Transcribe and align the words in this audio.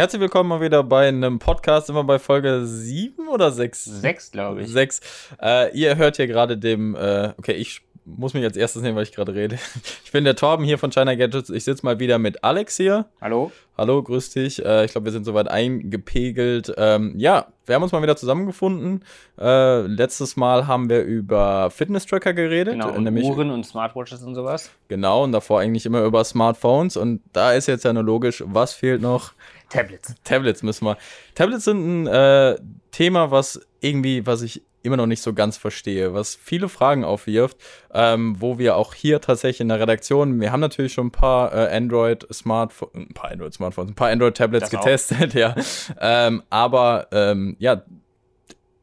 Herzlich 0.00 0.22
willkommen 0.22 0.48
mal 0.48 0.62
wieder 0.62 0.82
bei 0.82 1.08
einem 1.08 1.38
Podcast, 1.38 1.90
immer 1.90 2.04
bei 2.04 2.18
Folge 2.18 2.64
7 2.64 3.28
oder 3.28 3.52
6? 3.52 3.84
6, 3.84 4.30
glaube 4.30 4.62
ich. 4.62 4.68
6. 4.68 5.00
Äh, 5.42 5.76
ihr 5.78 5.96
hört 5.96 6.16
hier 6.16 6.26
gerade 6.26 6.56
dem, 6.56 6.94
äh, 6.94 7.34
okay, 7.36 7.52
ich 7.52 7.82
muss 8.06 8.32
mich 8.32 8.42
als 8.42 8.56
erstes 8.56 8.80
nehmen, 8.80 8.96
weil 8.96 9.02
ich 9.02 9.12
gerade 9.12 9.34
rede. 9.34 9.58
Ich 10.04 10.12
bin 10.12 10.24
der 10.24 10.34
Torben 10.34 10.64
hier 10.64 10.78
von 10.78 10.90
China 10.90 11.14
Gadgets. 11.14 11.50
Ich 11.50 11.62
sitze 11.64 11.84
mal 11.84 12.00
wieder 12.00 12.18
mit 12.18 12.42
Alex 12.42 12.76
hier. 12.78 13.04
Hallo. 13.20 13.52
Hallo, 13.76 14.02
grüß 14.02 14.30
dich. 14.30 14.64
Äh, 14.64 14.86
ich 14.86 14.92
glaube, 14.92 15.04
wir 15.04 15.12
sind 15.12 15.24
soweit 15.24 15.48
eingepegelt. 15.48 16.72
Ähm, 16.76 17.14
ja, 17.16 17.46
wir 17.66 17.74
haben 17.74 17.82
uns 17.82 17.92
mal 17.92 18.02
wieder 18.02 18.16
zusammengefunden. 18.16 19.04
Äh, 19.38 19.82
letztes 19.82 20.36
Mal 20.36 20.66
haben 20.66 20.88
wir 20.88 21.02
über 21.02 21.70
Fitness-Tracker 21.70 22.32
geredet. 22.32 22.72
Genau, 22.72 22.90
und 22.90 23.04
nämlich, 23.04 23.24
Uhren 23.24 23.50
und 23.50 23.64
Smartwatches 23.64 24.22
und 24.22 24.34
sowas. 24.34 24.70
Genau, 24.88 25.22
und 25.22 25.32
davor 25.32 25.60
eigentlich 25.60 25.86
immer 25.86 26.02
über 26.02 26.24
Smartphones. 26.24 26.96
Und 26.96 27.20
da 27.32 27.52
ist 27.52 27.68
jetzt 27.68 27.84
ja 27.84 27.92
nur 27.92 28.02
logisch, 28.02 28.42
was 28.46 28.72
fehlt 28.72 29.02
noch? 29.02 29.32
Tablets. 29.70 30.14
Tablets 30.24 30.62
müssen 30.62 30.84
wir. 30.84 30.98
Tablets 31.34 31.64
sind 31.64 32.02
ein 32.02 32.06
äh, 32.06 32.58
Thema, 32.90 33.30
was 33.30 33.60
irgendwie, 33.80 34.26
was 34.26 34.42
ich 34.42 34.62
immer 34.82 34.96
noch 34.96 35.06
nicht 35.06 35.22
so 35.22 35.32
ganz 35.34 35.56
verstehe, 35.56 36.14
was 36.14 36.34
viele 36.34 36.68
Fragen 36.68 37.04
aufwirft, 37.04 37.56
ähm, 37.92 38.36
wo 38.38 38.58
wir 38.58 38.76
auch 38.76 38.94
hier 38.94 39.20
tatsächlich 39.20 39.60
in 39.60 39.68
der 39.68 39.80
Redaktion, 39.80 40.40
wir 40.40 40.52
haben 40.52 40.60
natürlich 40.60 40.92
schon 40.92 41.08
ein 41.08 41.12
paar 41.12 41.52
äh, 41.52 41.76
Android-Smartphones, 41.76 42.94
ein 42.94 43.14
paar 43.14 43.30
Android-Smartphones, 43.30 43.90
ein 43.90 43.94
paar 43.94 44.10
Android-Tablets 44.10 44.70
getestet, 44.70 45.34
ja. 45.34 45.54
Ähm, 46.00 46.42
aber 46.48 47.08
ähm, 47.12 47.56
ja, 47.58 47.82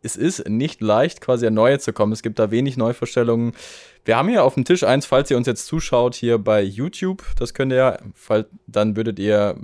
es 0.03 0.15
ist 0.15 0.47
nicht 0.47 0.81
leicht, 0.81 1.21
quasi 1.21 1.47
an 1.47 1.55
neue 1.55 1.79
zu 1.79 1.91
kommen. 1.93 2.13
Es 2.13 2.21
gibt 2.21 2.37
da 2.39 2.51
wenig 2.51 2.77
Neuvorstellungen. 2.77 3.53
Wir 4.05 4.15
haben 4.17 4.29
hier 4.29 4.43
auf 4.43 4.53
dem 4.53 4.63
Tisch 4.63 4.83
eins, 4.83 5.05
falls 5.05 5.31
ihr 5.31 5.37
uns 5.37 5.47
jetzt 5.47 5.65
zuschaut, 5.65 6.15
hier 6.15 6.37
bei 6.37 6.61
YouTube, 6.61 7.23
das 7.37 7.53
könnt 7.53 7.73
ihr, 7.73 7.99
fall, 8.13 8.45
dann 8.67 8.95
würdet 8.95 9.19
ihr 9.19 9.57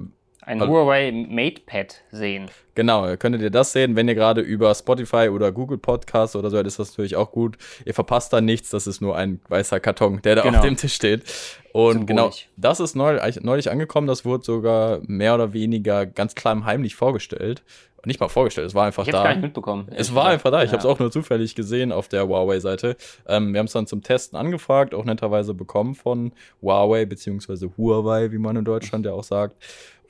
ein 0.45 0.61
also, 0.61 0.73
Huawei 0.73 1.11
MatePad 1.11 2.03
sehen. 2.11 2.49
Genau, 2.75 3.15
könntet 3.17 3.41
ihr 3.41 3.49
das 3.51 3.71
sehen, 3.71 3.95
wenn 3.95 4.07
ihr 4.07 4.15
gerade 4.15 4.41
über 4.41 4.73
Spotify 4.73 5.29
oder 5.29 5.51
Google 5.51 5.77
Podcast 5.77 6.35
oder 6.35 6.49
so, 6.49 6.59
ist 6.59 6.79
das 6.79 6.89
natürlich 6.91 7.15
auch 7.15 7.31
gut. 7.31 7.57
Ihr 7.85 7.93
verpasst 7.93 8.33
da 8.33 8.41
nichts, 8.41 8.69
das 8.69 8.87
ist 8.87 9.01
nur 9.01 9.15
ein 9.15 9.39
weißer 9.47 9.79
Karton, 9.79 10.21
der 10.23 10.35
da 10.35 10.41
genau. 10.43 10.59
auf 10.59 10.65
dem 10.65 10.75
Tisch 10.75 10.93
steht. 10.93 11.23
Und 11.71 12.05
genau, 12.05 12.31
das 12.57 12.79
ist 12.79 12.95
neulich, 12.95 13.41
neulich 13.41 13.71
angekommen, 13.71 14.07
das 14.07 14.25
wurde 14.25 14.43
sogar 14.43 14.99
mehr 15.05 15.35
oder 15.35 15.53
weniger 15.53 16.05
ganz 16.05 16.35
klein 16.35 16.65
heimlich 16.65 16.95
vorgestellt. 16.95 17.63
Nicht 18.05 18.19
mal 18.19 18.27
vorgestellt, 18.27 18.67
es 18.67 18.75
war 18.75 18.85
einfach 18.85 19.05
ich 19.05 19.11
da. 19.11 19.19
Ich 19.19 19.23
gar 19.23 19.33
nicht 19.33 19.43
mitbekommen. 19.43 19.87
Es 19.95 20.13
war 20.13 20.25
einfach 20.25 20.51
da, 20.51 20.61
ich 20.61 20.71
ja. 20.71 20.73
habe 20.73 20.79
es 20.79 20.85
auch 20.85 20.99
nur 20.99 21.09
zufällig 21.09 21.55
gesehen 21.55 21.93
auf 21.93 22.09
der 22.09 22.27
Huawei-Seite. 22.27 22.97
Ähm, 23.27 23.53
wir 23.53 23.59
haben 23.59 23.67
es 23.67 23.71
dann 23.71 23.87
zum 23.87 24.03
Testen 24.03 24.37
angefragt, 24.37 24.93
auch 24.93 25.05
netterweise 25.05 25.53
bekommen 25.53 25.95
von 25.95 26.33
Huawei, 26.61 27.05
beziehungsweise 27.05 27.71
Huawei, 27.77 28.33
wie 28.33 28.39
man 28.39 28.57
in 28.57 28.65
Deutschland 28.65 29.05
ja 29.05 29.13
auch 29.13 29.23
sagt. 29.23 29.55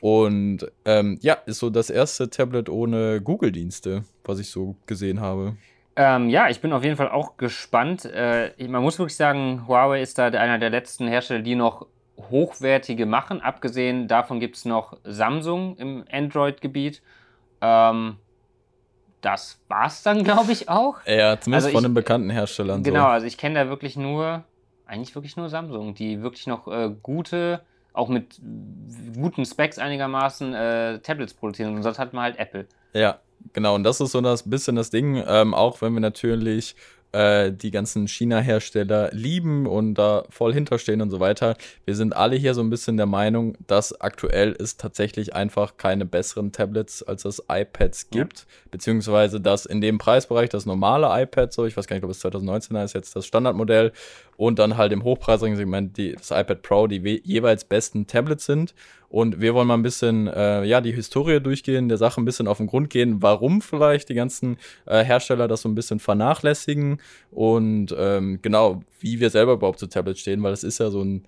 Und 0.03 0.69
ähm, 0.83 1.17
ja, 1.21 1.35
ist 1.45 1.59
so 1.59 1.69
das 1.69 1.89
erste 1.89 2.29
Tablet 2.29 2.67
ohne 2.67 3.21
Google-Dienste, 3.21 4.03
was 4.25 4.37
ich 4.37 4.51
so 4.51 4.75
gesehen 4.85 5.21
habe. 5.21 5.55
Ähm, 5.95 6.27
ja, 6.27 6.49
ich 6.49 6.59
bin 6.59 6.73
auf 6.73 6.83
jeden 6.83 6.97
Fall 6.97 7.09
auch 7.09 7.37
gespannt. 7.37 8.03
Äh, 8.03 8.51
man 8.67 8.83
muss 8.83 8.99
wirklich 8.99 9.15
sagen, 9.15 9.65
Huawei 9.65 10.01
ist 10.01 10.17
da 10.17 10.25
einer 10.25 10.59
der 10.59 10.71
letzten 10.71 11.07
Hersteller, 11.07 11.41
die 11.41 11.55
noch 11.55 11.87
hochwertige 12.17 13.05
machen. 13.05 13.39
Abgesehen 13.39 14.09
davon 14.09 14.41
gibt 14.41 14.57
es 14.57 14.65
noch 14.65 14.97
Samsung 15.05 15.77
im 15.77 16.03
Android-Gebiet. 16.11 17.01
Ähm, 17.61 18.17
das 19.21 19.61
war's 19.69 20.03
dann, 20.03 20.25
glaube 20.25 20.51
ich, 20.51 20.67
auch. 20.67 20.97
Ja, 21.05 21.39
zumindest 21.39 21.67
also 21.67 21.77
von 21.77 21.83
den 21.83 21.93
bekannten 21.93 22.29
Herstellern. 22.29 22.83
Genau, 22.83 23.03
so. 23.03 23.07
also 23.07 23.25
ich 23.25 23.37
kenne 23.37 23.55
da 23.55 23.69
wirklich 23.69 23.95
nur, 23.95 24.43
eigentlich 24.85 25.15
wirklich 25.15 25.37
nur 25.37 25.47
Samsung, 25.47 25.95
die 25.95 26.21
wirklich 26.21 26.45
noch 26.45 26.67
äh, 26.67 26.91
gute 27.01 27.61
auch 27.93 28.09
mit 28.09 28.41
guten 29.15 29.45
Specs 29.45 29.77
einigermaßen 29.77 30.53
äh, 30.53 30.99
Tablets 30.99 31.33
produzieren. 31.33 31.75
Und 31.75 31.83
sonst 31.83 31.99
hat 31.99 32.13
man 32.13 32.23
halt 32.23 32.39
Apple. 32.39 32.65
Ja, 32.93 33.19
genau. 33.53 33.75
Und 33.75 33.83
das 33.83 34.01
ist 34.01 34.11
so 34.11 34.21
das 34.21 34.49
bisschen 34.49 34.75
das 34.75 34.89
Ding, 34.89 35.23
ähm, 35.25 35.53
auch 35.53 35.81
wenn 35.81 35.93
wir 35.93 35.99
natürlich 35.99 36.75
äh, 37.13 37.51
die 37.51 37.71
ganzen 37.71 38.07
China-Hersteller 38.07 39.11
lieben 39.11 39.67
und 39.67 39.93
da 39.93 40.25
voll 40.29 40.53
hinterstehen 40.53 40.99
und 41.01 41.11
so 41.11 41.19
weiter. 41.19 41.55
Wir 41.85 41.95
sind 41.95 42.15
alle 42.15 42.35
hier 42.35 42.55
so 42.55 42.61
ein 42.61 42.71
bisschen 42.71 42.97
der 42.97 43.05
Meinung, 43.05 43.55
dass 43.67 44.01
aktuell 44.01 44.55
es 44.57 44.77
tatsächlich 44.77 45.35
einfach 45.35 45.77
keine 45.77 46.05
besseren 46.05 46.51
Tablets 46.51 47.03
als 47.03 47.21
das 47.21 47.43
iPads 47.47 48.09
gibt, 48.09 48.39
ja. 48.39 48.45
beziehungsweise 48.71 49.39
dass 49.39 49.67
in 49.67 49.79
dem 49.79 49.99
Preisbereich 49.99 50.49
das 50.49 50.65
normale 50.65 51.07
iPad, 51.21 51.53
so 51.53 51.65
ich 51.65 51.77
weiß 51.77 51.85
gar 51.85 51.95
nicht, 51.95 52.03
ob 52.03 52.09
es 52.09 52.23
2019er 52.25 52.83
ist 52.83 52.93
jetzt 52.93 53.15
das 53.15 53.27
Standardmodell 53.27 53.91
und 54.37 54.59
dann 54.59 54.77
halt 54.77 54.91
im 54.91 55.03
hochpreisigen 55.03 55.55
Segment 55.55 55.97
die, 55.97 56.13
das 56.13 56.31
iPad 56.31 56.61
Pro 56.61 56.87
die 56.87 57.21
jeweils 57.23 57.65
besten 57.65 58.07
Tablets 58.07 58.45
sind. 58.45 58.73
Und 59.09 59.39
wir 59.41 59.53
wollen 59.53 59.67
mal 59.67 59.75
ein 59.75 59.83
bisschen, 59.83 60.27
äh, 60.27 60.63
ja, 60.63 60.81
die 60.81 60.91
Historie 60.91 61.39
durchgehen, 61.39 61.87
der 61.87 61.99
Sache 61.99 62.19
ein 62.19 62.25
bisschen 62.25 62.47
auf 62.47 62.57
den 62.57 62.65
Grund 62.65 62.89
gehen, 62.89 63.21
warum 63.21 63.61
vielleicht 63.61 64.09
die 64.09 64.15
ganzen 64.15 64.57
äh, 64.87 65.03
Hersteller 65.03 65.47
das 65.47 65.61
so 65.61 65.69
ein 65.69 65.75
bisschen 65.75 65.99
vernachlässigen. 65.99 66.99
Und 67.29 67.95
ähm, 67.95 68.39
genau, 68.41 68.81
wie 68.99 69.19
wir 69.19 69.29
selber 69.29 69.53
überhaupt 69.53 69.77
zu 69.77 69.85
Tablets 69.85 70.21
stehen, 70.21 70.41
weil 70.41 70.53
es 70.53 70.63
ist 70.63 70.79
ja 70.79 70.89
so 70.89 71.03
ein, 71.03 71.25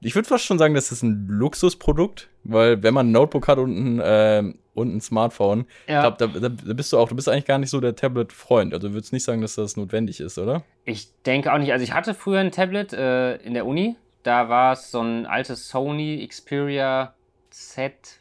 ich 0.00 0.16
würde 0.16 0.28
fast 0.28 0.44
schon 0.44 0.58
sagen, 0.58 0.74
das 0.74 0.90
ist 0.90 1.04
ein 1.04 1.28
Luxusprodukt, 1.28 2.28
weil 2.42 2.82
wenn 2.82 2.94
man 2.94 3.08
ein 3.08 3.12
Notebook 3.12 3.46
hat 3.46 3.58
und 3.58 3.76
ein, 3.76 4.00
äh, 4.00 4.54
und 4.78 4.94
ein 4.94 5.00
Smartphone, 5.00 5.66
ja. 5.86 6.00
glaub, 6.00 6.18
da, 6.18 6.26
da, 6.26 6.48
bist 6.48 6.92
du 6.92 6.98
auch, 6.98 7.08
du 7.08 7.16
bist 7.16 7.28
eigentlich 7.28 7.44
gar 7.44 7.58
nicht 7.58 7.70
so 7.70 7.80
der 7.80 7.96
Tablet-Freund. 7.96 8.72
Also 8.72 8.88
du 8.88 8.94
würdest 8.94 9.12
nicht 9.12 9.24
sagen, 9.24 9.42
dass 9.42 9.56
das 9.56 9.76
notwendig 9.76 10.20
ist, 10.20 10.38
oder? 10.38 10.62
Ich 10.84 11.08
denke 11.22 11.52
auch 11.52 11.58
nicht. 11.58 11.72
Also 11.72 11.82
ich 11.82 11.92
hatte 11.92 12.14
früher 12.14 12.40
ein 12.40 12.50
Tablet 12.50 12.92
äh, 12.92 13.36
in 13.36 13.54
der 13.54 13.66
Uni, 13.66 13.96
da 14.22 14.48
war 14.48 14.72
es 14.72 14.90
so 14.90 15.00
ein 15.00 15.26
altes 15.26 15.68
Sony 15.68 16.26
Xperia 16.26 17.14
Z2? 17.52 18.20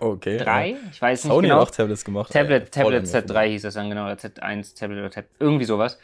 okay. 0.00 0.38
3? 0.38 0.76
Ich 0.90 1.00
weiß 1.00 1.24
nicht 1.24 1.32
Sony 1.32 1.48
genau. 1.48 1.60
hat 1.60 1.68
auch 1.68 1.70
Tablets 1.70 2.04
gemacht. 2.04 2.32
Tablet, 2.32 2.72
Tablet 2.72 3.04
Z3 3.04 3.48
hieß 3.48 3.62
das 3.62 3.74
dann 3.74 3.88
genau, 3.88 4.04
oder 4.04 4.14
Z1 4.14 4.78
Tablet 4.78 4.98
oder 4.98 5.10
Tablet, 5.10 5.30
irgendwie 5.38 5.64
sowas. 5.64 5.98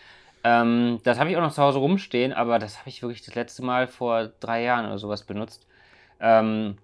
Ähm, 0.44 1.00
das 1.04 1.18
habe 1.18 1.30
ich 1.30 1.36
auch 1.36 1.40
noch 1.40 1.54
zu 1.54 1.62
Hause 1.62 1.78
rumstehen, 1.78 2.34
aber 2.34 2.58
das 2.58 2.78
habe 2.78 2.90
ich 2.90 3.02
wirklich 3.02 3.22
das 3.22 3.34
letzte 3.34 3.64
Mal 3.64 3.86
vor 3.86 4.28
drei 4.40 4.62
Jahren 4.62 4.86
oder 4.86 4.98
sowas 4.98 5.24
benutzt. 5.24 5.66
Ähm, 6.20 6.76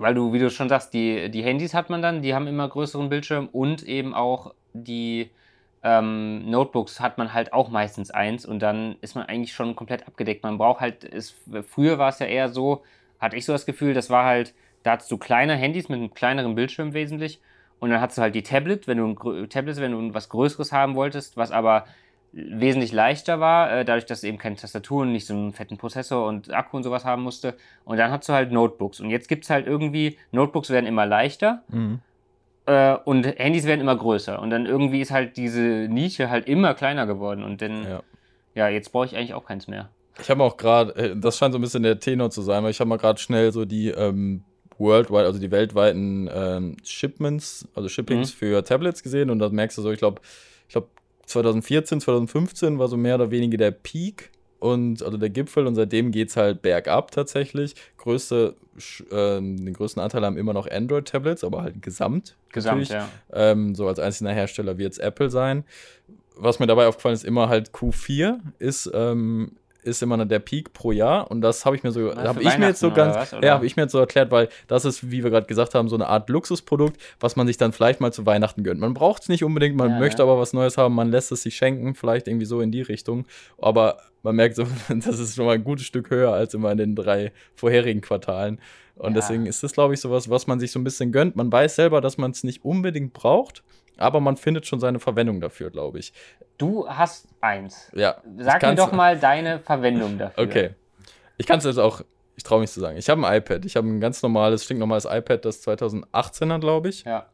weil 0.00 0.14
du, 0.14 0.32
wie 0.32 0.38
du 0.38 0.48
schon 0.50 0.70
sagst, 0.70 0.94
die, 0.94 1.30
die 1.30 1.42
Handys 1.42 1.74
hat 1.74 1.90
man 1.90 2.00
dann, 2.00 2.22
die 2.22 2.34
haben 2.34 2.46
immer 2.46 2.66
größeren 2.66 3.10
Bildschirm 3.10 3.48
und 3.52 3.82
eben 3.82 4.14
auch 4.14 4.54
die 4.72 5.30
ähm, 5.82 6.50
Notebooks 6.50 7.00
hat 7.00 7.18
man 7.18 7.34
halt 7.34 7.52
auch 7.52 7.68
meistens 7.68 8.10
eins 8.10 8.46
und 8.46 8.60
dann 8.60 8.96
ist 9.02 9.14
man 9.14 9.26
eigentlich 9.26 9.52
schon 9.52 9.76
komplett 9.76 10.06
abgedeckt. 10.06 10.42
Man 10.42 10.56
braucht 10.56 10.80
halt, 10.80 11.04
ist, 11.04 11.36
früher 11.68 11.98
war 11.98 12.08
es 12.08 12.18
ja 12.18 12.24
eher 12.24 12.48
so, 12.48 12.82
hatte 13.18 13.36
ich 13.36 13.44
so 13.44 13.52
das 13.52 13.66
Gefühl, 13.66 13.92
das 13.92 14.08
war 14.08 14.24
halt, 14.24 14.54
da 14.84 14.92
hattest 14.92 15.10
du 15.10 15.18
kleine 15.18 15.54
Handys 15.54 15.90
mit 15.90 15.98
einem 15.98 16.14
kleineren 16.14 16.54
Bildschirm 16.54 16.94
wesentlich 16.94 17.38
und 17.78 17.90
dann 17.90 18.00
hattest 18.00 18.16
du 18.16 18.22
halt 18.22 18.34
die 18.34 18.42
Tablet, 18.42 18.88
wenn 18.88 18.96
du 18.96 19.06
ein 19.06 19.50
Tablet, 19.50 19.76
wenn 19.76 19.92
du 19.92 20.14
was 20.14 20.30
Größeres 20.30 20.72
haben 20.72 20.94
wolltest, 20.94 21.36
was 21.36 21.50
aber 21.50 21.84
wesentlich 22.32 22.92
leichter 22.92 23.40
war, 23.40 23.72
äh, 23.72 23.84
dadurch, 23.84 24.06
dass 24.06 24.24
eben 24.24 24.38
keine 24.38 24.56
Tastatur 24.56 25.02
und 25.02 25.12
nicht 25.12 25.26
so 25.26 25.34
einen 25.34 25.52
fetten 25.52 25.78
Prozessor 25.78 26.26
und 26.26 26.52
Akku 26.52 26.76
und 26.76 26.84
sowas 26.84 27.04
haben 27.04 27.22
musste. 27.22 27.56
Und 27.84 27.96
dann 27.96 28.10
hast 28.10 28.28
du 28.28 28.32
halt 28.32 28.52
Notebooks. 28.52 29.00
Und 29.00 29.10
jetzt 29.10 29.28
gibt 29.28 29.44
es 29.44 29.50
halt 29.50 29.66
irgendwie, 29.66 30.16
Notebooks 30.32 30.70
werden 30.70 30.86
immer 30.86 31.06
leichter. 31.06 31.62
Mhm 31.68 32.00
äh, 32.66 32.96
und 33.04 33.24
Handys 33.24 33.64
werden 33.64 33.80
immer 33.80 33.96
größer. 33.96 34.40
Und 34.40 34.50
dann 34.50 34.66
irgendwie 34.66 35.00
ist 35.00 35.10
halt 35.10 35.36
diese 35.36 35.60
Nische 35.60 36.30
halt 36.30 36.46
immer 36.46 36.74
kleiner 36.74 37.06
geworden. 37.06 37.42
Und 37.42 37.62
dann, 37.62 37.84
ja, 37.84 38.02
ja 38.54 38.68
jetzt 38.68 38.92
brauche 38.92 39.06
ich 39.06 39.16
eigentlich 39.16 39.34
auch 39.34 39.44
keins 39.44 39.66
mehr. 39.66 39.88
Ich 40.20 40.30
habe 40.30 40.42
auch 40.42 40.56
gerade, 40.56 40.94
äh, 40.94 41.16
das 41.16 41.38
scheint 41.38 41.52
so 41.52 41.58
ein 41.58 41.62
bisschen 41.62 41.82
der 41.82 41.98
Tenor 41.98 42.30
zu 42.30 42.42
sein, 42.42 42.62
weil 42.62 42.70
ich 42.70 42.80
habe 42.80 42.88
mal 42.88 42.98
gerade 42.98 43.18
schnell 43.18 43.52
so 43.52 43.64
die 43.64 43.88
ähm, 43.88 44.44
worldwide, 44.78 45.24
also 45.24 45.38
die 45.38 45.50
weltweiten 45.50 46.28
ähm, 46.32 46.76
Shipments, 46.84 47.66
also 47.74 47.88
Shippings 47.88 48.32
mhm. 48.34 48.38
für 48.38 48.64
Tablets 48.64 49.02
gesehen 49.02 49.30
und 49.30 49.38
da 49.38 49.48
merkst 49.48 49.78
du 49.78 49.82
so, 49.82 49.90
ich 49.90 49.98
glaube, 49.98 50.20
ich 50.66 50.72
glaube 50.72 50.88
2014, 51.30 52.00
2015 52.00 52.78
war 52.78 52.88
so 52.88 52.96
mehr 52.96 53.14
oder 53.14 53.30
weniger 53.30 53.56
der 53.56 53.70
Peak 53.70 54.30
und 54.58 55.02
also 55.02 55.16
der 55.16 55.30
Gipfel 55.30 55.66
und 55.66 55.74
seitdem 55.74 56.12
geht 56.12 56.28
es 56.28 56.36
halt 56.36 56.62
bergab 56.62 57.10
tatsächlich. 57.10 57.74
Größte, 57.96 58.54
äh, 59.10 59.40
den 59.40 59.72
größten 59.72 60.02
Anteil 60.02 60.24
haben 60.24 60.36
immer 60.36 60.52
noch 60.52 60.70
Android-Tablets, 60.70 61.44
aber 61.44 61.62
halt 61.62 61.80
gesamt. 61.82 62.36
Gesamt, 62.50 62.88
ja. 62.90 63.08
Ähm, 63.32 63.74
so 63.74 63.88
als 63.88 63.98
einzelner 63.98 64.32
Hersteller 64.32 64.76
wird 64.76 64.92
es 64.92 64.98
Apple 64.98 65.30
sein. 65.30 65.64
Was 66.36 66.58
mir 66.58 66.66
dabei 66.66 66.86
aufgefallen 66.86 67.14
ist, 67.14 67.24
immer 67.24 67.48
halt 67.48 67.70
Q4 67.70 68.38
ist 68.58 68.90
ähm, 68.92 69.52
ist 69.82 70.02
immer 70.02 70.24
der 70.24 70.38
Peak 70.38 70.72
pro 70.72 70.92
Jahr 70.92 71.30
und 71.30 71.40
das 71.40 71.64
habe 71.64 71.76
ich 71.76 71.82
mir 71.82 71.92
so 71.92 72.14
habe 72.14 72.42
ich 72.42 72.58
mir 72.58 72.68
jetzt 72.68 72.80
so 72.80 72.90
ganz 72.90 73.16
was, 73.16 73.30
ja 73.42 73.54
habe 73.54 73.66
ich 73.66 73.76
mir 73.76 73.82
jetzt 73.82 73.92
so 73.92 73.98
erklärt 73.98 74.30
weil 74.30 74.48
das 74.66 74.84
ist 74.84 75.10
wie 75.10 75.22
wir 75.22 75.30
gerade 75.30 75.46
gesagt 75.46 75.74
haben 75.74 75.88
so 75.88 75.96
eine 75.96 76.08
Art 76.08 76.28
Luxusprodukt 76.28 77.00
was 77.18 77.36
man 77.36 77.46
sich 77.46 77.56
dann 77.56 77.72
vielleicht 77.72 78.00
mal 78.00 78.12
zu 78.12 78.26
Weihnachten 78.26 78.62
gönnt. 78.62 78.80
Man 78.80 78.94
braucht 78.94 79.22
es 79.22 79.28
nicht 79.28 79.44
unbedingt 79.44 79.76
man 79.76 79.90
ja, 79.90 79.98
möchte 79.98 80.22
ja. 80.22 80.28
aber 80.28 80.38
was 80.38 80.52
Neues 80.52 80.76
haben 80.76 80.94
man 80.94 81.10
lässt 81.10 81.32
es 81.32 81.42
sich 81.42 81.56
schenken 81.56 81.94
vielleicht 81.94 82.28
irgendwie 82.28 82.46
so 82.46 82.60
in 82.60 82.72
die 82.72 82.82
Richtung. 82.82 83.26
Aber 83.58 83.98
man 84.22 84.36
merkt 84.36 84.56
so 84.56 84.66
das 84.88 85.18
ist 85.18 85.36
schon 85.36 85.46
mal 85.46 85.54
ein 85.54 85.64
gutes 85.64 85.86
Stück 85.86 86.10
höher 86.10 86.32
als 86.32 86.54
immer 86.54 86.70
in 86.72 86.78
den 86.78 86.94
drei 86.94 87.32
vorherigen 87.54 88.00
Quartalen. 88.00 88.60
Und 88.96 89.14
ja. 89.14 89.20
deswegen 89.20 89.46
ist 89.46 89.62
das 89.62 89.72
glaube 89.72 89.94
ich 89.94 90.00
sowas 90.00 90.28
was 90.30 90.46
man 90.46 90.60
sich 90.60 90.72
so 90.72 90.78
ein 90.78 90.84
bisschen 90.84 91.12
gönnt. 91.12 91.36
Man 91.36 91.50
weiß 91.50 91.76
selber 91.76 92.00
dass 92.00 92.18
man 92.18 92.30
es 92.32 92.44
nicht 92.44 92.64
unbedingt 92.64 93.12
braucht 93.12 93.62
aber 93.96 94.20
man 94.20 94.36
findet 94.36 94.66
schon 94.66 94.80
seine 94.80 94.98
Verwendung 94.98 95.40
dafür, 95.40 95.70
glaube 95.70 95.98
ich. 95.98 96.12
Du 96.58 96.88
hast 96.88 97.28
eins. 97.40 97.90
Ja. 97.94 98.22
Sag 98.38 98.62
mir 98.62 98.74
doch 98.74 98.92
mal 99.02 99.18
deine 99.18 99.60
Verwendung 99.60 100.18
dafür. 100.18 100.44
Okay. 100.44 100.70
Ich 101.38 101.46
kann 101.46 101.58
es 101.58 101.64
jetzt 101.64 101.78
auch, 101.78 102.02
ich 102.36 102.42
traue 102.42 102.60
mich 102.60 102.70
zu 102.70 102.80
sagen. 102.80 102.96
Ich 102.98 103.08
habe 103.08 103.26
ein 103.26 103.36
iPad. 103.38 103.64
Ich 103.64 103.76
habe 103.76 103.88
ein 103.88 104.00
ganz 104.00 104.22
normales, 104.22 104.64
stinknormales 104.64 105.06
iPad, 105.06 105.44
das 105.44 105.66
2018er, 105.66 106.58
glaube 106.58 106.88
ich. 106.90 107.04
Ja. 107.04 107.26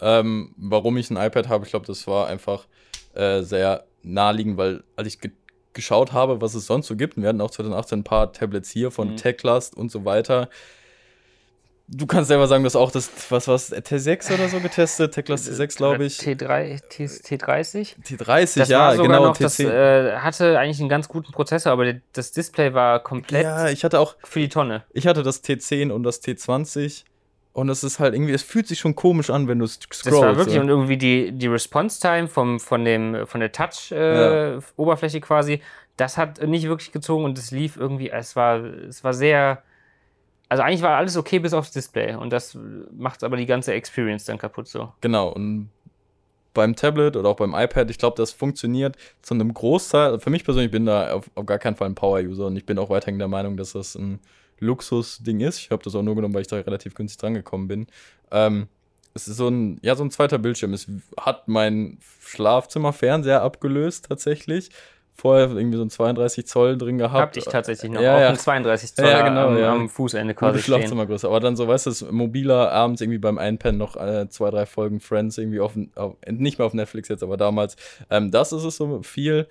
Ähm, 0.00 0.54
warum 0.56 0.96
ich 0.96 1.10
ein 1.10 1.16
iPad 1.16 1.48
habe, 1.48 1.64
ich 1.64 1.70
glaube, 1.70 1.86
das 1.86 2.06
war 2.06 2.26
einfach 2.28 2.66
äh, 3.14 3.42
sehr 3.42 3.84
naheliegend, 4.02 4.56
weil 4.56 4.82
als 4.96 5.08
ich 5.08 5.20
ge 5.20 5.32
geschaut 5.72 6.12
habe, 6.12 6.40
was 6.40 6.54
es 6.54 6.66
sonst 6.66 6.88
so 6.88 6.96
gibt, 6.96 7.16
und 7.16 7.22
wir 7.22 7.28
hatten 7.28 7.40
auch 7.40 7.52
2018 7.52 8.00
ein 8.00 8.04
paar 8.04 8.32
Tablets 8.32 8.70
hier 8.70 8.90
von 8.90 9.10
Mhm. 9.10 9.16
Techlast 9.16 9.76
und 9.76 9.88
so 9.92 10.04
weiter. 10.04 10.48
Du 11.92 12.06
kannst 12.06 12.28
selber 12.28 12.46
sagen, 12.46 12.62
dass 12.62 12.76
auch 12.76 12.92
das, 12.92 13.10
was 13.30 13.48
was 13.48 13.72
T6 13.72 14.32
oder 14.32 14.48
so 14.48 14.60
getestet, 14.60 15.12
Techlast 15.12 15.48
T6, 15.48 15.76
glaube 15.76 16.04
ich. 16.04 16.20
T3, 16.20 16.80
T, 16.88 17.06
T30? 17.06 17.96
T30, 18.04 18.58
Das 18.58 18.68
ja, 18.68 18.78
war 18.78 18.92
sogar 18.96 19.08
genau, 19.08 19.28
noch, 19.30 19.36
das 19.36 19.58
T10. 19.58 19.70
äh, 19.70 20.16
hatte 20.18 20.56
eigentlich 20.56 20.78
einen 20.78 20.88
ganz 20.88 21.08
guten 21.08 21.32
Prozessor, 21.32 21.72
aber 21.72 21.94
das 22.12 22.30
Display 22.30 22.74
war 22.74 23.02
komplett 23.02 23.42
ja, 23.42 23.68
ich 23.70 23.82
hatte 23.82 23.98
auch, 23.98 24.14
für 24.22 24.38
die 24.38 24.48
Tonne. 24.48 24.84
ich 24.92 25.08
hatte 25.08 25.24
das 25.24 25.42
T10 25.42 25.90
und 25.90 26.04
das 26.04 26.22
T20 26.22 27.02
und 27.54 27.68
es 27.68 27.82
ist 27.82 27.98
halt 27.98 28.14
irgendwie, 28.14 28.34
es 28.34 28.44
fühlt 28.44 28.68
sich 28.68 28.78
schon 28.78 28.94
komisch 28.94 29.28
an, 29.28 29.48
wenn 29.48 29.58
du 29.58 29.66
scrollst. 29.66 30.06
Das 30.06 30.14
war 30.14 30.36
wirklich 30.36 30.54
so. 30.54 30.60
und 30.60 30.68
irgendwie 30.68 30.96
die, 30.96 31.32
die 31.32 31.48
Response-Time 31.48 32.28
vom, 32.28 32.60
von, 32.60 32.84
dem, 32.84 33.26
von 33.26 33.40
der 33.40 33.50
Touch-Oberfläche 33.50 35.20
quasi, 35.20 35.60
das 35.96 36.16
hat 36.16 36.40
nicht 36.46 36.68
wirklich 36.68 36.92
gezogen 36.92 37.24
und 37.24 37.36
es 37.36 37.50
lief 37.50 37.76
irgendwie, 37.76 38.10
es 38.10 38.36
war, 38.36 38.62
es 38.62 39.02
war 39.02 39.12
sehr, 39.12 39.64
also 40.50 40.64
eigentlich 40.64 40.82
war 40.82 40.96
alles 40.96 41.16
okay 41.16 41.38
bis 41.38 41.54
aufs 41.54 41.70
Display 41.70 42.14
und 42.16 42.30
das 42.30 42.58
macht 42.92 43.22
aber 43.22 43.36
die 43.36 43.46
ganze 43.46 43.72
Experience 43.72 44.24
dann 44.24 44.36
kaputt 44.36 44.68
so. 44.68 44.92
Genau, 45.00 45.28
und 45.28 45.70
beim 46.52 46.74
Tablet 46.74 47.16
oder 47.16 47.28
auch 47.28 47.36
beim 47.36 47.54
iPad, 47.54 47.88
ich 47.88 47.98
glaube, 47.98 48.16
das 48.16 48.32
funktioniert 48.32 48.96
zu 49.22 49.34
einem 49.34 49.54
Großteil. 49.54 50.18
Für 50.18 50.30
mich 50.30 50.44
persönlich 50.44 50.72
bin 50.72 50.86
da 50.86 51.12
auf, 51.12 51.30
auf 51.36 51.46
gar 51.46 51.58
keinen 51.58 51.76
Fall 51.76 51.88
ein 51.88 51.94
Power-User 51.94 52.46
und 52.46 52.56
ich 52.56 52.66
bin 52.66 52.78
auch 52.80 52.90
weiterhin 52.90 53.20
der 53.20 53.28
Meinung, 53.28 53.56
dass 53.56 53.72
das 53.72 53.94
ein 53.94 54.18
Luxus-Ding 54.58 55.38
ist. 55.38 55.58
Ich 55.60 55.70
habe 55.70 55.84
das 55.84 55.94
auch 55.94 56.02
nur 56.02 56.16
genommen, 56.16 56.34
weil 56.34 56.42
ich 56.42 56.48
da 56.48 56.56
relativ 56.56 56.94
günstig 56.94 57.20
dran 57.20 57.34
gekommen 57.34 57.68
bin. 57.68 57.86
Ähm, 58.32 58.66
es 59.14 59.28
ist 59.28 59.36
so 59.36 59.46
ein, 59.46 59.78
ja, 59.82 59.94
so 59.94 60.02
ein 60.02 60.10
zweiter 60.10 60.38
Bildschirm. 60.38 60.74
Es 60.74 60.88
hat 61.16 61.46
mein 61.46 61.98
Schlafzimmer-Fernseher 62.26 63.42
abgelöst, 63.42 64.06
tatsächlich. 64.08 64.70
Vorher 65.20 65.50
irgendwie 65.50 65.76
so 65.76 65.82
ein 65.84 65.90
32 65.90 66.46
Zoll 66.46 66.78
drin 66.78 66.98
gehabt. 66.98 67.14
Hab 67.20 67.36
ich 67.36 67.44
tatsächlich 67.44 67.90
noch 67.92 68.00
Ja, 68.00 68.14
auf 68.14 68.20
ja. 68.20 68.28
einem 68.28 68.38
32 68.38 68.94
Zoll 68.94 69.06
Ja, 69.06 69.28
genau, 69.28 69.48
am, 69.48 69.58
ja. 69.58 69.72
am 69.72 69.88
Fußende 69.88 70.34
Gute 70.34 70.46
quasi 70.52 70.62
stehen. 70.62 70.74
Schlafzimmergröße. 70.78 71.26
Aber 71.26 71.40
dann 71.40 71.56
so, 71.56 71.68
weißt 71.68 71.86
du, 71.86 72.12
mobiler 72.12 72.72
abends 72.72 73.00
irgendwie 73.00 73.18
beim 73.18 73.38
Einpennen 73.38 73.78
noch 73.78 73.96
äh, 73.96 74.28
zwei, 74.30 74.50
drei 74.50 74.66
Folgen 74.66 75.00
Friends 75.00 75.36
irgendwie 75.38 75.60
auf, 75.60 75.72
auf 75.94 76.16
nicht 76.28 76.58
mehr 76.58 76.66
auf 76.66 76.74
Netflix 76.74 77.08
jetzt, 77.08 77.22
aber 77.22 77.36
damals. 77.36 77.76
Ähm, 78.10 78.30
das 78.30 78.52
ist 78.52 78.64
es 78.64 78.76
so 78.76 79.02
viel. 79.02 79.46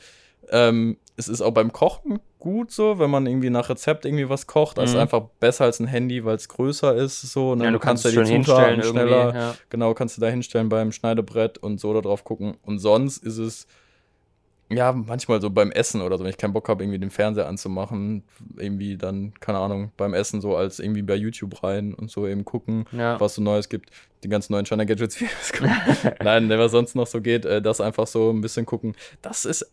Ähm, 0.51 0.97
es 1.15 1.27
ist 1.27 1.41
auch 1.41 1.51
beim 1.51 1.71
Kochen 1.71 2.19
gut 2.39 2.71
so, 2.71 2.97
wenn 2.97 3.09
man 3.09 3.27
irgendwie 3.27 3.49
nach 3.49 3.69
Rezept 3.69 4.05
irgendwie 4.05 4.29
was 4.29 4.47
kocht. 4.47 4.77
Das 4.77 4.91
ist 4.91 4.95
Mhm. 4.95 5.01
einfach 5.01 5.21
besser 5.39 5.65
als 5.65 5.79
ein 5.81 5.87
Handy, 5.87 6.23
weil 6.23 6.37
es 6.37 6.47
größer 6.47 6.95
ist. 6.95 7.21
So, 7.21 7.55
ne? 7.55 7.65
Ja, 7.65 7.71
du 7.71 7.79
kannst 7.79 8.05
es 8.05 8.13
ja 8.15 8.23
hinstellen 8.23 8.81
Zutaten 8.81 8.97
irgendwie. 9.11 9.37
Ja. 9.37 9.55
Genau, 9.69 9.93
kannst 9.93 10.15
du 10.17 10.21
da 10.21 10.27
hinstellen 10.27 10.69
beim 10.69 10.91
Schneidebrett 10.93 11.57
und 11.57 11.79
so 11.79 11.93
da 11.93 11.99
drauf 12.01 12.23
gucken. 12.23 12.55
Und 12.65 12.79
sonst 12.79 13.17
ist 13.23 13.37
es, 13.37 13.67
ja, 14.69 14.91
manchmal 14.91 15.41
so 15.41 15.49
beim 15.49 15.71
Essen 15.71 16.01
oder 16.01 16.17
so, 16.17 16.23
wenn 16.23 16.29
ich 16.29 16.37
keinen 16.37 16.53
Bock 16.53 16.69
habe, 16.69 16.83
irgendwie 16.83 16.99
den 16.99 17.09
Fernseher 17.09 17.47
anzumachen, 17.47 18.23
irgendwie 18.57 18.97
dann, 18.97 19.33
keine 19.39 19.57
Ahnung, 19.59 19.91
beim 19.97 20.13
Essen 20.13 20.41
so 20.41 20.55
als 20.55 20.79
irgendwie 20.79 21.01
bei 21.01 21.15
YouTube 21.15 21.63
rein 21.63 21.93
und 21.93 22.11
so 22.11 22.27
eben 22.27 22.45
gucken, 22.45 22.85
Ja. 22.91 23.19
was 23.19 23.35
so 23.35 23.41
Neues 23.41 23.69
gibt. 23.69 23.89
Die 24.23 24.29
ganzen 24.29 24.53
neuen 24.53 24.65
China 24.65 24.83
Gadgets, 24.83 25.19
wie 25.21 25.25
es 25.41 25.53
kommt. 25.53 25.71
Nein, 26.23 26.49
was 26.49 26.71
sonst 26.71 26.95
noch 26.95 27.07
so 27.07 27.21
geht, 27.21 27.45
äh, 27.45 27.61
das 27.61 27.81
einfach 27.81 28.05
so 28.07 28.31
ein 28.31 28.41
bisschen 28.41 28.65
gucken. 28.65 28.95
Das 29.21 29.45
ist, 29.45 29.69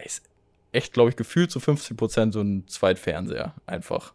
echt, 0.73 0.93
glaube 0.93 1.11
ich, 1.11 1.17
gefühlt 1.17 1.51
zu 1.51 1.59
50% 1.59 2.33
so 2.33 2.41
ein 2.41 2.65
Zweitfernseher. 2.69 3.55
Einfach. 3.67 4.13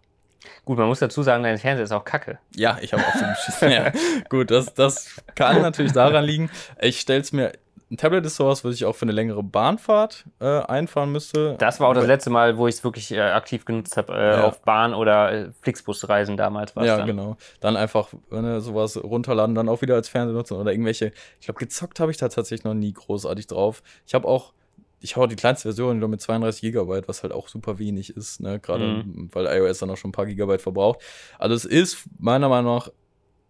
Gut, 0.65 0.77
man 0.77 0.87
muss 0.87 0.99
dazu 0.99 1.21
sagen, 1.23 1.43
dein 1.43 1.57
Fernseher 1.57 1.83
ist 1.83 1.91
auch 1.91 2.05
kacke. 2.05 2.39
Ja, 2.55 2.77
ich 2.81 2.93
habe 2.93 3.03
auch 3.05 3.13
so 3.15 3.25
beschissen. 3.25 3.71
ja. 3.71 3.91
Gut, 4.29 4.51
das, 4.51 4.73
das 4.73 5.21
kann 5.35 5.61
natürlich 5.61 5.91
daran 5.91 6.23
liegen. 6.23 6.49
Ich 6.79 6.99
stelle 6.99 7.21
es 7.21 7.31
mir. 7.31 7.51
Ein 7.91 7.97
Tablet 7.97 8.25
ist 8.25 8.37
sowas, 8.37 8.63
was 8.63 8.73
ich 8.75 8.85
auch 8.85 8.95
für 8.95 9.03
eine 9.03 9.11
längere 9.11 9.43
Bahnfahrt 9.43 10.23
äh, 10.39 10.45
einfahren 10.45 11.11
müsste. 11.11 11.55
Das 11.59 11.81
war 11.81 11.89
auch 11.89 11.93
das 11.93 12.07
letzte 12.07 12.29
Mal, 12.29 12.57
wo 12.57 12.67
ich 12.67 12.75
es 12.75 12.83
wirklich 12.85 13.11
äh, 13.11 13.19
aktiv 13.19 13.65
genutzt 13.65 13.97
habe, 13.97 14.13
äh, 14.13 14.31
Ja. 14.37 14.43
auf 14.45 14.61
Bahn- 14.61 14.93
oder 14.93 15.31
äh, 15.31 15.49
Flixbusreisen 15.61 16.37
damals 16.37 16.73
war 16.77 16.85
Ja, 16.85 16.97
dann. 16.99 17.07
genau. 17.07 17.35
Dann 17.59 17.75
einfach 17.75 18.07
ne, 18.29 18.61
sowas 18.61 18.95
runterladen, 19.03 19.55
dann 19.55 19.67
auch 19.67 19.81
wieder 19.81 19.95
als 19.95 20.07
Fernseher 20.07 20.33
nutzen 20.37 20.55
oder 20.55 20.71
irgendwelche. 20.71 21.11
Ich 21.41 21.47
glaube, 21.47 21.59
gezockt 21.59 21.99
habe 21.99 22.11
ich 22.11 22.17
da 22.17 22.29
tatsächlich 22.29 22.63
noch 22.63 22.73
nie 22.75 22.93
großartig 22.93 23.47
drauf. 23.47 23.83
Ich 24.07 24.13
habe 24.13 24.25
auch, 24.25 24.53
ich 25.01 25.17
habe 25.17 25.27
die 25.27 25.35
kleinste 25.35 25.63
Version 25.67 25.99
nur 25.99 26.07
mit 26.07 26.21
32 26.21 26.61
Gigabyte, 26.61 27.09
was 27.09 27.23
halt 27.23 27.33
auch 27.33 27.49
super 27.49 27.77
wenig 27.77 28.15
ist, 28.15 28.39
ne? 28.39 28.61
Gerade 28.61 28.85
Mhm. 29.03 29.29
weil 29.33 29.47
iOS 29.47 29.79
dann 29.79 29.89
auch 29.89 29.97
schon 29.97 30.09
ein 30.09 30.13
paar 30.13 30.27
Gigabyte 30.27 30.61
verbraucht. 30.61 30.99
Also 31.39 31.55
es 31.55 31.65
ist 31.65 32.05
meiner 32.19 32.47
Meinung 32.47 32.73
nach, 32.75 32.89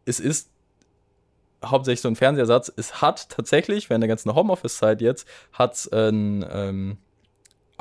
es 0.06 0.20
ist 0.20 0.50
hauptsächlich 1.64 2.02
so 2.02 2.08
ein 2.08 2.16
Fernsehersatz. 2.16 2.72
Es 2.76 3.02
hat 3.02 3.30
tatsächlich, 3.30 3.90
während 3.90 4.02
der 4.04 4.10
ganzen 4.10 4.34
Homeoffice-Zeit 4.34 5.02
jetzt, 5.02 5.28
hat 5.54 5.74
es 5.74 5.90
ähm, 5.94 6.98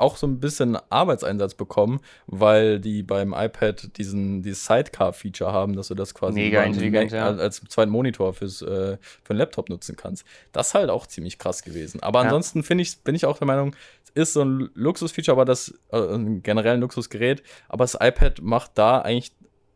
auch 0.01 0.17
so 0.17 0.27
ein 0.27 0.39
bisschen 0.39 0.77
Arbeitseinsatz 0.89 1.53
bekommen, 1.53 2.01
weil 2.25 2.79
die 2.79 3.03
beim 3.03 3.33
iPad 3.33 3.97
diesen 3.97 4.41
dieses 4.41 4.65
Sidecar-Feature 4.65 5.53
haben, 5.53 5.75
dass 5.75 5.89
du 5.89 5.95
das 5.95 6.13
quasi 6.13 6.39
Mega 6.39 6.63
intelligent, 6.63 7.11
ja. 7.11 7.27
als, 7.27 7.61
zweiten 7.69 7.91
Monitor 7.91 8.33
fürs, 8.33 8.61
äh, 8.63 8.97
für 8.97 9.29
einen 9.29 9.39
Laptop 9.39 9.69
nutzen 9.69 9.95
kannst. 9.95 10.25
Das 10.51 10.69
ist 10.69 10.73
halt 10.73 10.89
auch 10.89 11.05
ziemlich 11.05 11.37
krass 11.37 11.61
gewesen. 11.63 12.01
Aber 12.01 12.19
Ja. 12.19 12.25
ansonsten 12.25 12.63
finde 12.63 12.81
ich, 12.81 12.99
bin 13.03 13.15
ich 13.15 13.25
auch 13.25 13.37
der 13.37 13.47
Meinung, 13.47 13.75
es 14.03 14.29
ist 14.29 14.33
so 14.33 14.43
ein 14.43 14.71
Luxusfeature, 14.73 15.33
aber 15.35 15.45
das 15.45 15.79
äh, 15.91 16.17
generell 16.41 16.73
ein 16.73 16.81
Luxusgerät, 16.81 17.43
aber 17.69 17.83
das 17.83 17.95
iPad 17.99 18.41
macht 18.41 18.71
da 18.75 19.01
eigentlich 19.01 19.31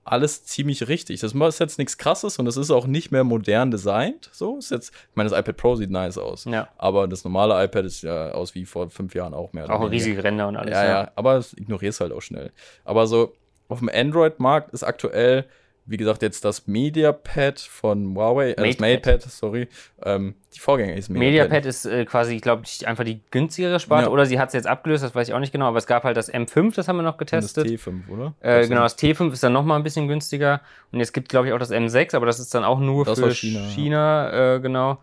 alles 0.06 0.46
ziemlich 0.46 0.88
richtig. 0.88 1.20
Das 1.20 1.34
ist 1.34 1.60
jetzt 1.60 1.80
nichts 1.80 1.98
krasses 1.98 2.38
und 2.38 2.46
es 2.46 2.58
ist 2.58 2.70
auch 2.70 2.86
nicht 2.86 3.12
mehr 3.12 3.24
modern 3.24 3.72
designt. 3.72 4.30
So 4.32 4.60
ist 4.60 4.70
jetzt, 4.70 4.94
ich 5.10 5.16
meine, 5.16 5.30
das 5.30 5.38
iPad 5.38 5.58
Pro 5.58 5.76
sieht 5.76 5.90
nice 5.90 6.20
aus. 6.20 6.46
Ja, 6.46 6.70
Aber 6.78 7.08
das 7.08 7.24
normale 7.24 7.62
iPad 7.66 7.86
ist 7.86 8.04
ja 8.04 8.32
aus 8.32 8.54
wie 8.54 8.66
vor 8.66 8.90
fünf 8.92 9.16
Jahren 9.16 9.34
auch 9.34 9.52
mehr. 9.52 9.68
auch 9.70 9.90
riesige 9.90 10.24
Ränder 10.24 10.48
und 10.48 10.58
alles. 10.58 10.74
Ja, 10.74 10.86
ja, 10.86 11.12
aber 11.16 11.34
das 11.36 11.54
ignorierst 11.54 12.02
halt 12.02 12.12
auch 12.14 12.22
schnell. 12.22 12.52
Aber 12.84 13.08
so 13.08 13.34
auf 13.68 13.80
dem 13.80 13.90
Android-Markt 13.90 14.72
ist 14.74 14.84
aktuell, 14.84 15.46
wie 15.88 15.98
gesagt, 15.98 16.24
jetzt 16.24 16.44
das 16.44 16.68
MediaPad 16.68 17.60
von 17.60 18.16
Huawei, 18.16 18.52
äh, 18.52 18.56
das 18.56 18.80
MatePad. 18.80 19.22
Sorry. 19.22 19.68
Ähm, 20.04 20.34
die 20.56 20.60
Vorgänger 20.60 20.96
ist 20.96 21.10
MediaPad 21.10 21.66
ist 21.66 21.86
äh, 21.86 22.06
quasi, 22.06 22.38
glaube 22.38 22.64
ich, 22.66 22.88
einfach 22.88 23.04
die 23.04 23.22
günstigere 23.30 23.80
Sparte. 23.80 24.06
Ja. 24.06 24.12
Oder 24.12 24.26
sie 24.26 24.40
hat 24.40 24.50
es 24.50 24.54
jetzt 24.54 24.66
abgelöst, 24.66 25.04
das 25.04 25.14
weiß 25.14 25.28
ich 25.28 25.34
auch 25.34 25.40
nicht 25.40 25.52
genau. 25.52 25.68
Aber 25.68 25.78
es 25.78 25.86
gab 25.86 26.04
halt 26.04 26.18
das 26.18 26.34
M5, 26.34 26.74
das 26.76 26.88
haben 26.88 26.98
wir 26.98 27.04
noch 27.04 27.20
Und 27.20 27.32
das 27.32 27.54
getestet. 27.54 27.68
T5, 27.68 28.10
oder? 28.10 28.34
Äh, 28.40 28.68
genau, 28.68 28.82
das 28.82 28.98
T5 28.98 29.32
ist 29.32 29.44
dann 29.44 29.54
nochmal 29.54 29.80
ein 29.80 29.84
bisschen 29.84 30.08
günstiger. 30.08 30.62
Und 30.92 31.00
jetzt 31.00 31.14
gibt, 31.14 31.30
glaube 31.30 31.48
ich, 31.48 31.54
auch 31.54 31.60
das 31.60 31.72
M6, 31.72 32.16
aber 32.16 32.26
das 32.26 32.40
ist 32.40 32.54
dann 32.56 32.64
auch 32.64 32.80
nur 32.80 33.06
Das 33.06 33.20
für 33.20 33.32
China, 33.32 33.68
China, 33.70 34.32
ja. 34.34 34.56
äh, 34.56 34.60
genau. 34.60 34.98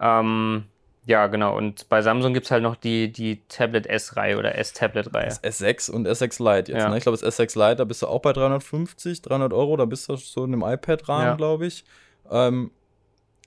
Ähm, 0.00 0.64
ja, 1.08 1.26
genau. 1.26 1.56
Und 1.56 1.88
bei 1.88 2.02
Samsung 2.02 2.34
gibt 2.34 2.44
es 2.46 2.50
halt 2.52 2.62
noch 2.62 2.76
die, 2.76 3.10
die 3.10 3.40
Tablet 3.48 3.86
S-Reihe 3.86 4.38
oder 4.38 4.54
S-Tablet-Reihe. 4.56 5.24
Das 5.24 5.42
S6 5.42 5.90
und 5.90 6.06
S6 6.06 6.38
Lite 6.42 6.70
jetzt. 6.72 6.82
Ja. 6.82 6.90
Ne? 6.90 6.98
Ich 6.98 7.02
glaube, 7.02 7.16
das 7.18 7.38
S6 7.38 7.58
Lite, 7.58 7.76
da 7.76 7.84
bist 7.84 8.02
du 8.02 8.06
auch 8.06 8.20
bei 8.20 8.32
350, 8.34 9.22
300 9.22 9.52
Euro, 9.54 9.76
da 9.78 9.86
bist 9.86 10.08
du 10.08 10.16
so 10.16 10.44
in 10.44 10.52
einem 10.52 10.62
iPad-Rahmen, 10.62 11.24
Ja. 11.26 11.34
glaube 11.34 11.66
ich. 11.66 11.84
Ähm, 12.30 12.70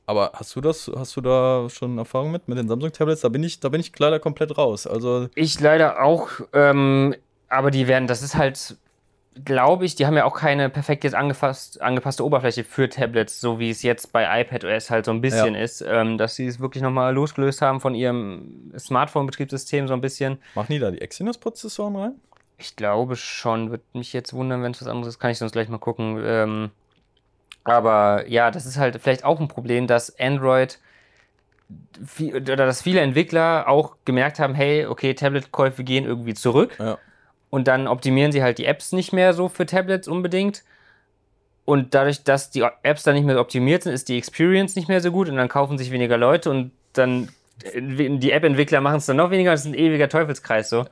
aber 0.08 0.32
hast 0.34 0.56
du 0.56 0.62
das, 0.62 0.92
hast 0.96 1.16
du 1.16 1.22
da 1.22 1.68
schon 1.70 1.98
Erfahrung 2.00 2.32
mit, 2.32 2.48
mit 2.48 2.58
den 2.58 2.68
Samsung-Tablets? 2.68 3.22
Da 3.22 3.30
bin 3.30 3.44
ich, 3.44 3.60
da 3.60 3.70
bin 3.70 3.80
ich 3.80 3.98
leider 3.98 4.20
komplett 4.20 4.58
raus. 4.58 4.88
Also, 4.88 5.30
Ich 5.36 5.60
leider 5.60 6.02
auch, 6.04 6.30
ähm, 6.54 7.16
aber 7.48 7.70
die 7.70 7.88
werden, 7.88 8.08
das 8.08 8.24
ist 8.24 8.36
halt, 8.36 8.76
glaube 9.46 9.86
ich, 9.86 9.96
die 9.96 10.06
haben 10.06 10.18
ja 10.18 10.26
auch 10.26 10.36
keine 10.36 10.70
perfekt 10.70 11.04
jetzt 11.04 11.16
angefasst, 11.16 11.82
angepasste 11.82 12.26
Oberfläche 12.26 12.64
für 12.64 12.90
Tablets, 12.90 13.40
so 13.40 13.60
wie 13.60 13.70
es 13.70 13.82
jetzt 13.82 14.12
bei 14.12 14.42
iPadOS 14.42 14.90
halt 14.90 15.06
so 15.06 15.12
ein 15.12 15.22
bisschen 15.22 15.56
Ja. 15.56 15.62
ist, 15.62 15.82
ähm, 15.88 16.18
dass 16.18 16.36
sie 16.36 16.48
es 16.48 16.60
wirklich 16.60 16.84
nochmal 16.84 17.14
losgelöst 17.14 17.62
haben 17.62 17.80
von 17.80 17.96
ihrem 17.96 18.72
Smartphone-Betriebssystem 18.78 19.88
so 19.88 19.94
ein 19.94 20.02
bisschen. 20.02 20.40
machen 20.54 20.74
die 20.74 20.80
da 20.80 20.92
die 20.92 21.02
Exynos-Prozessoren 21.02 21.96
rein? 21.96 22.14
Ich 22.58 22.76
glaube 22.76 23.16
schon, 23.16 23.72
würde 23.72 23.84
mich 23.94 24.14
jetzt 24.14 24.34
wundern, 24.34 24.64
wenn 24.64 24.74
es 24.74 24.82
was 24.82 24.88
anderes 24.88 25.16
ist, 25.16 25.20
kann 25.20 25.32
ich 25.32 25.38
sonst 25.38 25.54
gleich 25.54 25.70
mal 25.70 25.80
gucken. 25.80 26.22
Ähm, 26.24 26.72
aber 27.64 28.28
ja, 28.28 28.52
das 28.52 28.66
ist 28.66 28.78
halt 28.78 29.02
vielleicht 29.02 29.24
auch 29.24 29.40
ein 29.40 29.48
Problem, 29.48 29.88
dass 29.88 30.20
Android 30.20 30.78
viel, 32.06 32.36
oder 32.36 32.58
dass 32.58 32.82
viele 32.82 33.00
Entwickler 33.00 33.68
auch 33.68 33.96
gemerkt 34.04 34.40
haben, 34.40 34.54
hey, 34.54 34.86
okay, 34.86 35.14
Tablet-Käufe 35.14 35.84
gehen 35.84 36.06
irgendwie 36.06 36.34
zurück 36.34 36.76
Ja. 36.80 36.98
Und 37.52 37.68
dann 37.68 37.88
optimieren 37.88 38.32
sie 38.32 38.42
halt 38.42 38.58
die 38.58 38.66
Apps 38.66 38.92
nicht 38.94 39.14
mehr 39.14 39.34
so 39.34 39.48
für 39.48 39.68
Tablets 39.68 40.08
unbedingt. 40.08 40.64
Und 41.66 41.94
dadurch, 41.94 42.24
dass 42.24 42.50
die 42.50 42.66
Apps 42.82 43.04
dann 43.04 43.14
nicht 43.14 43.26
mehr 43.26 43.40
optimiert 43.40 43.84
sind, 43.84 43.94
ist 43.94 44.10
die 44.10 44.18
Experience 44.18 44.76
nicht 44.76 44.88
mehr 44.88 45.00
so 45.02 45.12
gut 45.12 45.30
und 45.30 45.36
dann 45.36 45.48
kaufen 45.48 45.78
sich 45.78 45.92
weniger 45.92 46.18
Leute 46.18 46.50
und 46.50 46.72
dann 46.94 47.30
äh, 47.64 47.82
die 48.18 48.32
App-Entwickler 48.32 48.82
machen 48.82 48.98
es 48.98 49.06
dann 49.06 49.18
noch 49.18 49.30
weniger. 49.30 49.52
Das 49.52 49.62
ist 49.62 49.68
ein 49.68 49.76
ewiger 49.76 50.10
Teufelskreis 50.10 50.70
so. 50.70 50.86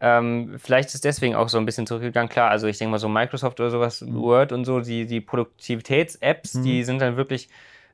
Ähm, 0.00 0.56
vielleicht 0.58 0.94
ist 0.94 1.04
deswegen 1.04 1.34
auch 1.34 1.48
so 1.48 1.58
ein 1.58 1.66
bisschen 1.66 1.86
zurückgegangen. 1.86 2.28
Klar, 2.28 2.50
also 2.50 2.66
ich 2.66 2.78
denke 2.78 2.92
mal 2.92 2.98
so 2.98 3.08
Microsoft 3.08 3.60
oder 3.60 3.70
sowas, 3.70 4.04
Word 4.06 4.52
und 4.52 4.64
so, 4.64 4.80
die, 4.80 5.06
die 5.06 5.20
Produktivitäts-Apps, 5.20 6.54
Mhm. 6.54 6.62
die 6.62 6.84
sind 6.84 7.00
dann 7.00 7.16
wirklich, 7.16 7.48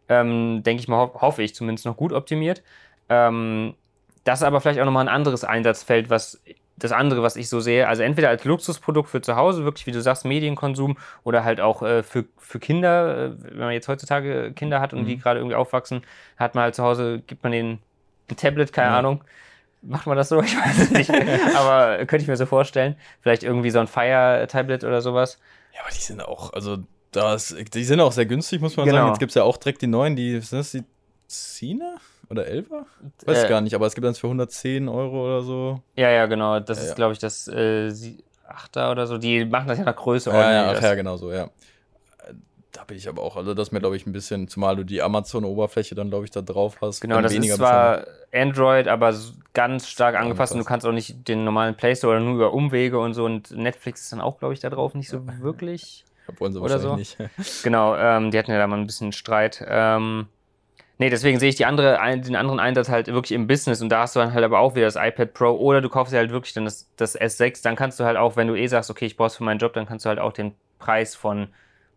ähm, 0.09 0.63
denke 0.63 0.81
ich 0.83 0.89
mal, 0.89 0.99
ho 0.99 1.21
hoffe 1.21 1.43
ich 1.43 1.55
zumindest 1.55 1.87
noch 1.87 1.97
gut 1.97 2.13
optimiert. 2.13 2.63
Ähm, 3.09 3.75
das 4.25 4.41
ist 4.41 4.45
aber 4.45 4.61
vielleicht 4.61 4.81
auch 4.81 4.85
nochmal 4.85 5.07
ein 5.07 5.15
anderes 5.15 5.45
Einsatzfeld, 5.45 6.11
was 6.11 6.41
das 6.77 6.91
andere, 6.93 7.23
was 7.23 7.37
ich 7.37 7.49
so 7.49 7.61
sehe, 7.61 7.87
also 7.87 8.03
entweder 8.03 8.29
als 8.31 8.45
Luxusprodukt 8.45 9.09
für 9.09 9.21
zu 9.21 9.37
Hause, 9.37 9.65
wirklich 9.65 9.87
wie 9.87 9.93
du 9.93 10.01
sagst, 10.03 10.25
Medienkonsum 10.25 10.97
oder 11.23 11.45
halt 11.45 11.61
auch 11.61 11.83
äh, 11.83 12.03
für, 12.03 12.25
für 12.39 12.59
Kinder, 12.59 13.27
äh, 13.27 13.31
wenn 13.43 13.59
man 13.59 13.73
jetzt 13.73 13.87
heutzutage 13.89 14.53
Kinder 14.57 14.81
hat 14.81 14.93
und 14.93 15.03
Mhm. 15.03 15.07
die 15.07 15.19
gerade 15.19 15.39
irgendwie 15.39 15.55
aufwachsen, 15.57 16.03
hat 16.37 16.55
man 16.55 16.65
halt 16.65 16.75
zu 16.75 16.83
Hause, 16.83 17.23
gibt 17.27 17.43
man 17.45 17.53
denen 17.53 17.79
ein 18.31 18.37
Tablet, 18.37 18.73
keine 18.73 18.89
Ja. 18.91 18.99
Ahnung. 18.99 19.23
Macht 19.83 20.07
man 20.07 20.17
das 20.17 20.31
so? 20.31 20.41
Ich 20.43 20.57
weiß 20.57 20.79
es 20.79 20.91
nicht. 20.91 21.11
Aber 21.57 21.99
könnte 22.07 22.23
ich 22.23 22.29
mir 22.29 22.37
so 22.37 22.47
vorstellen. 22.47 22.97
Vielleicht 23.21 23.43
irgendwie 23.45 23.71
so 23.71 23.79
ein 23.79 23.87
Fire-Tablet 23.87 24.83
oder 24.83 25.01
sowas. 25.01 25.39
Ja, 25.75 25.81
aber 25.83 25.91
die 25.91 26.01
sind 26.01 26.23
auch, 26.23 26.53
also 26.55 26.79
das, 27.13 27.55
die 27.73 27.85
sind 27.85 28.01
auch 28.01 28.13
sehr 28.13 28.27
günstig, 28.27 28.61
muss 28.61 28.77
man 28.77 28.87
Genau. 28.87 28.99
sagen. 28.99 29.09
Jetzt 29.11 29.19
gibt 29.21 29.31
es 29.31 29.35
ja 29.37 29.43
auch 29.45 29.57
direkt 29.59 29.83
die 29.83 29.87
neuen, 29.87 30.17
die, 30.17 30.41
sind 30.41 30.59
das 30.59 30.71
die 30.73 30.83
Zehner 31.29 31.97
oder 32.31 32.47
Elfer? 32.47 32.87
Weiß 33.25 33.45
Äh, 33.45 33.49
gar 33.49 33.61
nicht, 33.61 33.75
aber 33.75 33.87
es 33.87 33.95
gibt 33.95 34.07
eins 34.07 34.19
für 34.19 34.29
110 34.29 34.89
Euro 34.89 35.27
oder 35.27 35.43
so. 35.43 35.83
Ja, 35.97 36.11
ja, 36.11 36.27
genau. 36.27 36.61
Das 36.61 36.79
Ja, 36.79 36.85
ist, 36.85 36.97
glaube 36.97 37.13
ich, 37.13 37.19
das 37.19 37.49
äh, 37.49 37.91
sie- 37.91 38.25
Achter 38.47 38.91
oder 38.91 39.07
so. 39.07 39.17
Die 39.19 39.45
machen 39.47 39.69
das 39.69 39.79
ja 39.79 39.85
nach 39.85 39.97
Größe. 39.97 40.31
Ja, 40.31 40.53
ja, 40.53 40.73
ach 40.77 40.83
ja, 40.83 40.95
genau 40.95 41.17
so, 41.17 41.33
ja. 41.33 41.49
Da 42.73 42.83
bin 42.83 42.97
ich 42.97 43.09
aber 43.09 43.23
auch, 43.23 43.37
also 43.37 43.55
das 43.55 43.69
ist 43.69 43.73
mir, 43.73 43.79
glaube 43.79 43.97
ich, 43.97 44.05
ein 44.05 44.13
bisschen, 44.13 44.49
zumal 44.49 44.75
du 44.75 44.85
die 44.85 45.01
Amazon-Oberfläche 45.01 45.95
dann, 45.95 46.11
glaube 46.11 46.25
ich, 46.25 46.33
da 46.33 46.43
drauf 46.43 46.79
hast. 46.81 47.01
Genau, 47.01 47.21
das 47.21 47.33
weniger 47.33 47.55
ist 47.55 47.59
zwar 47.59 48.05
Android, 48.33 48.89
aber 48.89 49.15
ganz 49.53 49.89
stark 49.89 50.17
angepasst 50.17 50.53
und 50.53 50.59
du 50.59 50.65
kannst 50.65 50.85
auch 50.85 50.91
nicht 50.93 51.29
den 51.29 51.45
normalen 51.45 51.77
Play 51.77 51.95
Store 51.95 52.17
oder 52.17 52.25
nur 52.25 52.35
über 52.35 52.53
Umwege 52.53 52.99
und 52.99 53.15
so. 53.15 53.25
Und 53.25 53.53
Netflix 53.53 54.01
ist 54.03 54.13
dann 54.13 54.21
auch, 54.21 54.39
glaube 54.41 54.55
ich, 54.55 54.61
da 54.61 54.71
drauf 54.71 54.95
nicht 54.95 55.09
so 55.09 55.21
wirklich. 55.41 56.05
wollen 56.37 56.53
sie 56.53 56.61
oder 56.61 56.83
wahrscheinlich 56.83 57.17
nicht. 57.17 57.63
Genau, 57.63 57.95
ähm, 57.97 58.33
die 58.33 58.39
hatten 58.39 58.51
ja 58.51 58.59
da 58.59 58.67
mal 58.67 58.79
ein 58.79 58.87
bisschen 58.87 59.13
Streit. 59.13 59.65
Ähm, 59.69 60.27
nee, 60.99 61.11
deswegen 61.11 61.39
sehe 61.39 61.49
ich 61.49 61.57
die 61.57 61.65
andere, 61.67 61.99
den 62.21 62.37
anderen 62.37 62.61
Einsatz 62.61 62.89
halt 62.89 63.07
wirklich 63.09 63.33
im 63.33 63.47
Business 63.47 63.83
und 63.83 63.89
da 63.89 64.01
hast 64.01 64.17
du 64.17 64.21
dann 64.21 64.33
halt 64.35 64.45
aber 64.45 64.59
auch 64.61 64.75
wieder 64.75 64.87
das 64.87 64.97
iPad 64.97 65.35
Pro 65.35 65.51
oder 65.51 65.81
du 65.81 65.89
kaufst 65.89 66.13
dir 66.13 66.19
halt 66.19 66.31
wirklich 66.31 66.55
dann 66.55 66.65
das, 66.65 66.91
das 66.97 67.19
S6, 67.19 67.63
dann 67.63 67.77
kannst 67.77 67.99
du 68.01 68.05
halt 68.05 68.17
auch, 68.17 68.37
wenn 68.37 68.49
du 68.49 68.55
eh 68.55 68.67
sagst, 68.67 68.91
okay, 68.91 69.07
ich 69.07 69.17
brauch's 69.17 69.37
für 69.37 69.45
meinen 69.45 69.59
Job, 69.59 69.73
dann 69.73 69.87
kannst 69.87 70.05
du 70.05 70.09
halt 70.09 70.19
auch 70.19 70.33
den 70.33 70.55
Preis 70.79 71.15
von, 71.15 71.49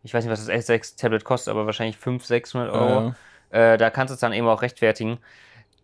ich 0.03 0.13
weiß 0.13 0.23
nicht, 0.23 0.31
was 0.31 0.45
das 0.45 0.69
S6 0.69 0.97
Tablet 0.99 1.23
kostet, 1.23 1.51
aber 1.51 1.65
wahrscheinlich 1.65 1.97
500, 1.97 2.27
600 2.27 2.71
Euro, 2.71 3.13
Ja. 3.51 3.73
äh, 3.73 3.77
da 3.77 3.89
kannst 3.89 4.11
du 4.11 4.13
es 4.15 4.19
dann 4.19 4.33
eben 4.33 4.47
auch 4.47 4.61
rechtfertigen. 4.61 5.19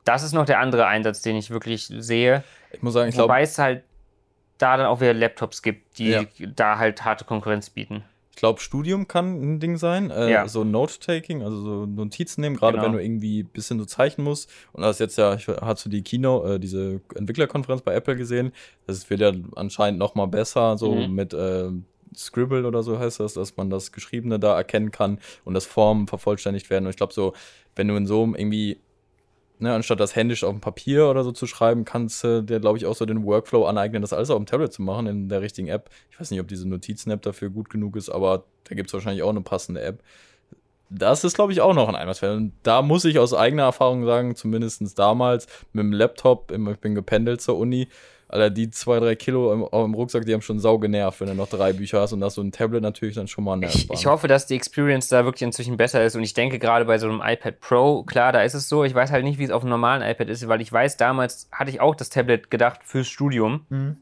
Das 0.06 0.24
ist 0.24 0.34
noch 0.34 0.46
der 0.46 0.60
andere 0.60 0.86
Einsatz, 0.88 1.22
den 1.22 1.36
ich 1.38 1.50
wirklich 1.50 1.88
sehe. 1.88 2.44
Ich 2.72 2.82
muss 2.82 2.94
sagen, 2.94 3.10
ich 3.10 3.16
glaube, 3.16 3.30
Wobei 3.30 3.42
es 3.44 3.58
halt 3.58 3.84
da 4.58 4.78
dann 4.78 4.86
auch 4.88 5.02
wieder 5.02 5.14
Laptops 5.14 5.62
gibt, 5.62 5.98
die 5.98 6.10
Ja. 6.10 6.24
da 6.56 6.78
halt 6.78 7.04
harte 7.06 7.26
Konkurrenz 7.26 7.70
bieten. 7.70 8.04
Ich 8.36 8.38
glaube, 8.38 8.60
Studium 8.60 9.08
kann 9.08 9.40
ein 9.56 9.60
Ding 9.60 9.78
sein. 9.78 10.10
Äh, 10.10 10.32
Ja. 10.32 10.48
So 10.48 10.64
Note-Taking, 10.64 11.44
also 11.44 11.62
so 11.62 11.86
Notizen 11.86 12.42
nehmen, 12.42 12.56
gerade 12.56 12.74
Genau. 12.78 12.86
wenn 12.88 12.94
du 12.94 13.04
irgendwie 13.04 13.44
ein 13.44 13.48
bisschen 13.48 13.78
so 13.78 13.86
zeichnen 13.86 14.26
musst. 14.26 14.50
Und 14.72 14.82
das 14.82 14.98
jetzt 14.98 15.18
ja, 15.20 15.36
ich 15.36 15.48
hast 15.48 15.86
du 15.86 15.90
die 15.90 16.02
Kino, 16.02 16.44
äh, 16.44 16.60
diese 16.60 17.00
Entwicklerkonferenz 17.16 17.84
bei 17.84 17.94
Apple 17.94 18.16
gesehen. 18.16 18.52
Das 18.88 19.08
wird 19.12 19.20
ja 19.22 19.32
anscheinend 19.56 20.00
noch 20.00 20.16
mal 20.16 20.26
besser, 20.26 20.78
so 20.80 20.96
Mhm. 20.96 21.14
mit 21.14 21.34
äh, 21.36 21.70
Scribble 22.16 22.66
oder 22.68 22.82
so 22.84 22.98
heißt 23.00 23.20
das, 23.20 23.34
dass 23.36 23.56
man 23.56 23.70
das 23.70 23.92
Geschriebene 23.92 24.40
da 24.40 24.56
erkennen 24.58 24.92
kann 24.92 25.20
und 25.46 25.54
das 25.54 25.66
Formen 25.66 26.08
vervollständigt 26.08 26.70
werden. 26.72 26.86
Und 26.86 26.90
ich 26.92 26.98
glaube, 26.98 27.14
so, 27.14 27.34
wenn 27.76 27.88
du 27.88 27.96
in 27.96 28.06
so 28.08 28.24
einem 28.24 28.36
irgendwie 28.36 28.80
Ne, 29.64 29.74
anstatt 29.74 30.02
das 30.02 30.14
händisch 30.14 30.44
auf 30.44 30.52
dem 30.52 30.60
Papier 30.60 31.08
oder 31.08 31.24
so 31.24 31.32
zu 31.32 31.48
schreiben, 31.48 31.86
kannst 31.86 32.22
du 32.26 32.44
dir, 32.44 32.60
glaube 32.60 32.78
ich, 32.78 32.86
auch 32.86 32.96
so 32.96 33.06
den 33.06 33.24
Workflow 33.24 33.64
aneignen, 33.66 34.02
das 34.02 34.12
alles 34.12 34.30
auf 34.30 34.36
dem 34.36 34.46
Tablet 34.46 34.74
zu 34.74 34.82
machen 34.82 35.08
in 35.08 35.30
der 35.30 35.42
richtigen 35.42 35.70
App. 35.70 35.90
Ich 36.12 36.20
weiß 36.20 36.32
nicht, 36.32 36.42
ob 36.42 36.50
diese 36.50 36.68
Notizen-App 36.68 37.22
dafür 37.22 37.50
gut 37.50 37.70
genug 37.70 37.96
ist, 37.96 38.10
aber 38.10 38.44
da 38.66 38.76
gibt 38.76 38.90
es 38.90 38.94
wahrscheinlich 38.94 39.24
auch 39.24 39.30
eine 39.30 39.40
passende 39.40 39.82
App. 39.82 40.04
Das 40.96 41.24
ist, 41.24 41.36
glaube 41.36 41.52
ich, 41.54 41.62
auch 41.62 41.74
noch 41.74 41.90
ein 41.90 41.96
Einsatz. 41.96 42.22
Und 42.24 42.54
da 42.64 42.82
muss 42.82 43.06
ich 43.06 43.18
aus 43.20 43.34
eigener 43.34 43.64
Erfahrung 43.64 44.06
sagen, 44.06 44.36
zumindest 44.36 44.98
damals 45.00 45.48
mit 45.74 45.84
dem 45.84 45.92
Laptop, 45.94 46.52
im- 46.52 46.68
ich 46.70 46.78
bin 46.80 46.94
gependelt 46.96 47.42
zur 47.42 47.58
Uni, 47.58 47.88
Alter, 48.30 48.50
die 48.50 48.72
zwei, 48.72 49.00
drei 49.00 49.14
Kilo 49.16 49.54
im, 49.54 49.62
im 49.72 49.94
Rucksack, 49.94 50.26
die 50.26 50.34
haben 50.34 50.42
schon 50.42 50.58
sau 50.60 50.80
genervt, 50.80 51.22
wenn 51.22 51.28
du 51.28 51.36
noch 51.36 51.48
drei 51.50 51.72
Bücher 51.72 52.02
hast 52.02 52.14
und 52.14 52.20
das 52.20 52.34
so 52.34 52.42
ein 52.42 52.52
Tablet 52.52 52.82
natürlich 52.82 53.14
dann 53.14 53.28
schon 53.28 53.44
mal 53.44 53.64
Ich, 53.64 53.88
ich 53.92 54.06
hoffe, 54.08 54.28
dass 54.28 54.48
die 54.48 54.56
Experience 54.56 55.08
da 55.08 55.24
wirklich 55.24 55.44
inzwischen 55.44 55.78
besser 55.78 56.04
ist 56.04 56.16
und 56.16 56.24
ich 56.24 56.34
denke 56.34 56.58
gerade 56.58 56.86
bei 56.86 56.98
so 56.98 57.08
einem 57.08 57.22
iPad 57.24 57.60
Pro, 57.60 58.02
klar, 58.04 58.32
da 58.32 58.42
ist 58.42 58.56
es 58.56 58.68
so. 58.70 58.84
Ich 58.86 58.96
weiß 58.96 59.12
halt 59.12 59.24
nicht, 59.24 59.38
wie 59.38 59.44
es 59.44 59.52
auf 59.52 59.62
einem 59.62 59.70
normalen 59.70 60.02
iPad 60.02 60.30
ist, 60.30 60.48
weil 60.48 60.62
ich 60.62 60.74
weiß, 60.74 60.98
damals 60.98 61.48
hatte 61.52 61.70
ich 61.70 61.80
auch 61.80 61.94
das 61.94 62.10
Tablet 62.10 62.50
gedacht 62.50 62.80
fürs 62.84 63.08
Studium. 63.08 63.94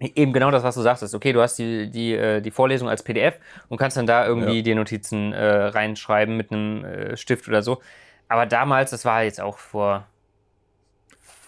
Eben 0.00 0.32
genau 0.32 0.50
das, 0.50 0.62
was 0.62 0.74
du 0.74 0.80
sagst. 0.82 1.14
Okay, 1.14 1.32
du 1.32 1.40
hast 1.40 1.56
die, 1.56 1.88
die, 1.90 2.14
äh, 2.14 2.40
die 2.40 2.50
Vorlesung 2.50 2.88
als 2.88 3.02
PDF 3.02 3.34
und 3.68 3.78
kannst 3.78 3.96
dann 3.96 4.06
da 4.06 4.26
irgendwie 4.26 4.56
Ja. 4.56 4.62
die 4.62 4.74
Notizen 4.74 5.32
äh, 5.32 5.44
reinschreiben 5.66 6.36
mit 6.36 6.50
einem 6.50 6.84
äh, 6.84 7.16
Stift 7.16 7.48
oder 7.48 7.62
so. 7.62 7.80
Aber 8.28 8.46
damals, 8.46 8.90
das 8.90 9.04
war 9.04 9.22
jetzt 9.22 9.40
auch 9.40 9.58
vor 9.58 10.06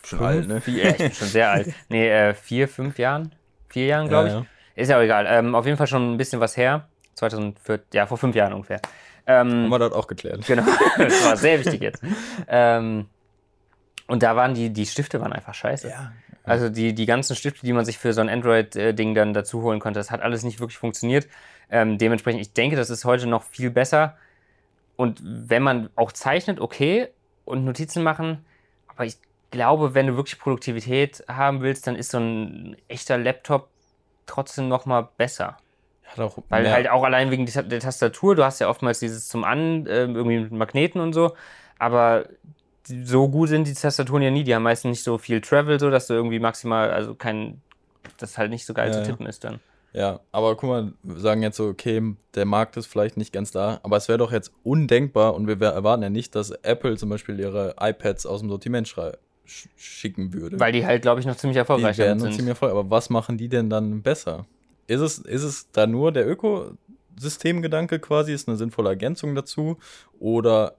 Schon 0.04 0.20
alt, 0.20 0.46
ne? 0.46 0.60
vier, 0.60 0.84
ja, 0.84 0.90
ich 0.90 0.96
bin 0.98 1.12
schon 1.12 1.28
sehr 1.28 1.50
alt. 1.50 1.74
Nee, 1.88 2.08
äh, 2.08 2.34
vier, 2.34 2.68
fünf 2.68 2.98
Jahren? 2.98 3.34
Vier 3.68 3.86
Jahren, 3.86 4.08
glaube 4.08 4.28
ich. 4.28 4.34
Ja, 4.34 4.40
ja. 4.40 4.46
Ist 4.76 4.88
ja 4.90 4.98
auch 4.98 5.02
egal. 5.02 5.26
Ähm, 5.28 5.54
auf 5.54 5.66
jeden 5.66 5.76
Fall 5.76 5.88
schon 5.88 6.14
ein 6.14 6.16
bisschen 6.16 6.38
was 6.40 6.56
her. 6.56 6.86
2004, 7.14 7.80
ja, 7.94 8.06
vor 8.06 8.16
fünf 8.18 8.36
Jahren 8.36 8.52
ungefähr. 8.52 8.80
Ähm, 9.26 9.64
Haben 9.64 9.68
wir 9.70 9.78
das 9.80 9.92
auch 9.92 10.06
geklärt. 10.06 10.46
Genau, 10.46 10.62
das 10.98 11.24
war 11.24 11.36
sehr 11.36 11.58
wichtig 11.58 11.80
jetzt. 11.80 12.02
Ähm, 12.46 13.06
und 14.06 14.22
da 14.22 14.36
waren 14.36 14.54
die, 14.54 14.70
die 14.72 14.86
Stifte 14.86 15.20
waren 15.20 15.32
einfach 15.32 15.54
scheiße. 15.54 15.88
Ja. 15.88 16.12
Also 16.46 16.68
die, 16.68 16.94
die 16.94 17.06
ganzen 17.06 17.34
Stifte, 17.36 17.66
die 17.66 17.72
man 17.72 17.84
sich 17.84 17.98
für 17.98 18.12
so 18.12 18.20
ein 18.20 18.28
Android-Ding 18.28 19.14
dann 19.14 19.34
dazu 19.34 19.62
holen 19.62 19.80
konnte, 19.80 19.98
das 20.00 20.10
hat 20.10 20.22
alles 20.22 20.42
nicht 20.44 20.60
wirklich 20.60 20.78
funktioniert. 20.78 21.26
Ähm, 21.70 21.98
dementsprechend, 21.98 22.40
ich 22.40 22.52
denke, 22.52 22.76
das 22.76 22.90
ist 22.90 23.04
heute 23.04 23.26
noch 23.26 23.42
viel 23.42 23.70
besser. 23.70 24.16
Und 24.96 25.20
wenn 25.22 25.62
man 25.62 25.90
auch 25.96 26.12
zeichnet, 26.12 26.60
okay, 26.60 27.08
und 27.44 27.64
Notizen 27.64 28.02
machen, 28.02 28.44
aber 28.88 29.04
ich 29.04 29.16
glaube, 29.50 29.94
wenn 29.94 30.06
du 30.06 30.16
wirklich 30.16 30.38
Produktivität 30.38 31.24
haben 31.28 31.60
willst, 31.60 31.86
dann 31.86 31.96
ist 31.96 32.10
so 32.12 32.18
ein 32.18 32.76
echter 32.88 33.18
Laptop 33.18 33.68
trotzdem 34.26 34.68
noch 34.68 34.86
mal 34.86 35.08
besser. 35.16 35.56
Weil 36.48 36.62
mehr- 36.62 36.72
halt 36.72 36.88
auch 36.88 37.04
allein 37.04 37.30
wegen 37.30 37.46
der 37.46 37.80
Tastatur, 37.80 38.34
du 38.36 38.44
hast 38.44 38.60
ja 38.60 38.68
oftmals 38.68 39.00
dieses 39.00 39.28
zum 39.28 39.44
An, 39.44 39.86
äh, 39.86 40.04
irgendwie 40.04 40.38
mit 40.40 40.52
Magneten 40.52 41.00
und 41.00 41.12
so, 41.12 41.34
aber 41.78 42.26
so 42.88 43.28
gut 43.28 43.48
sind 43.48 43.66
die 43.66 43.74
Tastaturen 43.74 44.22
ja 44.22 44.30
nie. 44.30 44.44
Die 44.44 44.54
haben 44.54 44.62
meistens 44.62 44.90
nicht 44.90 45.02
so 45.02 45.18
viel 45.18 45.40
Travel, 45.40 45.78
so 45.80 45.90
dass 45.90 46.06
du 46.06 46.14
irgendwie 46.14 46.38
maximal, 46.38 46.90
also 46.90 47.14
kein, 47.14 47.60
das 48.18 48.38
halt 48.38 48.50
nicht 48.50 48.66
so 48.66 48.74
geil 48.74 48.88
Ja, 48.88 48.92
zu 48.92 49.00
ja. 49.00 49.04
tippen 49.06 49.26
ist 49.26 49.44
dann. 49.44 49.60
Ja, 49.92 50.20
aber 50.30 50.56
guck 50.56 50.68
mal, 50.68 50.92
wir 51.02 51.20
sagen 51.20 51.42
jetzt 51.42 51.56
so, 51.56 51.68
okay, 51.68 52.02
der 52.34 52.44
Markt 52.44 52.76
ist 52.76 52.86
vielleicht 52.86 53.16
nicht 53.16 53.32
ganz 53.32 53.50
da, 53.50 53.80
aber 53.82 53.96
es 53.96 54.08
wäre 54.08 54.18
doch 54.18 54.30
jetzt 54.30 54.52
undenkbar 54.62 55.34
und 55.34 55.46
wir 55.48 55.58
erwarten 55.66 56.02
ja 56.02 56.10
nicht, 56.10 56.34
dass 56.34 56.50
Apple 56.50 56.96
zum 56.98 57.08
Beispiel 57.08 57.40
ihre 57.40 57.76
iPads 57.80 58.26
aus 58.26 58.40
dem 58.40 58.50
Sortiment 58.50 58.86
schrei- 58.88 59.16
sch 59.46 59.68
schicken 59.76 60.34
würde. 60.34 60.60
Weil 60.60 60.72
die 60.72 60.84
halt, 60.84 61.00
glaube 61.02 61.20
ich, 61.20 61.26
noch 61.26 61.36
ziemlich 61.36 61.54
die 61.54 61.60
erfolgreich 61.60 61.96
werden 61.96 62.18
damit 62.18 62.34
sind. 62.34 62.40
ziemlich 62.42 62.58
voll. 62.58 62.70
Aber 62.70 62.90
was 62.90 63.08
machen 63.08 63.38
die 63.38 63.48
denn 63.48 63.70
dann 63.70 64.02
besser? 64.02 64.44
Ist 64.86 65.00
es, 65.00 65.18
ist 65.18 65.42
es 65.44 65.70
da 65.72 65.86
nur 65.86 66.12
der 66.12 66.26
Ökosystemgedanke 66.28 67.98
quasi, 67.98 68.32
ist 68.34 68.48
eine 68.48 68.56
sinnvolle 68.58 68.90
Ergänzung 68.90 69.34
dazu? 69.34 69.78
Oder 70.18 70.74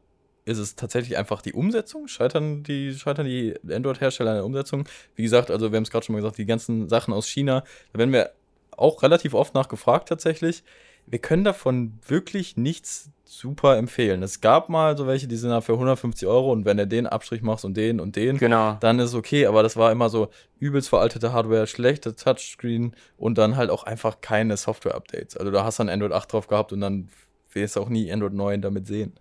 ist 0.47 0.57
es 0.59 0.75
tatsächlich 0.75 1.17
einfach 1.17 1.41
die 1.41 1.53
Umsetzung? 1.53 2.07
Scheitern 2.07 2.63
die, 2.63 2.93
scheitern 2.93 3.25
die 3.25 3.53
Android-Hersteller 3.69 4.31
an 4.31 4.37
der 4.37 4.45
Umsetzung? 4.45 4.87
Wie 5.15 5.23
gesagt, 5.23 5.51
also 5.51 5.71
wir 5.71 5.75
haben 5.77 5.83
es 5.83 5.91
gerade 5.91 6.05
schon 6.05 6.13
mal 6.13 6.19
gesagt, 6.19 6.37
die 6.37 6.45
ganzen 6.45 6.87
Sachen 6.87 7.13
aus 7.13 7.27
China, 7.27 7.63
da 7.91 7.99
werden 7.99 8.13
wir 8.13 8.31
auch 8.71 9.03
relativ 9.03 9.33
oft 9.33 9.53
nachgefragt 9.53 10.07
tatsächlich. 10.07 10.63
Wir 11.05 11.19
können 11.19 11.43
davon 11.43 11.99
wirklich 12.07 12.57
nichts 12.57 13.09
super 13.25 13.77
empfehlen. 13.77 14.23
Es 14.23 14.39
gab 14.39 14.69
mal 14.69 14.97
so 14.97 15.05
welche, 15.05 15.27
die 15.27 15.35
sind 15.35 15.49
da 15.49 15.59
für 15.61 15.73
150 15.73 16.27
Euro 16.27 16.51
und 16.51 16.63
wenn 16.65 16.77
du 16.77 16.87
den 16.87 17.07
Abstrich 17.07 17.41
machst 17.41 17.65
und 17.65 17.75
den 17.75 17.99
und 17.99 18.15
den, 18.15 18.37
Genau. 18.37 18.77
dann 18.79 18.99
ist 18.99 19.13
okay, 19.15 19.47
aber 19.47 19.63
das 19.63 19.75
war 19.75 19.91
immer 19.91 20.09
so 20.09 20.29
übelst 20.59 20.89
veraltete 20.89 21.33
Hardware, 21.33 21.67
schlechte 21.67 22.15
Touchscreen 22.15 22.95
und 23.17 23.37
dann 23.37 23.57
halt 23.57 23.69
auch 23.69 23.83
einfach 23.83 24.21
keine 24.21 24.55
Software-Updates. 24.55 25.35
Also 25.35 25.51
da 25.51 25.65
hast 25.65 25.79
du 25.79 25.83
ein 25.83 25.89
Android 25.89 26.13
8 26.13 26.31
drauf 26.31 26.47
gehabt 26.47 26.71
und 26.71 26.79
dann 26.81 27.09
wirst 27.51 27.75
du 27.75 27.81
auch 27.81 27.89
nie 27.89 28.11
Android 28.11 28.33
9 28.33 28.61
damit 28.61 28.87
sehen. 28.87 29.13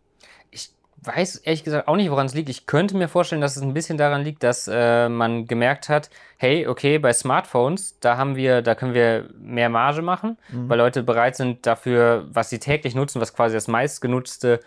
Ich 0.51 0.71
weiß 1.03 1.37
ehrlich 1.37 1.65
gesagt 1.65 1.89
auch 1.89 1.97
nicht, 1.97 2.11
woran 2.11 2.27
es 2.27 2.35
liegt. 2.35 2.49
Ich 2.49 2.67
könnte 2.67 2.97
mir 2.97 3.09
vorstellen, 3.09 3.41
dass 3.41 3.57
es 3.57 3.63
ein 3.63 3.75
bisschen 3.75 3.99
daran 3.99 4.23
liegt, 4.23 4.43
dass 4.43 4.69
äh, 4.73 5.09
man 5.09 5.47
gemerkt 5.47 5.89
hat, 5.89 6.11
hey, 6.37 6.67
okay, 6.67 6.99
bei 6.99 7.13
Smartphones, 7.13 7.99
da 8.01 8.17
haben 8.17 8.37
wir, 8.37 8.63
da 8.63 8.75
können 8.75 8.95
wir 8.95 9.29
mehr 9.39 9.69
Marge 9.69 10.03
machen, 10.03 10.37
weil 10.69 10.79
Leute 10.79 11.03
bereit 11.03 11.37
sind 11.37 11.67
dafür, 11.67 12.27
was 12.31 12.51
sie 12.51 12.59
täglich 12.59 12.95
nutzen, 12.95 13.21
was 13.21 13.35
quasi 13.35 13.55
das 13.55 13.69
meistgenutzte 13.69 14.61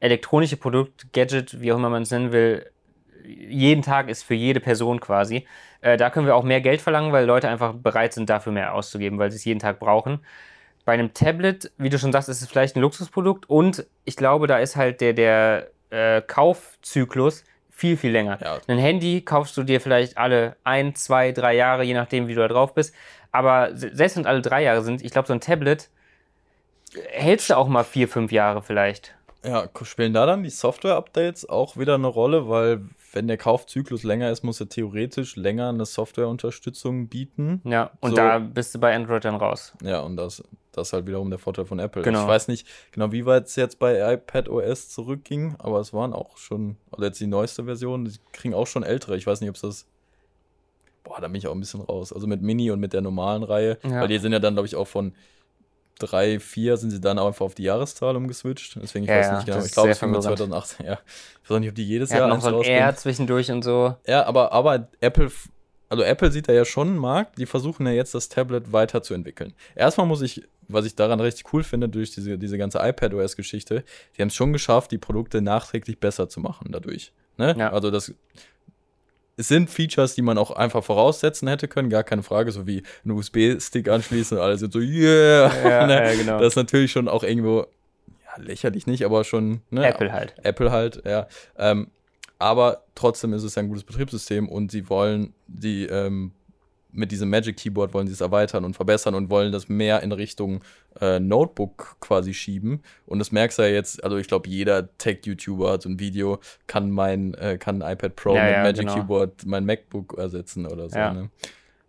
elektronische 0.00 0.56
Produkt, 0.56 1.12
Gadget, 1.12 1.60
wie 1.60 1.72
auch 1.72 1.76
immer 1.76 1.90
man 1.90 2.02
es 2.02 2.10
nennen 2.10 2.32
will, 2.32 2.70
jeden 3.24 3.82
Tag 3.82 4.08
ist 4.08 4.22
für 4.22 4.34
jede 4.34 4.60
Person 4.60 5.00
quasi. 5.00 5.46
Äh, 5.82 5.96
da 5.96 6.10
können 6.10 6.26
wir 6.26 6.34
auch 6.34 6.42
mehr 6.42 6.60
Geld 6.60 6.80
verlangen, 6.80 7.12
weil 7.12 7.26
Leute 7.26 7.48
einfach 7.48 7.74
bereit 7.74 8.12
sind, 8.12 8.30
dafür 8.30 8.52
mehr 8.52 8.74
auszugeben, 8.74 9.18
weil 9.18 9.30
sie 9.30 9.36
es 9.36 9.44
jeden 9.44 9.60
Tag 9.60 9.78
brauchen. 9.78 10.20
Bei 10.84 10.92
einem 10.94 11.12
Tablet, 11.14 11.70
wie 11.78 11.90
du 11.90 11.98
schon 11.98 12.12
sagst, 12.12 12.28
ist 12.28 12.42
es 12.42 12.48
vielleicht 12.48 12.76
ein 12.76 12.80
Luxusprodukt 12.80 13.48
und 13.48 13.86
ich 14.04 14.16
glaube, 14.16 14.46
da 14.46 14.58
ist 14.58 14.76
halt 14.76 15.00
der, 15.00 15.12
der 15.12 15.68
äh, 15.90 16.22
Kaufzyklus 16.22 17.44
viel, 17.70 17.96
viel 17.96 18.10
länger. 18.12 18.38
Ja. 18.42 18.58
Ein 18.66 18.78
Handy 18.78 19.22
kaufst 19.22 19.56
du 19.56 19.62
dir 19.62 19.80
vielleicht 19.80 20.18
alle 20.18 20.56
ein, 20.64 20.94
zwei, 20.94 21.32
drei 21.32 21.54
Jahre, 21.54 21.82
je 21.84 21.94
nachdem, 21.94 22.28
wie 22.28 22.34
du 22.34 22.40
da 22.40 22.48
drauf 22.48 22.74
bist. 22.74 22.94
Aber 23.32 23.76
se- 23.76 23.90
selbst 23.94 24.16
wenn 24.16 24.26
alle 24.26 24.42
drei 24.42 24.62
Jahre 24.62 24.82
sind, 24.82 25.02
ich 25.02 25.12
glaube, 25.12 25.28
so 25.28 25.32
ein 25.32 25.40
Tablet 25.40 25.88
hältst 27.08 27.50
du 27.50 27.56
auch 27.56 27.68
mal 27.68 27.84
vier, 27.84 28.08
fünf 28.08 28.32
Jahre 28.32 28.62
vielleicht. 28.62 29.14
Ja, 29.44 29.68
spielen 29.82 30.12
da 30.12 30.26
dann 30.26 30.42
die 30.42 30.50
Software-Updates 30.50 31.48
auch 31.48 31.76
wieder 31.76 31.94
eine 31.94 32.08
Rolle, 32.08 32.48
weil 32.48 32.82
wenn 33.12 33.26
der 33.26 33.36
Kaufzyklus 33.36 34.02
länger 34.04 34.30
ist, 34.30 34.42
muss 34.44 34.60
er 34.60 34.68
theoretisch 34.68 35.36
länger 35.36 35.68
eine 35.70 35.84
Softwareunterstützung 35.84 37.08
bieten. 37.08 37.60
Ja, 37.64 37.90
und 38.00 38.10
So. 38.10 38.16
da 38.16 38.38
bist 38.38 38.74
du 38.74 38.78
bei 38.78 38.94
Android 38.94 39.24
dann 39.24 39.34
raus. 39.34 39.72
Ja, 39.82 40.00
und 40.00 40.16
das, 40.16 40.42
das 40.72 40.88
ist 40.88 40.92
halt 40.92 41.06
wiederum 41.06 41.30
der 41.30 41.38
Vorteil 41.38 41.64
von 41.66 41.78
Apple. 41.80 42.02
Genau. 42.02 42.22
Ich 42.22 42.28
weiß 42.28 42.48
nicht 42.48 42.66
genau, 42.92 43.10
wie 43.12 43.26
weit 43.26 43.46
es 43.46 43.56
jetzt 43.56 43.78
bei 43.78 44.14
iPad 44.14 44.48
OS 44.48 44.88
zurückging, 44.90 45.56
aber 45.58 45.80
es 45.80 45.92
waren 45.92 46.12
auch 46.12 46.36
schon, 46.36 46.76
also 46.92 47.04
jetzt 47.04 47.20
die 47.20 47.26
neueste 47.26 47.64
Version, 47.64 48.04
die 48.04 48.12
kriegen 48.32 48.54
auch 48.54 48.66
schon 48.66 48.82
ältere. 48.84 49.16
Ich 49.16 49.26
weiß 49.26 49.40
nicht, 49.40 49.50
ob 49.50 49.56
es 49.56 49.62
das. 49.62 49.86
Boah, 51.02 51.20
da 51.20 51.26
bin 51.28 51.36
ich 51.36 51.46
auch 51.48 51.54
ein 51.54 51.60
bisschen 51.60 51.80
raus. 51.80 52.12
Also 52.12 52.26
mit 52.26 52.42
Mini 52.42 52.70
und 52.70 52.78
mit 52.78 52.92
der 52.92 53.00
normalen 53.00 53.42
Reihe, 53.42 53.78
Ja. 53.82 54.02
weil 54.02 54.08
die 54.08 54.18
sind 54.18 54.32
ja 54.32 54.38
dann, 54.38 54.54
glaube 54.54 54.66
ich, 54.66 54.76
auch 54.76 54.86
von 54.86 55.14
3, 56.00 56.40
4 56.40 56.76
sind 56.76 56.90
sie 56.90 57.00
dann 57.00 57.18
einfach 57.18 57.44
auf 57.44 57.54
die 57.54 57.62
Jahreszahl 57.62 58.16
umgeswitcht. 58.16 58.76
Deswegen, 58.82 59.04
ich 59.04 59.10
Ja, 59.10 59.18
weiß 59.18 59.26
ja, 59.26 59.36
nicht 59.36 59.46
genau. 59.46 59.64
Ich 59.64 59.72
glaube, 59.72 59.90
es 59.90 59.98
fing 59.98 60.10
mit 60.10 60.22
verwirrend. 60.22 60.50
2018. 60.50 60.86
Ja. 60.86 60.98
Ich 61.44 61.50
weiß 61.50 61.60
nicht, 61.60 61.68
ob 61.68 61.74
die 61.74 61.86
jedes 61.86 62.10
hat 62.10 62.18
Jahr 62.18 62.28
noch 62.28 62.40
so 62.40 62.60
ein. 62.60 62.64
R 62.64 62.96
zwischendurch 62.96 63.50
und 63.50 63.62
so. 63.62 63.94
Ja, 64.06 64.24
aber, 64.26 64.52
aber 64.52 64.88
Apple, 65.00 65.30
also 65.88 66.02
Apple 66.02 66.30
sieht 66.30 66.48
da 66.48 66.52
ja 66.52 66.64
schon 66.64 66.88
einen 66.88 66.98
Markt, 66.98 67.38
die 67.38 67.46
versuchen 67.46 67.86
ja 67.86 67.92
jetzt 67.92 68.14
das 68.14 68.28
Tablet 68.28 68.72
weiterzuentwickeln. 68.72 69.54
Erstmal 69.74 70.06
muss 70.06 70.22
ich, 70.22 70.48
was 70.68 70.86
ich 70.86 70.94
daran 70.94 71.20
richtig 71.20 71.52
cool 71.52 71.62
finde, 71.62 71.88
durch 71.88 72.12
diese, 72.12 72.38
diese 72.38 72.58
ganze 72.58 72.78
iPadOS-Geschichte, 72.78 73.84
die 74.16 74.22
haben 74.22 74.28
es 74.28 74.34
schon 74.34 74.52
geschafft, 74.52 74.90
die 74.92 74.98
Produkte 74.98 75.42
nachträglich 75.42 75.98
besser 75.98 76.28
zu 76.28 76.40
machen 76.40 76.68
dadurch. 76.70 77.12
Ne? 77.36 77.54
Ja. 77.58 77.72
Also 77.72 77.90
das 77.90 78.14
es 79.36 79.48
sind 79.48 79.70
Features, 79.70 80.14
die 80.14 80.22
man 80.22 80.38
auch 80.38 80.50
einfach 80.50 80.84
voraussetzen 80.84 81.48
hätte 81.48 81.68
können, 81.68 81.88
gar 81.88 82.04
keine 82.04 82.22
Frage, 82.22 82.52
so 82.52 82.66
wie 82.66 82.82
einen 83.04 83.16
USB-Stick 83.16 83.88
anschließen 83.88 84.36
und 84.36 84.42
alle 84.42 84.58
sind 84.58 84.72
so, 84.72 84.80
yeah. 84.80 85.50
Ja, 85.68 85.86
ne? 85.86 85.94
ja, 85.94 86.14
genau. 86.14 86.38
Das 86.38 86.48
ist 86.48 86.56
natürlich 86.56 86.92
schon 86.92 87.08
auch 87.08 87.22
irgendwo, 87.22 87.66
ja, 88.06 88.42
lächerlich 88.42 88.86
nicht, 88.86 89.04
aber 89.04 89.24
schon, 89.24 89.62
ne? 89.70 89.86
Apple 89.86 90.12
halt. 90.12 90.34
Apple 90.42 90.70
halt, 90.70 91.02
ja. 91.06 91.26
Ähm, 91.56 91.88
aber 92.38 92.84
trotzdem 92.94 93.32
ist 93.34 93.42
es 93.42 93.56
ein 93.58 93.68
gutes 93.68 93.84
Betriebssystem 93.84 94.48
und 94.48 94.70
sie 94.70 94.88
wollen 94.88 95.34
die 95.46 95.84
ähm, 95.86 96.32
mit 96.92 97.12
diesem 97.12 97.30
Magic 97.30 97.56
Keyboard 97.56 97.94
wollen 97.94 98.06
sie 98.06 98.12
es 98.12 98.20
erweitern 98.20 98.64
und 98.64 98.74
verbessern 98.74 99.14
und 99.14 99.30
wollen 99.30 99.52
das 99.52 99.68
mehr 99.68 100.02
in 100.02 100.12
Richtung 100.12 100.62
äh, 101.00 101.20
Notebook 101.20 101.96
quasi 102.00 102.34
schieben. 102.34 102.82
Und 103.06 103.18
das 103.18 103.32
merkst 103.32 103.58
du 103.58 103.62
ja 103.62 103.68
jetzt, 103.68 104.02
also 104.02 104.16
ich 104.16 104.28
glaube, 104.28 104.48
jeder 104.48 104.96
Tech-YouTuber 104.98 105.72
hat 105.72 105.82
so 105.82 105.88
ein 105.88 105.98
Video, 105.98 106.38
kann 106.66 106.90
mein, 106.90 107.34
äh, 107.34 107.58
kann 107.58 107.82
ein 107.82 107.92
iPad 107.92 108.16
Pro 108.16 108.34
Ja, 108.34 108.44
mit 108.44 108.52
ja, 108.52 108.62
Magic 108.62 108.80
genau. 108.80 108.94
Keyboard 108.94 109.46
mein 109.46 109.64
MacBook 109.64 110.18
ersetzen 110.18 110.66
oder 110.66 110.88
so. 110.88 110.98
Ja. 110.98 111.12
Ne? 111.12 111.30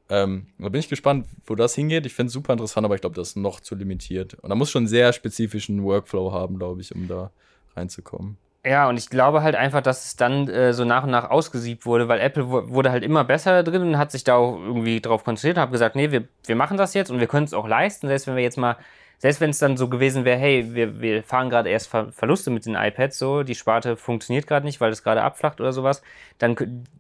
Ähm, 0.10 0.48
da 0.60 0.70
bin 0.70 0.80
ich 0.80 0.90
gespannt, 0.90 1.26
wo 1.46 1.56
das 1.56 1.74
hingeht. 1.74 2.06
Ich 2.06 2.14
finde 2.14 2.28
es 2.28 2.34
super 2.34 2.52
interessant, 2.54 2.84
aber 2.84 2.96
ich 2.96 3.02
glaube, 3.02 3.16
das 3.16 3.30
ist 3.30 3.36
noch 3.38 3.62
zu 3.62 3.76
limitiert. 3.76 4.34
Und 4.36 4.50
da 4.50 4.56
muss 4.56 4.70
schon 4.70 4.82
einen 4.82 4.88
sehr 4.88 5.14
spezifischen 5.14 5.84
Workflow 5.84 6.34
haben, 6.34 6.58
glaube 6.58 6.82
ich, 6.82 6.94
um 6.94 7.08
da 7.08 7.32
reinzukommen. 7.76 8.38
Ja, 8.64 8.88
und 8.88 8.98
ich 8.98 9.10
glaube 9.10 9.42
halt 9.42 9.56
einfach, 9.56 9.82
dass 9.82 10.06
es 10.06 10.16
dann 10.16 10.48
äh, 10.48 10.72
so 10.74 10.86
nach 10.86 11.04
und 11.04 11.10
nach 11.10 11.32
ausgesiebt 11.32 11.88
wurde, 11.88 12.08
weil 12.08 12.20
Apple 12.20 12.48
wu- 12.48 12.70
wurde 12.70 12.92
halt 12.92 13.04
immer 13.04 13.24
besser 13.24 13.64
drin 13.64 13.82
und 13.82 13.98
hat 13.98 14.12
sich 14.12 14.24
da 14.24 14.36
auch 14.36 14.56
irgendwie 14.56 15.02
drauf 15.02 15.24
konzentriert 15.24 15.58
und 15.58 15.64
hat 15.64 15.72
gesagt, 15.72 15.96
nee, 15.96 16.12
wir, 16.12 16.28
wir 16.46 16.56
machen 16.56 16.78
das 16.78 16.94
jetzt 16.94 17.10
und 17.10 17.20
wir 17.20 17.26
können 17.26 17.46
es 17.46 17.56
auch 17.56 17.68
leisten, 17.68 18.08
selbst 18.08 18.28
wenn 18.28 18.36
wir 18.36 18.44
jetzt 18.44 18.58
mal, 18.60 18.78
selbst 19.18 19.42
wenn 19.42 19.50
es 19.50 19.58
dann 19.58 19.78
so 19.78 19.90
gewesen 19.90 20.26
wäre, 20.26 20.38
hey, 20.38 20.76
wir, 20.76 21.02
wir 21.02 21.24
fahren 21.24 21.50
gerade 21.50 21.70
erst 21.70 21.88
Ver 21.88 22.12
Verluste 22.12 22.52
mit 22.52 22.68
den 22.68 22.76
iPads, 22.76 23.18
so, 23.18 23.42
die 23.42 23.56
Sparte 23.56 23.98
funktioniert 23.98 24.46
gerade 24.46 24.64
nicht, 24.68 24.80
weil 24.80 24.92
es 24.92 25.02
gerade 25.04 25.24
abflacht 25.24 25.60
oder 25.60 25.74
sowas, 25.74 26.04
dann 26.38 26.56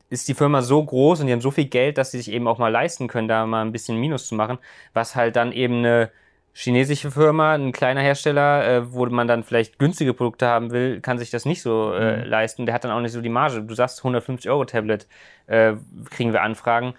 ist 0.09 0.27
die 0.27 0.33
Firma 0.33 0.63
so 0.63 0.83
groß 0.83 1.19
und 1.21 1.27
die 1.27 1.33
haben 1.33 1.41
so 1.41 1.51
viel 1.51 1.65
Geld, 1.65 1.99
dass 1.99 2.09
sie 2.09 2.17
sich 2.17 2.31
eben 2.31 2.47
auch 2.47 2.57
mal 2.57 2.69
leisten 2.71 3.07
können, 3.07 3.27
da 3.27 3.45
mal 3.45 3.61
ein 3.63 3.71
bisschen 3.71 3.99
Minus 3.99 4.25
zu 4.25 4.33
machen, 4.33 4.57
was 4.93 5.15
halt 5.15 5.35
dann 5.35 5.51
eben 5.51 5.77
eine 5.77 6.09
chinesische 6.53 7.11
Firma, 7.11 7.53
ein 7.53 7.71
kleiner 7.71 8.01
Hersteller, 8.01 8.67
äh, 8.67 8.93
wo 8.93 9.05
man 9.05 9.27
dann 9.27 9.43
vielleicht 9.43 9.79
günstige 9.79 10.13
Produkte 10.13 10.47
haben 10.47 10.71
will, 10.71 10.99
kann 11.01 11.17
sich 11.17 11.29
das 11.29 11.45
nicht 11.45 11.61
so 11.61 11.93
äh, 11.93 12.17
Mhm. 12.17 12.29
leisten. 12.29 12.65
Der 12.65 12.75
hat 12.75 12.83
dann 12.83 12.91
auch 12.91 12.99
nicht 12.99 13.13
so 13.13 13.21
die 13.21 13.29
Marge. 13.29 13.61
Du 13.61 13.73
sagst 13.73 13.99
150 14.03 14.49
Euro 14.51 14.65
Tablet, 14.65 15.07
äh, 15.47 15.73
kriegen 16.09 16.33
wir 16.33 16.41
Anfragen. 16.41 16.93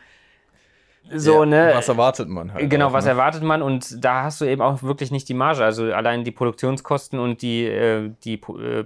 So, 1.14 1.40
Ja, 1.40 1.46
ne? 1.46 1.72
Was 1.74 1.88
erwartet 1.88 2.28
man 2.28 2.52
halt? 2.54 2.70
Genau, 2.70 2.88
auch, 2.88 2.92
was 2.92 3.04
ne? 3.04 3.10
erwartet 3.10 3.42
man? 3.42 3.60
Und 3.60 4.02
da 4.04 4.22
hast 4.22 4.40
du 4.40 4.44
eben 4.44 4.62
auch 4.62 4.82
wirklich 4.82 5.10
nicht 5.10 5.28
die 5.28 5.34
Marge. 5.34 5.64
Also 5.64 5.92
allein 5.92 6.24
die 6.24 6.30
Produktionskosten 6.30 7.18
und 7.18 7.42
die, 7.42 7.66
äh, 7.66 8.10
die 8.24 8.34
äh, 8.34 8.84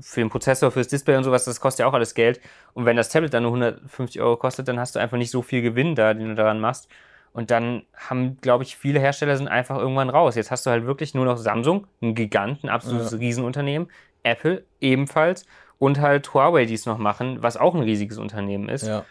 für 0.00 0.20
den 0.20 0.28
Prozessor, 0.28 0.70
fürs 0.70 0.88
Display 0.88 1.16
und 1.16 1.24
sowas, 1.24 1.44
das 1.44 1.60
kostet 1.60 1.80
ja 1.80 1.86
auch 1.86 1.94
alles 1.94 2.14
Geld. 2.14 2.40
Und 2.74 2.84
wenn 2.84 2.96
das 2.96 3.08
Tablet 3.08 3.32
dann 3.32 3.44
nur 3.44 3.52
150 3.52 4.20
Euro 4.20 4.36
kostet, 4.36 4.68
dann 4.68 4.78
hast 4.78 4.94
du 4.94 4.98
einfach 5.00 5.16
nicht 5.16 5.30
so 5.30 5.42
viel 5.42 5.62
Gewinn 5.62 5.94
da, 5.94 6.14
den 6.14 6.28
du 6.28 6.34
daran 6.34 6.60
machst. 6.60 6.88
Und 7.32 7.50
dann 7.50 7.84
haben, 7.96 8.36
glaube 8.42 8.64
ich, 8.64 8.76
viele 8.76 9.00
Hersteller 9.00 9.36
sind 9.36 9.48
einfach 9.48 9.78
irgendwann 9.78 10.10
raus. 10.10 10.34
Jetzt 10.34 10.50
hast 10.50 10.66
du 10.66 10.70
halt 10.70 10.84
wirklich 10.86 11.14
nur 11.14 11.24
noch 11.24 11.38
Samsung, 11.38 11.86
ein 12.02 12.14
Gigant, 12.14 12.62
ein 12.62 12.68
absolutes 12.68 13.12
Ja. 13.12 13.18
Riesenunternehmen, 13.18 13.88
Apple 14.22 14.64
ebenfalls 14.80 15.46
und 15.78 15.98
halt 16.00 16.32
Huawei, 16.34 16.66
die 16.66 16.74
es 16.74 16.84
noch 16.86 16.98
machen, 16.98 17.42
was 17.42 17.56
auch 17.56 17.74
ein 17.74 17.82
riesiges 17.82 18.18
Unternehmen 18.18 18.68
ist. 18.68 18.86
Ja. 18.86 19.04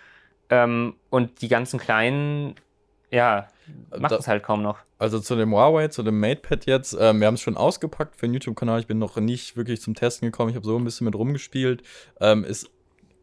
Ähm, 0.49 0.95
und 1.09 1.41
die 1.41 1.47
ganzen 1.47 1.79
kleinen, 1.79 2.55
ja, 3.09 3.47
machen 3.89 4.07
Da- 4.09 4.17
es 4.17 4.27
halt 4.27 4.43
kaum 4.43 4.61
noch. 4.61 4.77
Also 4.99 5.19
zu 5.19 5.35
dem 5.35 5.51
Huawei, 5.51 5.87
zu 5.87 6.03
dem 6.03 6.19
MatePad 6.19 6.67
jetzt, 6.67 6.95
ähm, 6.99 7.19
wir 7.21 7.27
haben 7.27 7.33
es 7.33 7.41
schon 7.41 7.57
ausgepackt 7.57 8.15
für 8.15 8.27
den 8.27 8.33
YouTube-Kanal. 8.35 8.81
Ich 8.81 8.87
bin 8.87 8.99
noch 8.99 9.15
nicht 9.15 9.57
wirklich 9.57 9.81
zum 9.81 9.95
Testen 9.95 10.27
gekommen. 10.27 10.51
Ich 10.51 10.55
habe 10.55 10.65
so 10.65 10.77
ein 10.77 10.83
bisschen 10.83 11.05
mit 11.05 11.15
rumgespielt. 11.15 11.81
Ähm, 12.19 12.43
ist 12.43 12.69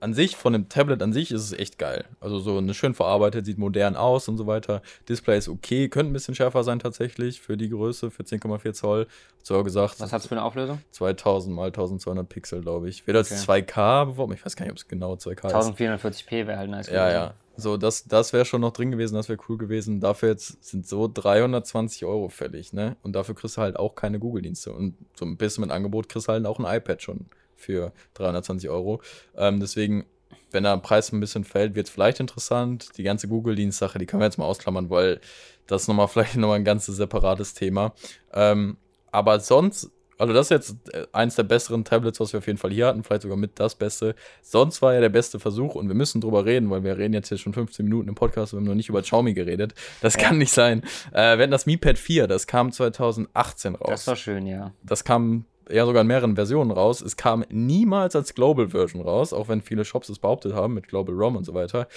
an 0.00 0.14
sich, 0.14 0.36
von 0.36 0.52
dem 0.52 0.68
Tablet 0.68 1.02
an 1.02 1.12
sich, 1.12 1.30
ist 1.30 1.42
es 1.42 1.52
echt 1.52 1.78
geil. 1.78 2.04
Also 2.20 2.38
so 2.38 2.58
eine 2.58 2.74
schön 2.74 2.94
verarbeitet, 2.94 3.46
sieht 3.46 3.58
modern 3.58 3.96
aus 3.96 4.28
und 4.28 4.36
so 4.36 4.46
weiter. 4.46 4.82
Display 5.08 5.38
ist 5.38 5.48
okay, 5.48 5.88
könnte 5.88 6.10
ein 6.10 6.12
bisschen 6.12 6.34
schärfer 6.34 6.64
sein 6.64 6.78
tatsächlich 6.78 7.40
für 7.40 7.56
die 7.56 7.68
Größe, 7.68 8.10
für 8.10 8.22
10,4 8.22 8.72
Zoll. 8.72 9.06
So 9.42 9.62
gesagt, 9.64 10.00
Was 10.00 10.12
hat 10.12 10.20
es 10.20 10.26
für 10.26 10.34
eine 10.34 10.44
Auflösung? 10.44 10.80
2000 10.90 11.54
mal 11.54 11.66
1200 11.66 12.28
Pixel, 12.28 12.60
glaube 12.60 12.88
ich. 12.88 13.06
Wird 13.06 13.16
als 13.16 13.32
Okay. 13.32 13.62
2K 13.64 14.06
beworben. 14.06 14.32
Ich 14.34 14.44
weiß 14.44 14.56
gar 14.56 14.64
nicht, 14.64 14.72
ob 14.72 14.78
es 14.78 14.88
genau 14.88 15.14
2K 15.14 15.46
ist. 15.48 15.80
1440p 15.80 16.46
wäre 16.46 16.58
halt 16.58 16.70
nice. 16.70 16.88
Ja, 16.90 17.10
ja. 17.10 17.34
So, 17.56 17.76
das, 17.76 18.04
das 18.04 18.32
wäre 18.32 18.44
schon 18.44 18.60
noch 18.60 18.72
drin 18.72 18.92
gewesen, 18.92 19.16
das 19.16 19.28
wäre 19.28 19.38
cool 19.48 19.58
gewesen. 19.58 19.98
Dafür 19.98 20.28
jetzt 20.28 20.62
sind 20.64 20.86
so 20.86 21.10
320 21.12 22.04
Euro 22.04 22.28
fällig, 22.28 22.72
ne? 22.72 22.96
Und 23.02 23.14
dafür 23.14 23.34
kriegst 23.34 23.56
du 23.56 23.60
halt 23.60 23.76
auch 23.76 23.96
keine 23.96 24.20
Google-Dienste. 24.20 24.72
Und 24.72 24.94
so 25.16 25.24
ein 25.24 25.36
bisschen 25.36 25.62
mit 25.62 25.72
Angebot 25.72 26.08
kriegst 26.08 26.28
du 26.28 26.32
halt 26.32 26.46
auch 26.46 26.60
ein 26.60 26.76
iPad 26.76 27.02
schon 27.02 27.26
für 27.58 27.92
320 28.14 28.70
Euro. 28.70 29.02
Ähm, 29.36 29.60
deswegen, 29.60 30.06
wenn 30.50 30.62
der 30.62 30.78
Preis 30.78 31.12
ein 31.12 31.20
bisschen 31.20 31.44
fällt, 31.44 31.74
wird 31.74 31.88
es 31.88 31.92
vielleicht 31.92 32.20
interessant. 32.20 32.96
Die 32.96 33.02
ganze 33.02 33.28
Google-Dienst-Sache, 33.28 33.98
die 33.98 34.06
können 34.06 34.22
wir 34.22 34.26
jetzt 34.26 34.38
mal 34.38 34.46
ausklammern, 34.46 34.88
weil 34.88 35.20
das 35.66 35.82
ist 35.82 35.88
nochmal 35.88 36.08
vielleicht 36.08 36.36
nochmal 36.36 36.56
ein 36.56 36.64
ganzes 36.64 36.96
separates 36.96 37.52
Thema. 37.54 37.92
Ähm, 38.32 38.78
aber 39.10 39.40
sonst, 39.40 39.90
also 40.18 40.32
das 40.32 40.46
ist 40.46 40.50
jetzt 40.50 40.94
äh, 40.94 41.06
eins 41.12 41.34
der 41.36 41.42
besseren 41.44 41.84
Tablets, 41.84 42.18
was 42.20 42.32
wir 42.32 42.38
auf 42.38 42.46
jeden 42.46 42.58
Fall 42.58 42.70
hier 42.70 42.86
hatten, 42.86 43.04
vielleicht 43.04 43.22
sogar 43.22 43.36
mit 43.36 43.58
das 43.60 43.74
Beste. 43.74 44.14
Sonst 44.42 44.80
war 44.82 44.94
ja 44.94 45.00
der 45.00 45.08
beste 45.10 45.38
Versuch 45.38 45.74
und 45.74 45.88
wir 45.88 45.94
müssen 45.94 46.20
drüber 46.20 46.44
reden, 46.44 46.70
weil 46.70 46.82
wir 46.84 46.96
reden 46.98 47.14
jetzt 47.14 47.28
hier 47.28 47.38
schon 47.38 47.52
15 47.52 47.84
Minuten 47.84 48.08
im 48.08 48.14
Podcast 48.14 48.52
und 48.52 48.58
wir 48.58 48.60
haben 48.62 48.68
noch 48.68 48.74
nicht 48.74 48.88
über 48.88 49.02
Xiaomi 49.02 49.34
geredet. 49.34 49.74
Das 50.00 50.14
Ja. 50.16 50.22
kann 50.22 50.38
nicht 50.38 50.52
sein. 50.52 50.82
Äh, 51.12 51.36
wir 51.36 51.42
hatten 51.42 51.50
das 51.50 51.66
Mi 51.66 51.76
Pad 51.76 51.98
4, 51.98 52.26
das 52.26 52.46
kam 52.46 52.72
2018 52.72 53.74
raus. 53.74 53.88
Das 53.90 54.06
war 54.06 54.16
schön, 54.16 54.46
ja. 54.46 54.72
Das 54.82 55.04
kam 55.04 55.44
ja 55.70 55.84
sogar 55.86 56.02
in 56.02 56.06
mehreren 56.08 56.34
Versionen 56.34 56.70
raus. 56.70 57.00
Es 57.00 57.16
kam 57.16 57.44
niemals 57.50 58.14
als 58.16 58.34
Global 58.34 58.68
Version 58.68 59.02
raus, 59.02 59.32
auch 59.32 59.48
wenn 59.48 59.60
viele 59.62 59.84
Shops 59.84 60.08
es 60.08 60.18
behauptet 60.18 60.54
haben 60.54 60.74
mit 60.74 60.88
Global 60.88 61.14
ROM 61.14 61.36
und 61.36 61.44
so 61.44 61.54
weiter. 61.54 61.88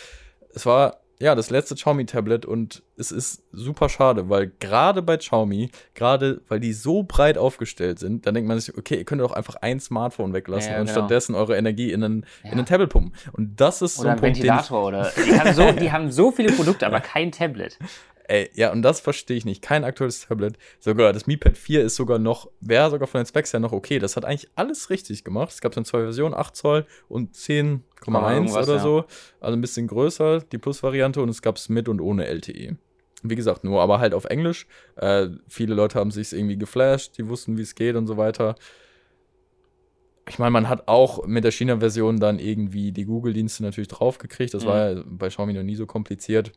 Es 0.54 0.66
war 0.66 0.98
ja 1.20 1.36
das 1.36 1.52
letzte 1.52 1.76
Xiaomi 1.76 2.08
Tablet 2.08 2.48
und 2.48 2.82
es 2.98 3.12
ist 3.12 3.44
super 3.52 3.90
schade, 3.90 4.30
weil 4.30 4.52
gerade 4.60 5.04
bei 5.04 5.18
Xiaomi, 5.18 5.70
gerade 5.94 6.42
weil 6.48 6.60
die 6.60 6.74
so 6.74 7.04
breit 7.04 7.38
aufgestellt 7.38 8.00
sind, 8.00 8.26
dann 8.26 8.34
denkt 8.34 8.48
man 8.48 8.60
sich, 8.60 8.76
okay, 8.76 8.96
ihr 8.96 9.04
könnt 9.06 9.22
doch 9.22 9.32
einfach 9.32 9.56
ein 9.58 9.80
Smartphone 9.80 10.34
weglassen 10.34 10.70
Ja, 10.72 10.76
ja, 10.78 10.82
und 10.82 10.88
genau. 10.88 11.00
stattdessen 11.00 11.36
eure 11.36 11.56
Energie 11.58 11.92
in 11.92 12.04
ein, 12.04 12.26
Ja. 12.44 12.54
in 12.54 12.60
ein 12.60 12.66
Tablet 12.66 12.90
pumpen. 12.90 13.14
Und 13.34 13.62
das 13.62 13.84
ist 13.84 13.98
so 13.98 14.02
Oder 14.02 14.12
ein 14.14 14.18
ein 14.18 14.22
Punkt, 14.22 14.38
den 14.38 14.46
ich, 14.46 14.50
Ventilator 14.50 14.88
oder. 14.88 15.12
Die 15.16 15.40
haben, 15.40 15.54
so, 15.54 15.72
die 15.72 15.92
haben 15.92 16.12
so 16.12 16.32
viele 16.32 16.54
Produkte, 16.54 16.88
aber 16.88 17.00
kein 17.02 17.32
Tablet. 17.32 17.78
Ey, 18.28 18.50
ja, 18.54 18.72
und 18.72 18.82
das 18.82 19.00
verstehe 19.00 19.36
ich 19.38 19.46
nicht. 19.46 19.62
Kein 19.62 19.84
aktuelles 19.84 20.28
Tablet. 20.28 20.58
Sogar 20.80 21.12
das 21.14 21.28
Mi 21.28 21.38
Pad 21.38 21.58
4 21.58 21.84
ist 21.84 21.96
sogar 21.96 22.20
noch, 22.20 22.50
wäre 22.62 22.90
sogar 22.90 23.08
von 23.08 23.20
den 23.22 23.26
Specs 23.26 23.52
her 23.54 23.60
noch 23.60 23.72
okay. 23.74 24.00
Das 24.00 24.16
hat 24.16 24.26
eigentlich 24.26 24.50
alles 24.56 24.90
richtig 24.90 25.24
gemacht. 25.24 25.52
Es 25.52 25.62
gab 25.62 25.74
dann 25.74 25.86
zwei 25.86 26.02
Versionen, 26.02 26.34
8 26.34 26.56
Zoll 26.56 26.86
und 27.10 27.36
10,1 27.36 28.34
irgendwas, 28.34 28.68
oder 28.68 28.78
ja. 28.78 28.82
so. 28.84 29.06
Also 29.40 29.58
ein 29.58 29.62
bisschen 29.62 29.88
größer, 29.88 30.42
die 30.42 30.58
Plus-Variante. 30.58 31.22
Und 31.22 31.30
es 31.30 31.42
gab 31.42 31.58
es 31.58 31.68
mit 31.70 31.90
und 31.90 32.00
ohne 32.00 32.26
LTE. 32.28 32.78
Wie 33.24 33.36
gesagt, 33.36 33.64
nur 33.64 33.82
aber 33.82 34.00
halt 34.00 34.14
auf 34.14 34.26
Englisch. 34.26 34.66
Äh, 34.96 35.28
viele 35.48 35.76
Leute 35.76 36.00
haben 36.00 36.12
sich 36.12 36.34
irgendwie 36.34 36.58
geflasht, 36.58 37.18
die 37.18 37.28
wussten, 37.28 37.58
wie 37.58 37.62
es 37.62 37.76
geht 37.76 37.96
und 37.96 38.08
so 38.08 38.18
weiter. 38.18 38.56
Ich 40.30 40.40
meine, 40.40 40.52
man 40.52 40.70
hat 40.70 40.88
auch 40.88 41.26
mit 41.26 41.44
der 41.44 41.52
China-Version 41.52 42.20
dann 42.20 42.40
irgendwie 42.40 42.92
die 42.92 43.06
Google-Dienste 43.06 43.64
natürlich 43.64 43.90
draufgekriegt. 43.90 44.54
Das 44.54 44.64
Mhm. 44.64 44.68
war 44.68 44.90
ja 44.92 45.04
bei 45.06 45.28
Xiaomi 45.28 45.54
noch 45.54 45.64
nie 45.64 45.76
so 45.76 45.86
kompliziert. 45.86 46.52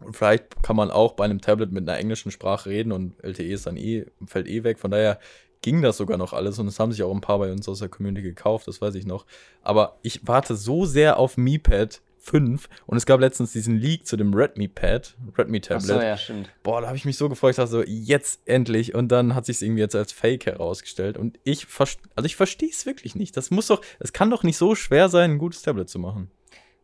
Und 0.00 0.16
vielleicht 0.16 0.62
kann 0.62 0.76
man 0.76 0.90
auch 0.90 1.12
bei 1.12 1.24
einem 1.24 1.40
Tablet 1.40 1.72
mit 1.72 1.88
einer 1.88 1.98
englischen 1.98 2.30
Sprache 2.30 2.70
reden 2.70 2.92
und 2.92 3.14
LTE 3.22 3.52
ist 3.52 3.66
dann 3.66 3.76
eh, 3.76 4.06
fällt 4.26 4.46
eh 4.46 4.62
weg. 4.64 4.78
Von 4.78 4.90
daher 4.90 5.18
ging 5.62 5.82
das 5.82 5.96
sogar 5.96 6.18
noch 6.18 6.32
alles 6.32 6.58
und 6.58 6.68
es 6.68 6.78
haben 6.78 6.92
sich 6.92 7.02
auch 7.02 7.14
ein 7.14 7.20
paar 7.20 7.38
bei 7.38 7.50
uns 7.50 7.68
aus 7.68 7.80
der 7.80 7.88
Community 7.88 8.22
gekauft, 8.22 8.68
das 8.68 8.80
weiß 8.80 8.94
ich 8.94 9.06
noch. 9.06 9.26
Aber 9.62 9.98
ich 10.02 10.26
warte 10.26 10.54
so 10.54 10.84
sehr 10.84 11.18
auf 11.18 11.36
Mi 11.36 11.58
Pad 11.58 12.02
5 12.26 12.68
und 12.86 12.96
es 12.96 13.06
gab 13.06 13.20
letztens 13.20 13.52
diesen 13.52 13.78
Leak 13.78 14.06
zu 14.06 14.16
dem 14.16 14.34
Redmi 14.34 14.68
Pad, 14.68 15.16
Redmi 15.38 15.60
Ach 15.62 15.68
Tablet. 15.68 15.86
so, 15.86 16.00
ja, 16.00 16.16
stimmt. 16.16 16.50
Boah, 16.62 16.80
da 16.80 16.88
habe 16.88 16.96
ich 16.96 17.04
mich 17.04 17.16
so 17.16 17.28
gefreut, 17.28 17.50
ich 17.50 17.56
dachte 17.56 17.70
so, 17.70 17.82
jetzt 17.84 18.40
endlich. 18.46 18.94
Und 18.94 19.08
dann 19.08 19.34
hat 19.34 19.46
sich 19.46 19.62
irgendwie 19.62 19.80
jetzt 19.80 19.94
als 19.94 20.12
Fake 20.12 20.46
herausgestellt. 20.46 21.16
Und 21.18 21.38
ich, 21.44 21.66
also 21.78 22.26
ich 22.26 22.36
verstehe 22.36 22.70
es 22.70 22.84
wirklich 22.84 23.14
nicht. 23.14 23.36
Das 23.36 23.50
muss 23.50 23.68
doch, 23.68 23.80
es 24.00 24.12
kann 24.12 24.30
doch 24.30 24.42
nicht 24.42 24.56
so 24.56 24.74
schwer 24.74 25.08
sein, 25.08 25.32
ein 25.32 25.38
gutes 25.38 25.62
Tablet 25.62 25.88
zu 25.88 25.98
machen. 25.98 26.30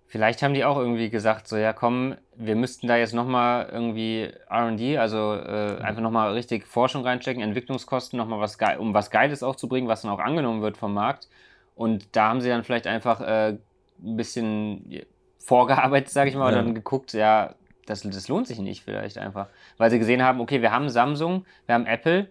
Vielleicht 0.07 0.42
haben 0.42 0.55
die 0.55 0.64
auch 0.64 0.79
irgendwie 0.79 1.09
gesagt, 1.09 1.48
so, 1.48 1.57
ja, 1.57 1.72
komm, 1.72 2.16
wir 2.44 2.57
müssten 2.57 2.87
da 2.87 2.96
jetzt 2.96 3.14
nochmal 3.14 3.68
irgendwie 3.70 4.31
RD, 4.50 4.98
also 4.98 5.35
äh, 5.35 5.78
einfach 5.81 6.02
nochmal 6.02 6.33
richtig 6.33 6.66
Forschung 6.66 7.05
reinstecken, 7.05 7.42
Entwicklungskosten, 7.42 8.16
nochmal 8.16 8.40
was 8.40 8.59
geil, 8.59 8.78
um 8.78 8.94
was 8.94 9.11
Geiles 9.11 9.42
aufzubringen, 9.42 9.88
was 9.88 10.02
dann 10.02 10.11
auch 10.11 10.18
angenommen 10.18 10.62
wird 10.62 10.76
vom 10.76 10.94
Markt. 10.94 11.28
Und 11.74 12.14
da 12.16 12.28
haben 12.28 12.40
sie 12.40 12.48
dann 12.48 12.64
vielleicht 12.64 12.87
einfach 12.87 13.20
äh, 13.20 13.59
ein 14.02 14.16
bisschen 14.16 15.02
vorgearbeitet, 15.38 16.11
sage 16.11 16.31
ich 16.31 16.37
mal, 16.37 16.48
und 16.48 16.55
Ja. 16.55 16.62
dann 16.62 16.74
geguckt, 16.74 17.12
ja, 17.12 17.55
das, 17.87 18.02
das 18.02 18.28
lohnt 18.28 18.46
sich 18.46 18.59
nicht 18.59 18.83
vielleicht 18.83 19.18
einfach. 19.18 19.48
Weil 19.76 19.90
sie 19.90 19.98
gesehen 19.98 20.22
haben, 20.22 20.40
okay, 20.40 20.62
wir 20.62 20.70
haben 20.72 20.88
Samsung, 20.88 21.44
wir 21.66 21.74
haben 21.74 21.87
Apple, 21.87 22.31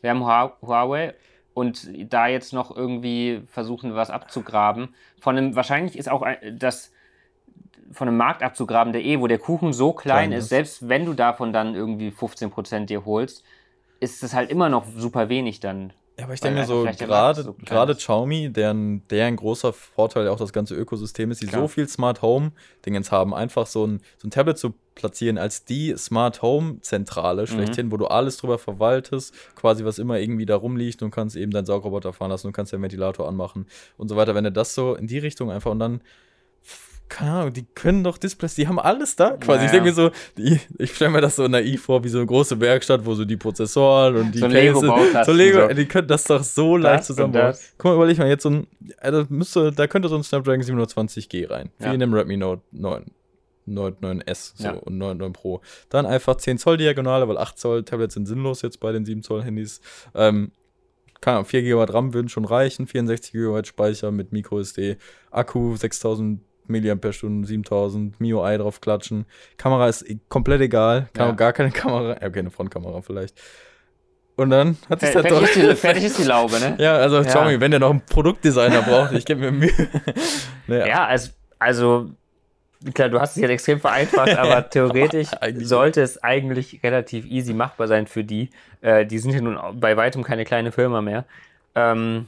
wir 0.00 0.10
haben 0.10 0.22
Hua- 0.22 0.56
Huawei 0.60 1.14
und 1.54 1.88
da 2.12 2.26
jetzt 2.26 2.52
noch 2.52 2.74
irgendwie 2.74 3.42
versuchen, 3.46 3.94
was 3.94 4.10
abzugraben. 4.10 4.94
Von 5.20 5.36
einem, 5.38 5.56
wahrscheinlich 5.56 5.96
ist 5.96 6.10
auch 6.10 6.26
das 6.52 6.91
von 7.90 8.08
einem 8.08 8.16
Markt 8.16 8.42
abzugraben, 8.42 8.92
der 8.92 9.04
eh, 9.04 9.20
wo 9.20 9.26
der 9.26 9.38
Kuchen 9.38 9.72
so 9.72 9.92
klein, 9.92 10.28
Klein 10.28 10.32
ist, 10.32 10.44
ist. 10.44 10.50
selbst 10.50 10.88
wenn 10.88 11.04
du 11.04 11.14
davon 11.14 11.52
dann 11.52 11.74
irgendwie 11.74 12.10
15% 12.10 12.86
dir 12.86 13.04
holst, 13.04 13.44
ist 14.00 14.22
es 14.22 14.34
halt 14.34 14.50
immer 14.50 14.68
noch 14.68 14.84
super 14.96 15.28
wenig 15.28 15.60
dann. 15.60 15.92
Ja, 16.18 16.24
aber 16.24 16.34
ich 16.34 16.40
denke 16.40 16.60
mir 16.60 16.66
so, 16.66 16.84
gerade 16.84 17.42
so 17.42 17.54
gerade. 17.54 17.94
Xiaomi, 17.94 18.50
deren, 18.50 19.06
deren 19.08 19.36
großer 19.36 19.72
Vorteil 19.72 20.28
auch 20.28 20.36
das 20.36 20.52
ganze 20.52 20.74
Ökosystem 20.74 21.30
ist, 21.30 21.40
die 21.40 21.46
Klar. 21.46 21.62
so 21.62 21.68
viel 21.68 21.88
Smart 21.88 22.20
Home 22.20 22.52
Dingens 22.84 23.10
haben, 23.10 23.32
einfach 23.32 23.66
so 23.66 23.86
ein, 23.86 24.00
so 24.18 24.28
ein 24.28 24.30
Tablet 24.30 24.58
zu 24.58 24.74
platzieren 24.94 25.38
als 25.38 25.64
die 25.64 25.94
Smart 25.96 26.42
Home 26.42 26.80
Zentrale 26.82 27.46
schlechthin, 27.46 27.90
wo 27.90 27.96
du 27.96 28.06
alles 28.06 28.36
drüber 28.36 28.58
verwaltest, 28.58 29.34
quasi 29.56 29.86
was 29.86 29.98
immer 29.98 30.18
irgendwie 30.18 30.44
da 30.44 30.56
rumliegt 30.56 31.02
und 31.02 31.10
kannst 31.10 31.34
eben 31.34 31.50
deinen 31.50 31.64
Saugroboter 31.64 32.12
fahren 32.12 32.30
lassen, 32.30 32.48
du 32.48 32.52
kannst 32.52 32.74
den 32.74 32.82
Ventilator 32.82 33.26
anmachen 33.26 33.66
und 33.96 34.08
so 34.08 34.16
weiter. 34.16 34.34
Wenn 34.34 34.44
du 34.44 34.52
das 34.52 34.74
so 34.74 34.94
in 34.94 35.06
die 35.06 35.18
Richtung 35.18 35.50
einfach 35.50 35.70
und 35.70 35.78
dann 35.78 36.02
keine 37.12 37.30
Ahnung, 37.32 37.52
die 37.52 37.64
können 37.74 38.02
doch 38.02 38.16
Displays, 38.18 38.54
die 38.54 38.66
haben 38.66 38.78
alles 38.78 39.16
da 39.16 39.36
quasi. 39.36 39.66
Ich 39.66 39.72
Ja, 39.72 39.80
denke 39.80 39.88
mir 39.90 39.94
so, 39.94 40.10
die, 40.38 40.58
ich 40.78 40.94
stelle 40.94 41.10
mir 41.10 41.20
das 41.20 41.36
so 41.36 41.46
naiv 41.46 41.82
vor, 41.84 42.02
wie 42.04 42.08
so 42.08 42.18
eine 42.18 42.26
große 42.26 42.58
Werkstatt, 42.60 43.04
wo 43.04 43.14
so 43.14 43.24
die 43.24 43.36
Prozessoren 43.36 44.16
und 44.16 44.32
die 44.34 44.38
So 44.38 44.46
Cases- 44.46 44.54
Lego-Baukasten, 44.82 45.24
so 45.24 45.32
Lego, 45.32 45.68
so. 45.68 45.74
die 45.74 45.86
können 45.86 46.08
das 46.08 46.24
doch 46.24 46.42
so 46.42 46.76
leicht 46.76 47.00
Das 47.00 47.10
und 47.10 47.16
zusammenbauen. 47.16 47.54
Guck 47.78 47.84
mal, 47.84 47.94
überleg 47.96 48.18
mal, 48.18 48.28
jetzt 48.28 48.42
so 48.44 48.50
ein, 48.50 48.66
also 48.98 49.24
müsste, 49.28 49.72
da 49.72 49.86
könnte 49.86 50.08
so 50.08 50.16
ein 50.16 50.22
Snapdragon 50.22 50.62
720G 50.64 51.50
rein, 51.50 51.70
wie 51.78 51.84
Ja. 51.84 51.92
in 51.92 52.00
dem 52.00 52.14
Redmi 52.14 52.36
Note 52.36 52.62
9. 52.72 53.04
Note 53.66 53.96
9S 54.00 54.52
so, 54.56 54.64
Ja. 54.64 54.72
und 54.72 54.98
9, 54.98 55.18
9 55.18 55.32
Pro. 55.32 55.60
Dann 55.88 56.04
einfach 56.06 56.36
10 56.36 56.58
Zoll 56.58 56.78
Diagonale, 56.78 57.28
weil 57.28 57.38
8 57.38 57.58
Zoll 57.58 57.84
Tablets 57.84 58.14
sind 58.14 58.26
sinnlos 58.26 58.62
jetzt 58.62 58.80
bei 58.80 58.90
den 58.90 59.04
7 59.04 59.22
Zoll 59.22 59.42
Handys. 59.44 59.80
Ähm, 60.14 60.50
keine 61.20 61.36
Ahnung, 61.36 61.46
4 61.48 61.62
GB 61.62 61.84
RAM 61.92 62.14
würden 62.14 62.28
schon 62.28 62.44
reichen, 62.44 62.88
64 62.88 63.32
GB 63.32 63.64
Speicher 63.64 64.10
mit 64.10 64.32
MicroSD, 64.32 64.96
Akku 65.30 65.76
6000 65.76 66.40
mAh, 66.66 66.80
7000, 67.44 68.20
MIUI 68.20 68.58
drauf 68.58 68.80
klatschen. 68.80 69.26
Kamera 69.56 69.88
ist 69.88 70.08
e- 70.08 70.18
komplett 70.28 70.60
egal, 70.60 71.08
kann 71.12 71.28
Ja. 71.28 71.34
gar 71.34 71.52
keine 71.52 71.70
Kamera, 71.70 72.16
ja, 72.20 72.28
okay, 72.28 72.38
eine 72.40 72.50
Frontkamera 72.50 73.02
vielleicht. 73.02 73.40
Und 74.36 74.50
dann 74.50 74.78
hat 74.88 75.02
halt 75.02 75.12
Fertig 75.12 75.30
doch. 75.30 75.42
ist, 75.42 75.56
die, 75.56 75.76
fertig 75.76 76.04
ist 76.04 76.18
die 76.18 76.24
Laube, 76.24 76.58
ne? 76.58 76.76
ja, 76.78 76.94
also 76.96 77.16
Ja. 77.16 77.22
Xiaomi, 77.24 77.60
wenn 77.60 77.70
der 77.70 77.80
noch 77.80 77.90
einen 77.90 78.00
Produktdesigner 78.00 78.82
braucht, 78.82 79.12
ich 79.12 79.24
gebe 79.26 79.40
mir 79.40 79.52
Mühe. 79.52 79.70
naja. 80.66 80.86
Ja, 80.86 81.06
also, 81.06 81.30
also 81.58 82.10
klar, 82.94 83.10
du 83.10 83.20
hast 83.20 83.36
es 83.36 83.42
jetzt 83.42 83.50
extrem 83.50 83.78
vereinfacht, 83.78 84.36
aber 84.36 84.68
theoretisch 84.70 85.28
sollte 85.58 86.00
es 86.00 86.22
eigentlich 86.22 86.82
relativ 86.82 87.26
easy 87.26 87.52
machbar 87.52 87.88
sein 87.88 88.06
für 88.06 88.24
die. 88.24 88.48
Äh, 88.80 89.04
die 89.06 89.18
sind 89.18 89.32
ja 89.32 89.40
nun 89.42 89.58
bei 89.78 89.96
weitem 89.96 90.22
keine 90.22 90.44
kleine 90.44 90.72
Firma 90.72 91.02
mehr. 91.02 91.26
Ähm, 91.74 92.26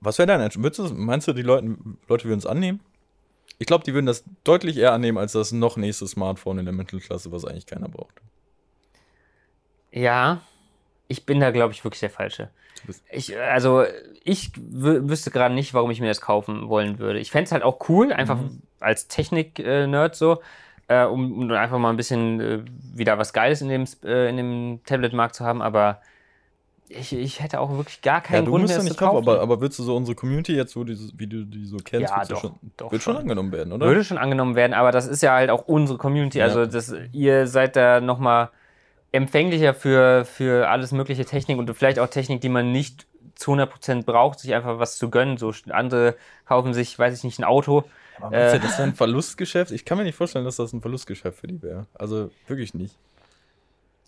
Was 0.00 0.18
wäre 0.18 0.26
dein 0.26 0.50
meinst 0.94 1.28
du, 1.28 1.32
die 1.32 1.42
Leute, 1.42 1.76
Leute 2.08 2.24
würden 2.28 2.38
es 2.38 2.46
annehmen? 2.46 2.80
Ich 3.58 3.66
glaube, 3.66 3.84
die 3.84 3.94
würden 3.94 4.06
das 4.06 4.24
deutlich 4.44 4.76
eher 4.78 4.92
annehmen 4.92 5.18
als 5.18 5.32
das 5.32 5.52
noch 5.52 5.76
nächste 5.76 6.06
Smartphone 6.06 6.58
in 6.58 6.64
der 6.66 6.74
Mittelklasse, 6.74 7.32
was 7.32 7.44
eigentlich 7.44 7.66
keiner 7.66 7.88
braucht. 7.88 8.20
ja, 9.90 10.40
ich 11.08 11.26
bin 11.26 11.40
da, 11.40 11.50
glaube 11.50 11.72
ich, 11.74 11.84
wirklich 11.84 12.00
der 12.00 12.10
Falsche. 12.10 12.50
Ich, 13.10 13.38
also, 13.38 13.84
ich 14.24 14.48
wü- 14.56 15.08
wüsste 15.08 15.30
gerade 15.30 15.54
nicht, 15.54 15.74
warum 15.74 15.90
ich 15.90 16.00
mir 16.00 16.08
das 16.08 16.20
kaufen 16.20 16.68
wollen 16.68 16.98
würde. 16.98 17.18
Ich 17.20 17.30
fände 17.30 17.46
es 17.46 17.52
halt 17.52 17.62
auch 17.64 17.88
cool, 17.88 18.12
einfach 18.12 18.40
Mhm. 18.40 18.62
als 18.80 19.08
Technik-Nerd 19.08 20.16
so, 20.16 20.42
äh, 20.88 21.04
um, 21.04 21.32
um 21.38 21.50
einfach 21.52 21.78
mal 21.78 21.90
ein 21.90 21.96
bisschen 21.96 22.40
äh, 22.40 22.64
wieder 22.94 23.18
was 23.18 23.32
Geiles 23.32 23.60
in 23.62 23.68
dem, 23.68 23.84
äh, 24.04 24.28
in 24.30 24.36
dem 24.36 24.80
Tablet-Markt 24.86 25.34
zu 25.36 25.44
haben, 25.44 25.62
aber 25.62 26.02
ich, 26.88 27.12
ich 27.12 27.40
hätte 27.42 27.60
auch 27.60 27.70
wirklich 27.76 28.00
gar 28.02 28.16
Ja, 28.16 28.20
keinen 28.20 28.44
du 28.44 28.50
Grund 28.52 28.62
musst 28.62 28.70
mehr, 28.72 28.76
ja 28.76 28.82
es 28.82 28.84
nicht 28.84 28.98
zu 28.98 29.04
kaufen, 29.04 29.24
kaufen. 29.24 29.28
aber, 29.28 29.40
aber 29.42 29.60
würdest 29.60 29.78
du 29.78 29.82
so 29.84 29.96
unsere 29.96 30.14
Community 30.14 30.54
jetzt, 30.54 30.76
wo 30.76 30.84
die, 30.84 30.94
so- 30.94 31.10
wie 31.16 31.26
du 31.26 31.44
die 31.44 31.64
so 31.66 31.76
kennst, 31.78 32.10
Ja, 32.10 32.24
doch, 32.24 32.40
schon, 32.40 32.54
doch 32.76 32.92
wird 32.92 33.02
schon 33.02 33.14
schon. 33.14 33.22
angenommen 33.22 33.52
werden, 33.52 33.72
oder? 33.72 33.86
Würde 33.86 34.04
schon 34.04 34.18
angenommen 34.18 34.54
werden, 34.54 34.72
aber 34.74 34.92
das 34.92 35.06
ist 35.06 35.22
ja 35.22 35.32
halt 35.34 35.50
auch 35.50 35.66
unsere 35.66 35.98
Community. 35.98 36.38
Ja. 36.38 36.44
Also 36.44 36.66
das, 36.66 36.94
ihr 37.12 37.46
seid 37.46 37.76
da 37.76 38.00
nochmal 38.00 38.50
empfänglicher 39.12 39.74
für, 39.74 40.24
für 40.24 40.68
alles 40.68 40.92
mögliche 40.92 41.24
Technik 41.24 41.58
und 41.58 41.72
vielleicht 41.74 41.98
auch 41.98 42.08
Technik, 42.08 42.40
die 42.40 42.48
man 42.48 42.72
nicht 42.72 43.06
zu 43.34 43.52
100% 43.52 44.04
braucht, 44.04 44.38
sich 44.38 44.54
einfach 44.54 44.78
was 44.78 44.96
zu 44.96 45.10
gönnen. 45.10 45.36
So 45.38 45.52
andere 45.70 46.14
kaufen 46.46 46.74
sich, 46.74 46.98
weiß 46.98 47.16
ich 47.16 47.24
nicht, 47.24 47.38
ein 47.38 47.44
Auto. 47.44 47.84
Aber 48.20 48.34
Äh. 48.36 48.58
das 48.58 48.78
wäre 48.78 48.88
ein 48.88 48.94
Verlustgeschäft? 48.94 49.70
Ich 49.72 49.84
kann 49.84 49.98
mir 49.98 50.04
nicht 50.04 50.16
vorstellen, 50.16 50.44
dass 50.44 50.56
das 50.56 50.72
ein 50.72 50.80
Verlustgeschäft 50.80 51.38
für 51.40 51.46
die 51.46 51.60
wäre. 51.62 51.86
Also 51.94 52.30
wirklich 52.48 52.72
nicht. 52.74 52.94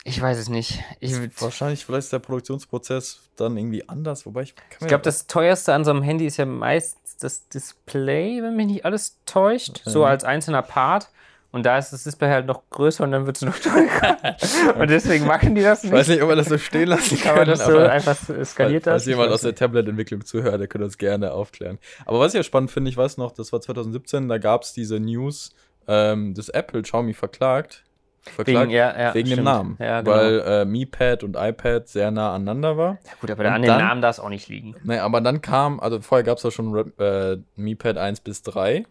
Ich 0.09 0.21
weiß 0.23 0.38
es 0.38 0.49
nicht. 0.49 0.83
Ich, 1.01 1.12
ich 1.12 1.40
Wahrscheinlich, 1.42 1.85
vielleicht 1.85 2.05
ist 2.05 2.12
der 2.12 2.18
Produktionsprozess 2.21 3.21
dann 3.37 3.57
irgendwie 3.57 3.88
anders, 3.88 4.25
wobei 4.27 4.42
ich. 4.42 4.55
kann 4.57 4.64
mir- 4.81 4.88
glaube, 4.88 5.05
das 5.05 5.27
teuerste 5.27 5.75
an 5.75 5.85
so 5.85 5.90
einem 5.90 6.03
Handy 6.03 6.27
ist 6.27 6.37
ja 6.38 6.47
meist 6.47 6.97
das 7.21 7.49
Display, 7.49 8.42
wenn 8.42 8.57
mich 8.57 8.66
nicht 8.66 8.85
alles 8.85 9.18
täuscht. 9.27 9.83
So 9.85 10.03
Ja. 10.03 10.09
als 10.09 10.25
einzelner 10.25 10.62
Part. 10.62 11.09
Und 11.51 11.64
da 11.64 11.79
ist 11.79 11.92
das 11.94 12.05
Display 12.05 12.29
halt 12.29 12.47
noch 12.47 12.62
größer 12.71 13.03
und 13.05 13.11
dann 13.11 13.25
wird 13.27 13.37
es 13.37 13.42
noch 13.42 13.59
teurer. 13.61 14.37
und 14.79 14.90
deswegen 14.90 15.27
machen 15.27 15.55
die 15.55 15.62
das 15.62 15.83
Ich 15.83 15.90
weiß 15.90 16.07
nicht. 16.09 16.16
nicht, 16.16 16.23
ob 16.23 16.29
wir 16.29 16.37
das 16.37 16.49
so 16.49 16.59
stehen 16.59 16.88
lassen 16.88 17.18
Kann 17.23 17.37
man 17.37 17.44
können, 17.47 17.59
das 17.59 17.66
so 17.66 17.73
aber- 17.79 17.90
einfach 17.90 18.16
skaliert 18.44 18.85
Falls 18.85 19.05
das? 19.05 19.07
jemand 19.07 19.29
Ich 19.29 19.35
aus 19.35 19.40
der 19.42 19.55
Tablet-Entwicklung 19.55 20.25
zuhört, 20.25 20.61
der 20.61 20.68
könnte 20.68 20.85
uns 20.85 20.99
gerne 20.99 21.33
aufklären. 21.33 21.79
Aber 22.07 22.21
was 22.21 22.33
ich 22.35 22.38
ja 22.38 22.42
spannend 22.42 22.71
finde, 22.71 22.90
ich 22.90 22.97
weiß 22.97 23.16
noch, 23.16 23.33
das 23.33 23.53
war 23.53 23.61
2017, 23.61 24.29
da 24.29 24.38
gab 24.38 24.62
es 24.62 24.73
diese 24.75 25.01
News, 25.01 25.55
ähm, 25.87 26.35
dass 26.35 26.49
Apple 26.51 26.83
Xiaomi 26.83 27.14
verklagt. 27.14 27.83
Verklagt 28.29 28.64
Wegen, 28.69 28.71
ja, 28.71 28.99
ja, 28.99 29.14
wegen 29.14 29.29
dem. 29.29 29.45
Namen. 29.45 29.77
Ja, 29.81 30.01
genau. 30.03 30.17
Weil 30.17 30.41
äh, 30.41 30.64
Mi 30.64 30.87
Pad 30.87 31.25
und 31.25 31.37
iPad 31.37 31.88
sehr 31.88 32.11
nah 32.11 32.35
aneinander 32.35 32.77
war. 32.77 32.99
ja, 33.05 33.12
gut, 33.21 33.31
aber 33.31 33.45
und 33.45 33.51
an 33.51 33.62
dann- 33.62 33.79
Namen 33.79 34.03
darf 34.03 34.17
es 34.17 34.21
auch 34.21 34.29
nicht 34.29 34.49
liegen. 34.49 34.75
Nee, 34.85 34.99
aber 34.99 35.21
dann 35.21 35.41
kam, 35.41 35.81
also 35.81 36.01
vorher 36.01 36.25
gab 36.25 36.38
es 36.38 36.45
ja 36.45 36.51
schon 36.51 36.93
äh, 36.99 37.38
Mi 37.57 37.75
Pad 37.75 37.97
1 37.97 38.21
bis 38.21 38.43
3. 38.43 38.85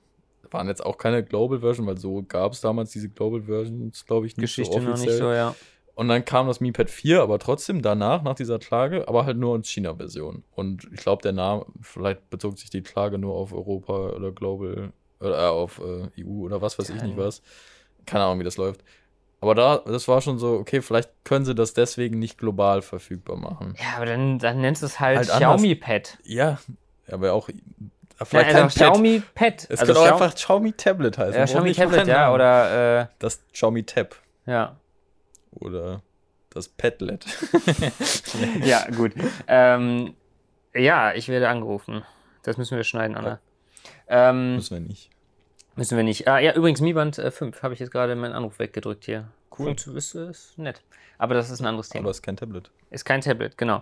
Waren 0.51 0.67
jetzt 0.67 0.85
auch 0.85 0.97
keine 0.97 1.23
Global 1.23 1.59
Version, 1.59 1.85
weil 1.87 1.97
so 1.97 2.23
gab 2.27 2.53
es 2.53 2.61
damals 2.61 2.91
diese 2.91 3.09
Global 3.09 3.41
Versions, 3.41 4.05
glaube 4.05 4.27
ich, 4.27 4.37
nicht 4.37 4.43
Geschichte 4.43 4.73
so 4.73 4.79
noch 4.79 4.93
offiziell. 4.93 5.11
nicht 5.13 5.19
so, 5.23 5.31
ja. 5.33 5.53
Und 5.95 6.09
dann 6.09 6.23
kam 6.23 6.47
das 6.47 6.61
Mi 6.61 6.71
Pad 6.71 6.89
4, 6.91 7.21
aber 7.23 7.39
trotzdem 7.39 7.81
danach, 7.81 8.21
nach 8.21 8.35
dieser 8.35 8.59
Klage, 8.59 9.07
aber 9.07 9.25
halt 9.25 9.35
nur 9.37 9.55
als 9.55 9.67
China-Version. 9.67 10.43
Und 10.55 10.87
ich 10.93 10.99
glaube, 10.99 11.23
der 11.23 11.33
Name, 11.33 11.65
vielleicht 11.81 12.29
bezog 12.29 12.59
sich 12.59 12.69
die 12.69 12.83
Klage 12.83 13.17
nur 13.17 13.33
auf 13.33 13.51
Europa 13.51 14.11
oder 14.11 14.31
Global, 14.31 14.93
oder 15.19 15.37
äh, 15.39 15.47
auf 15.47 15.79
äh, 15.81 16.23
EU 16.23 16.45
oder 16.45 16.61
was 16.61 16.77
weiß 16.77 16.91
ich 16.91 17.01
nicht 17.01 17.17
was. 17.17 17.41
Keine 18.05 18.23
Ahnung, 18.25 18.39
wie 18.39 18.43
das 18.43 18.57
läuft. 18.57 18.83
Aber 19.39 19.53
da, 19.53 19.77
das 19.85 20.07
war 20.07 20.21
schon 20.21 20.39
so, 20.39 20.53
okay, 20.53 20.81
vielleicht 20.81 21.09
können 21.23 21.45
sie 21.45 21.53
das 21.53 21.73
deswegen 21.73 22.17
nicht 22.17 22.37
global 22.39 22.81
verfügbar 22.81 23.37
machen. 23.37 23.75
Ja, 23.79 23.97
aber 23.97 24.05
dann, 24.07 24.39
dann 24.39 24.61
nennst 24.61 24.81
du 24.81 24.87
es 24.87 24.99
halt, 24.99 25.17
Halt 25.17 25.29
anders. 25.29 25.57
Xiaomi 25.61 25.75
Pad. 25.75 26.17
Ja, 26.23 26.57
aber 27.11 27.33
auch, 27.33 27.49
Ja, 27.49 28.25
vielleicht 28.25 28.47
also 28.47 28.57
kein 28.59 28.67
Pad. 28.67 28.73
Xiaomi 28.73 29.21
Pad. 29.35 29.67
Es 29.69 29.79
also 29.79 29.93
könnte 29.93 29.99
auch 30.01 30.13
einfach 30.21 30.35
Xiaomi 30.35 30.73
Tablet 30.73 31.17
heißen. 31.19 31.35
ja, 31.35 31.45
Xiaomi 31.45 31.73
Tablet, 31.73 32.07
ja, 32.07 32.33
oder, 32.33 33.01
äh, 33.01 33.07
Das 33.19 33.43
Xiaomi 33.53 33.83
Tab 33.83 34.15
ja. 34.47 34.75
oder 35.51 36.01
das 36.49 36.69
Padlet. 36.69 37.25
Ja, 38.63 38.87
gut. 38.95 39.13
ähm, 39.47 40.15
ja, 40.73 41.13
ich 41.13 41.27
werde 41.27 41.47
angerufen. 41.49 42.03
Das 42.43 42.57
müssen 42.57 42.75
wir 42.75 42.83
schneiden, 42.83 43.15
Anna. 43.15 43.39
Ähm, 44.07 44.55
Müssen 44.55 44.75
wir 44.75 44.87
nicht. 44.87 45.11
Müssen 45.77 45.95
wir 45.95 46.03
nicht. 46.03 46.27
Ah, 46.27 46.39
ja, 46.39 46.53
übrigens, 46.53 46.81
Mi 46.81 46.91
Band 46.93 47.17
äh, 47.17 47.31
5 47.31 47.63
habe 47.63 47.73
ich 47.73 47.79
jetzt 47.79 47.91
gerade 47.91 48.15
meinen 48.15 48.33
Anruf 48.33 48.59
weggedrückt 48.59 49.05
hier. 49.05 49.27
Cool. 49.57 49.67
Funkt- 49.67 49.87
Ist, 49.87 50.13
ist 50.15 50.57
nett. 50.57 50.81
Aber 51.17 51.33
das 51.33 51.49
ist 51.49 51.61
ein 51.61 51.65
anderes 51.67 51.89
Thema. 51.89 52.03
Aber 52.03 52.11
es 52.11 52.17
ist 52.17 52.23
kein 52.23 52.35
Tablet. 52.37 52.69
Ist 52.91 53.05
kein 53.05 53.21
Tablet, 53.21 53.57
genau. 53.57 53.81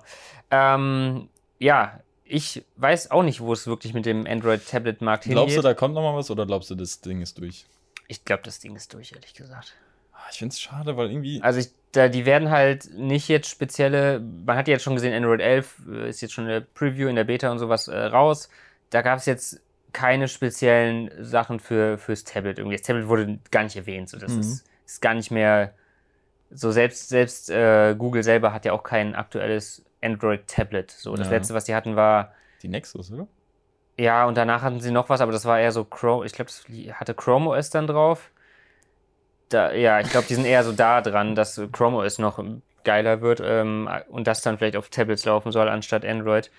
Ähm, 0.52 1.28
ja, 1.60 2.00
ich 2.24 2.64
weiß 2.78 3.12
auch 3.12 3.24
nicht, 3.24 3.42
wo 3.42 3.52
es 3.54 3.68
wirklich 3.68 3.94
mit 3.94 4.06
dem 4.06 4.26
Android-Tablet-Markt 4.26 5.26
hingeht. 5.26 5.38
Glaubst 5.38 5.58
du, 5.58 5.62
da 5.62 5.74
kommt 5.74 5.94
noch 5.96 6.02
mal 6.02 6.16
was 6.16 6.32
oder 6.32 6.46
glaubst 6.46 6.70
du, 6.70 6.76
das 6.76 7.02
Ding 7.02 7.22
ist 7.22 7.38
durch? 7.40 7.66
Ich 8.08 8.24
glaube, 8.26 8.44
das 8.44 8.60
Ding 8.60 8.76
ist 8.76 8.94
durch, 8.94 9.12
ehrlich 9.14 9.34
gesagt. 9.34 9.74
Ah, 10.14 10.18
Ich 10.32 10.38
finde 10.40 10.54
es 10.54 10.60
schade, 10.62 10.96
weil 10.98 11.10
irgendwie. 11.10 11.42
Also 11.42 11.60
ich, 11.60 11.70
da, 11.92 12.08
die 12.08 12.26
werden 12.26 12.50
halt 12.50 12.90
nicht 12.94 13.28
jetzt 13.28 13.50
spezielle, 13.50 14.20
man 14.20 14.58
hat 14.58 14.68
ja 14.68 14.74
jetzt 14.74 14.84
schon 14.84 14.96
gesehen, 14.96 15.14
Android 15.14 15.42
11 15.42 15.76
äh, 15.92 16.10
ist 16.10 16.22
jetzt 16.22 16.34
schon 16.34 16.46
in 16.46 16.52
der 16.52 16.62
Preview, 16.62 17.08
in 17.10 17.16
der 17.16 17.24
Beta 17.26 17.52
und 17.52 17.60
sowas 17.60 17.88
äh, 17.88 17.98
raus. 17.98 18.50
Da 18.92 19.02
gab 19.02 19.18
es 19.20 19.26
jetzt 19.26 19.62
keine 19.96 20.28
speziellen 20.28 21.10
Sachen 21.24 21.62
für, 21.62 21.98
fürs 21.98 22.26
Tablet 22.26 22.60
irgendwie. 22.60 22.76
Das 22.76 22.86
Tablet 22.86 23.08
wurde 23.08 23.40
gar 23.50 23.64
nicht 23.64 23.78
erwähnt. 23.78 24.10
So, 24.10 24.18
das 24.20 24.34
Mhm. 24.34 24.42
ist, 24.42 24.66
ist 24.86 25.02
gar 25.02 25.14
nicht 25.14 25.32
mehr. 25.32 25.74
So, 26.52 26.72
selbst, 26.72 27.08
selbst 27.08 27.50
äh, 27.50 27.96
Google 27.98 28.22
selber 28.22 28.52
hat 28.52 28.66
ja 28.66 28.74
auch 28.74 28.84
kein 28.84 29.16
aktuelles 29.16 29.86
Android-Tablet. 30.02 30.92
So, 30.92 31.16
das 31.16 31.28
Ja. 31.28 31.34
letzte, 31.34 31.54
was 31.54 31.64
die 31.64 31.74
hatten, 31.74 31.96
war. 31.96 32.34
Die 32.62 32.68
Nexus, 32.68 33.10
oder? 33.10 33.26
Ja, 33.98 34.26
und 34.26 34.36
danach 34.36 34.62
hatten 34.64 34.82
sie 34.82 34.92
noch 34.92 35.08
was, 35.08 35.22
aber 35.22 35.32
das 35.32 35.46
war 35.46 35.60
eher 35.62 35.72
so 35.72 35.86
Chrome. 35.86 36.26
Ich 36.26 36.34
glaube, 36.34 36.52
das 36.52 36.66
hatte 37.00 37.14
Chrome 37.14 37.50
OS 37.52 37.70
dann 37.70 37.88
drauf. 37.88 38.32
Da, 39.48 39.72
ja, 39.72 40.02
ich 40.02 40.10
glaube, 40.10 40.28
die 40.28 40.36
sind 40.36 40.46
eher 40.46 40.66
so 40.66 40.74
da 40.74 41.00
dran, 41.02 41.36
dass 41.36 41.62
Chrome 41.72 41.98
OS 41.98 42.20
noch 42.20 42.44
geiler 42.84 43.22
wird 43.22 43.42
ähm, 43.42 43.90
und 44.10 44.28
das 44.28 44.42
dann 44.42 44.58
vielleicht 44.58 44.76
auf 44.76 44.90
Tablets 44.90 45.24
laufen 45.24 45.54
soll 45.54 45.70
anstatt 45.70 46.04
Android. 46.04 46.52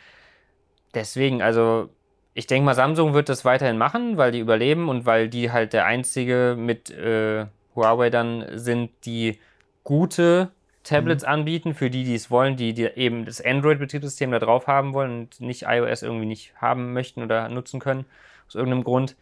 Deswegen, 0.95 1.43
also 1.43 1.91
ich 2.37 2.47
denke 2.47 2.67
mal, 2.67 2.75
Samsung 2.75 3.15
wird 3.15 3.31
das 3.31 3.47
weiterhin 3.47 3.79
machen, 3.79 4.19
weil 4.19 4.31
die 4.31 4.41
überleben 4.41 4.91
und 4.91 5.07
weil 5.07 5.31
die 5.31 5.53
halt 5.53 5.73
der 5.73 5.87
einzige 5.87 6.55
mit 6.59 6.91
äh, 6.91 7.47
Huawei 7.75 8.11
dann 8.11 8.45
sind, 8.53 8.91
die 9.07 9.39
gute 9.85 10.51
Tablets 10.85 11.25
anbieten 11.25 11.73
für 11.73 11.89
die, 11.89 12.05
die 12.05 12.15
es 12.15 12.31
wollen, 12.31 12.57
die, 12.57 12.75
die 12.75 12.85
eben 12.85 13.25
das 13.25 13.41
Android-Betriebssystem 13.41 14.31
da 14.31 14.39
drauf 14.39 14.67
haben 14.67 14.93
wollen 14.93 15.21
und 15.21 15.41
nicht 15.41 15.63
iOS 15.67 16.03
irgendwie 16.03 16.27
nicht 16.27 16.53
haben 16.57 16.93
möchten 16.93 17.23
oder 17.23 17.49
nutzen 17.49 17.81
können, 17.81 18.05
aus 18.47 18.55
irgendeinem 18.55 18.85
Grund. 18.85 19.17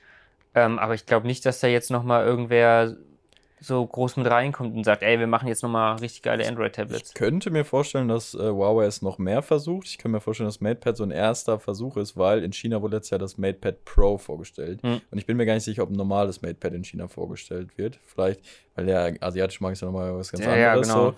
Ähm, 0.56 0.80
aber 0.80 0.94
ich 0.94 1.06
glaube 1.06 1.28
nicht, 1.28 1.46
dass 1.46 1.60
da 1.60 1.68
jetzt 1.68 1.92
nochmal 1.92 2.26
irgendwer 2.26 2.96
so 3.60 3.86
groß 3.86 4.16
mit 4.16 4.26
reinkommt 4.26 4.74
und 4.76 4.84
sagt, 4.84 5.02
ey, 5.02 5.18
wir 5.18 5.26
machen 5.26 5.48
jetzt 5.48 5.62
nochmal 5.62 5.96
richtig 5.96 6.22
geile 6.22 6.46
Android-Tablets. 6.46 7.10
Ich 7.10 7.14
könnte 7.14 7.50
mir 7.50 7.64
vorstellen, 7.64 8.08
dass 8.08 8.34
äh, 8.34 8.38
Huawei 8.50 8.84
es 8.84 9.00
noch 9.00 9.18
mehr 9.18 9.42
versucht. 9.42 9.86
Ich 9.86 9.96
kann 9.98 10.10
mir 10.10 10.20
vorstellen, 10.20 10.48
dass 10.48 10.60
MatePad 10.60 10.96
so 10.96 11.04
ein 11.04 11.10
erster 11.10 11.58
Versuch 11.58 11.96
ist, 11.96 12.16
weil 12.16 12.42
in 12.44 12.52
China 12.52 12.82
wurde 12.82 12.96
jetzt 12.96 13.10
ja 13.10 13.18
das 13.18 13.38
MatePad 13.38 13.84
Pro 13.84 14.18
vorgestellt. 14.18 14.82
Hm. 14.82 15.00
Und 15.10 15.18
ich 15.18 15.24
bin 15.26 15.36
mir 15.36 15.46
gar 15.46 15.54
nicht 15.54 15.64
sicher, 15.64 15.82
ob 15.82 15.90
ein 15.90 15.96
normales 15.96 16.42
MatePad 16.42 16.74
in 16.74 16.84
China 16.84 17.08
vorgestellt 17.08 17.78
wird. 17.78 17.98
Vielleicht, 18.04 18.40
weil 18.74 18.86
der 18.86 19.14
asiatische 19.20 19.62
Markt 19.62 19.76
ist 19.76 19.80
ja 19.80 19.86
nochmal 19.86 20.14
was 20.16 20.30
ganz 20.30 20.44
Ja, 20.44 20.56
ja, 20.56 20.68
anderes. 20.72 20.88
genau. 20.88 21.10
So. 21.10 21.14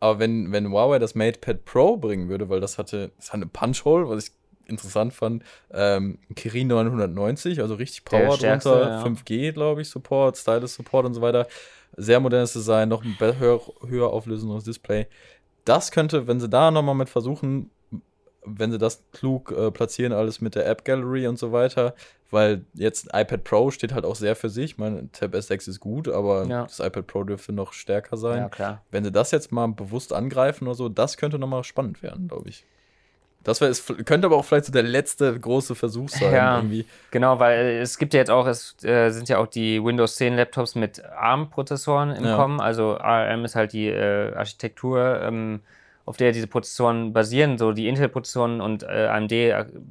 Aber 0.00 0.18
wenn, 0.18 0.50
wenn 0.50 0.70
Huawei 0.70 0.98
das 0.98 1.14
MatePad 1.14 1.64
Pro 1.64 1.96
bringen 1.96 2.28
würde, 2.28 2.48
weil 2.48 2.60
das 2.60 2.78
hatte, 2.78 3.12
das 3.18 3.28
hatte 3.28 3.42
eine 3.42 3.46
Punch-Hole, 3.46 4.08
was 4.08 4.24
ich 4.24 4.32
interessant 4.72 5.14
fand, 5.14 5.44
ähm, 5.72 6.18
Kirin 6.34 6.68
990, 6.68 7.60
also 7.60 7.74
richtig 7.74 8.04
Power 8.04 8.36
stärkste, 8.36 8.70
drunter, 8.70 8.88
ja. 8.90 9.02
5G, 9.04 9.52
glaube 9.52 9.82
ich, 9.82 9.88
Support, 9.88 10.36
Stylus 10.36 10.74
Support 10.74 11.06
und 11.06 11.14
so 11.14 11.20
weiter. 11.20 11.46
Sehr 11.96 12.20
modernes 12.20 12.52
Design, 12.54 12.88
noch 12.88 13.04
ein 13.04 13.16
höher, 13.38 13.60
höher 13.86 14.10
auflösendes 14.12 14.64
Display. 14.64 15.06
Das 15.64 15.90
könnte, 15.90 16.26
wenn 16.26 16.40
sie 16.40 16.48
da 16.48 16.70
nochmal 16.70 16.94
mit 16.94 17.08
versuchen, 17.08 17.70
wenn 18.44 18.72
sie 18.72 18.78
das 18.78 19.04
klug 19.12 19.52
äh, 19.52 19.70
platzieren, 19.70 20.12
alles 20.12 20.40
mit 20.40 20.54
der 20.54 20.66
App 20.66 20.84
Gallery 20.84 21.26
und 21.28 21.38
so 21.38 21.52
weiter, 21.52 21.94
weil 22.30 22.64
jetzt 22.74 23.06
iPad 23.12 23.44
Pro 23.44 23.70
steht 23.70 23.92
halt 23.92 24.04
auch 24.04 24.16
sehr 24.16 24.34
für 24.34 24.48
sich. 24.48 24.78
Mein 24.78 25.12
Tab 25.12 25.34
S6 25.34 25.68
ist 25.68 25.80
gut, 25.80 26.08
aber 26.08 26.44
Ja. 26.46 26.62
das 26.64 26.80
iPad 26.80 27.06
Pro 27.06 27.24
dürfte 27.24 27.52
noch 27.52 27.72
stärker 27.72 28.16
sein. 28.16 28.50
Ja. 28.58 28.82
Wenn 28.90 29.04
sie 29.04 29.12
das 29.12 29.30
jetzt 29.30 29.52
mal 29.52 29.68
bewusst 29.68 30.12
angreifen 30.12 30.66
oder 30.66 30.74
so, 30.74 30.88
das 30.88 31.16
könnte 31.18 31.38
nochmal 31.38 31.62
spannend 31.62 32.02
werden, 32.02 32.26
glaube 32.28 32.48
ich. 32.48 32.64
Das 33.44 33.60
wär, 33.60 33.68
es 33.68 33.84
könnte 34.04 34.26
aber 34.26 34.36
auch 34.36 34.44
vielleicht 34.44 34.66
so 34.66 34.72
der 34.72 34.82
letzte 34.84 35.38
große 35.38 35.74
Versuch 35.74 36.08
sein. 36.08 36.32
Ja. 36.32 36.56
Irgendwie. 36.56 36.86
Genau, 37.10 37.38
weil 37.38 37.58
äh, 37.58 37.80
es 37.80 37.98
gibt 37.98 38.14
ja 38.14 38.20
jetzt 38.20 38.30
auch, 38.30 38.46
es 38.46 38.76
äh, 38.84 39.10
sind 39.10 39.28
ja 39.28 39.38
auch 39.38 39.46
die 39.46 39.82
Windows 39.82 40.16
10 40.16 40.36
Laptops 40.36 40.74
mit 40.74 41.04
ARM-Prozessoren 41.04 42.10
im 42.10 42.24
Ja. 42.24 42.36
Kommen. 42.36 42.60
Also 42.60 42.98
ARM 42.98 43.44
ist 43.44 43.56
halt 43.56 43.72
die 43.72 43.88
äh, 43.88 44.34
Architektur, 44.34 45.20
ähm, 45.22 45.60
auf 46.04 46.16
der 46.16 46.32
diese 46.32 46.46
Prozessoren 46.46 47.12
basieren. 47.12 47.58
So 47.58 47.72
die 47.72 47.88
Intel-Prozessoren 47.88 48.60
und 48.60 48.84
äh, 48.84 49.06
AMD 49.06 49.32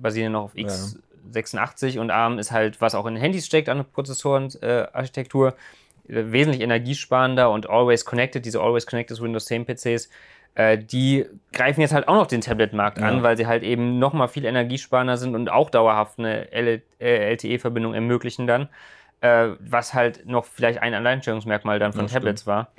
basieren 0.02 0.34
noch 0.34 0.44
auf 0.44 0.56
x86 0.56 2.00
und 2.00 2.12
ARM 2.12 2.40
ist 2.40 2.52
halt, 2.52 2.80
was 2.82 2.96
auch 2.96 3.06
in 3.06 3.16
Handys 3.16 3.46
steckt 3.46 3.70
an 3.70 3.86
Prozessoren-Architektur, 3.92 5.50
äh, 6.08 6.24
wesentlich 6.32 6.62
energiesparender 6.62 7.50
und 7.52 7.70
always 7.70 8.06
connected, 8.06 8.46
diese 8.46 8.60
always 8.62 8.86
connected 8.86 9.22
Windows 9.22 9.46
10 9.46 9.66
PCs. 9.66 10.10
Äh, 10.56 10.78
die 10.78 11.26
greifen 11.54 11.80
jetzt 11.82 11.94
halt 11.94 12.08
auch 12.08 12.16
noch 12.16 12.28
den 12.28 12.42
Tablet-Markt 12.42 12.98
Ja. 13.00 13.08
an, 13.08 13.24
weil 13.24 13.38
sie 13.38 13.48
halt 13.48 13.64
eben 13.64 14.00
noch 14.00 14.12
mal 14.14 14.28
viel 14.28 14.44
energiesparender 14.46 15.16
sind 15.18 15.34
und 15.36 15.50
auch 15.50 15.70
dauerhaft 15.70 16.20
eine 16.20 16.52
L 16.52 16.82
äh, 17.00 17.32
LTE-Verbindung 17.34 17.94
ermöglichen 17.94 18.48
dann, 18.48 18.68
äh, 19.22 19.50
was 19.60 19.94
halt 19.94 20.26
noch 20.26 20.46
vielleicht 20.46 20.82
ein 20.82 20.94
Alleinstellungsmerkmal 20.94 21.80
dann 21.80 21.94
von 21.94 22.02
Ja, 22.02 22.08
stimmt. 22.10 22.24
Tablets 22.24 22.48
war. 22.48 22.72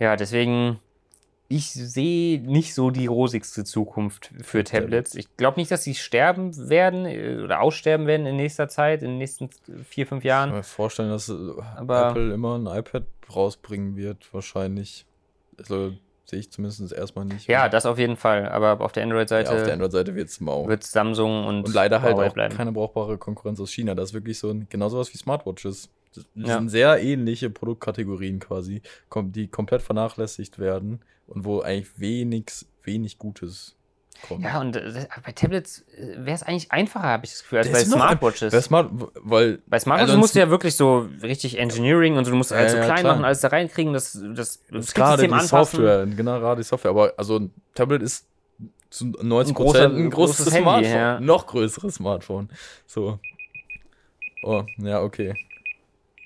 Ja, 0.00 0.16
deswegen, 0.16 0.80
ich 1.48 1.70
sehe 1.72 2.40
nicht 2.42 2.74
so 2.74 2.90
die 2.90 3.06
rosigste 3.06 3.64
Zukunft 3.64 4.30
für 4.42 4.62
Tablets. 4.64 5.14
Ich 5.14 5.34
glaube 5.38 5.60
nicht, 5.60 5.70
dass 5.70 5.84
sie 5.84 5.94
sterben 5.94 6.68
werden 6.68 7.06
äh, 7.06 7.38
oder 7.42 7.60
aussterben 7.62 8.06
werden 8.06 8.26
in 8.26 8.36
nächster 8.36 8.68
Zeit, 8.68 9.02
in 9.02 9.10
den 9.12 9.18
nächsten 9.18 9.48
vier, 9.88 10.06
fünf 10.06 10.24
Ich 10.24 10.28
Jahren. 10.28 10.50
kann 10.50 10.58
mir 10.58 10.62
vorstellen, 10.64 11.08
dass 11.10 11.30
Aber- 11.76 12.10
Apple 12.10 12.34
immer 12.34 12.58
ein 12.58 12.66
iPad 12.66 13.04
rausbringen 13.34 13.96
wird, 13.96 14.28
wahrscheinlich. 14.34 15.06
Also 15.58 15.92
sehe 16.32 16.40
ich 16.40 16.50
zumindest 16.50 16.92
erstmal 16.92 17.26
nicht. 17.26 17.46
Ja, 17.46 17.68
das 17.68 17.84
auf 17.84 17.98
jeden 17.98 18.16
Fall. 18.16 18.48
Aber 18.48 18.80
auf 18.80 18.92
der 18.92 19.02
ja, 19.02 19.06
Android-Seite 19.06 19.52
auf 19.52 19.62
der 19.64 19.74
Android-Seite 19.74 20.14
wird 20.14 20.30
es 20.30 20.40
mau. 20.40 20.66
wird 20.66 20.82
Samsung 20.82 21.44
und, 21.46 21.64
Und 21.64 21.74
leider 21.74 22.00
halt 22.00 22.16
auch 22.16 22.32
bleiben. 22.32 22.56
keine 22.56 22.72
brauchbare 22.72 23.18
Konkurrenz 23.18 23.60
aus 23.60 23.70
China. 23.70 23.94
Das 23.94 24.10
ist 24.10 24.14
wirklich 24.14 24.38
so 24.38 24.48
ein, 24.48 24.66
genau 24.70 24.88
sowas 24.88 25.12
wie 25.12 25.18
Smartwatches. 25.18 25.90
Das 26.14 26.24
Ja. 26.34 26.54
sind 26.58 26.70
sehr 26.70 27.02
ähnliche 27.02 27.50
Produktkategorien 27.50 28.38
quasi, 28.38 28.80
die 29.14 29.48
komplett 29.48 29.82
vernachlässigt 29.82 30.58
werden 30.58 31.00
und 31.26 31.44
wo 31.44 31.60
eigentlich 31.60 31.98
wenig, 32.00 32.46
wenig 32.82 33.18
Gutes 33.18 33.76
kommt. 34.26 34.44
Ja, 34.44 34.60
und 34.60 34.76
äh, 34.76 35.06
bei 35.24 35.32
Tablets 35.32 35.84
wäre 35.96 36.34
es 36.34 36.42
eigentlich 36.42 36.70
einfacher, 36.72 37.06
habe 37.08 37.24
ich 37.24 37.32
das 37.32 37.42
Gefühl, 37.42 37.58
als 37.58 37.70
Das 37.70 37.78
bei 37.78 37.96
Smartwatches. 37.96 38.52
Wer 38.52 38.62
Smart, 38.62 38.90
weil 39.22 39.58
bei 39.66 39.78
Smartwatches 39.80 40.10
Also 40.10 40.18
musst 40.20 40.34
du 40.34 40.38
ja 40.40 40.50
wirklich 40.50 40.76
so 40.76 41.08
richtig 41.22 41.58
Engineering 41.58 42.16
und 42.16 42.24
so, 42.24 42.30
du 42.30 42.36
musst 42.36 42.50
Ja, 42.50 42.58
alles 42.58 42.72
so 42.72 42.78
klein 42.78 42.96
klar. 43.00 43.14
machen, 43.14 43.24
alles 43.24 43.40
da 43.40 43.48
reinkriegen, 43.48 43.92
das, 43.92 44.12
das 44.34 44.60
das 44.70 44.84
ist 44.86 44.94
gerade 44.94 45.26
die 45.26 45.40
Software, 45.46 46.06
genau 46.06 46.38
gerade 46.40 46.60
die 46.60 46.66
Software. 46.66 46.90
Aber 46.90 47.12
also 47.16 47.38
ein 47.38 47.52
Tablet 47.74 48.02
ist 48.02 48.26
zu 48.90 49.06
90 49.06 49.22
Ein 49.22 49.56
großer- 49.56 49.64
Prozent 49.64 49.94
ein 49.96 50.10
großes, 50.10 50.36
großes 50.36 50.52
Handy, 50.52 50.62
Smartphone. 50.64 50.92
ja. 50.92 51.20
Noch 51.20 51.46
größeres 51.46 51.94
Smartphone. 51.94 52.48
So. 52.86 53.18
Oh, 54.44 54.64
ja, 54.78 55.00
okay. 55.00 55.34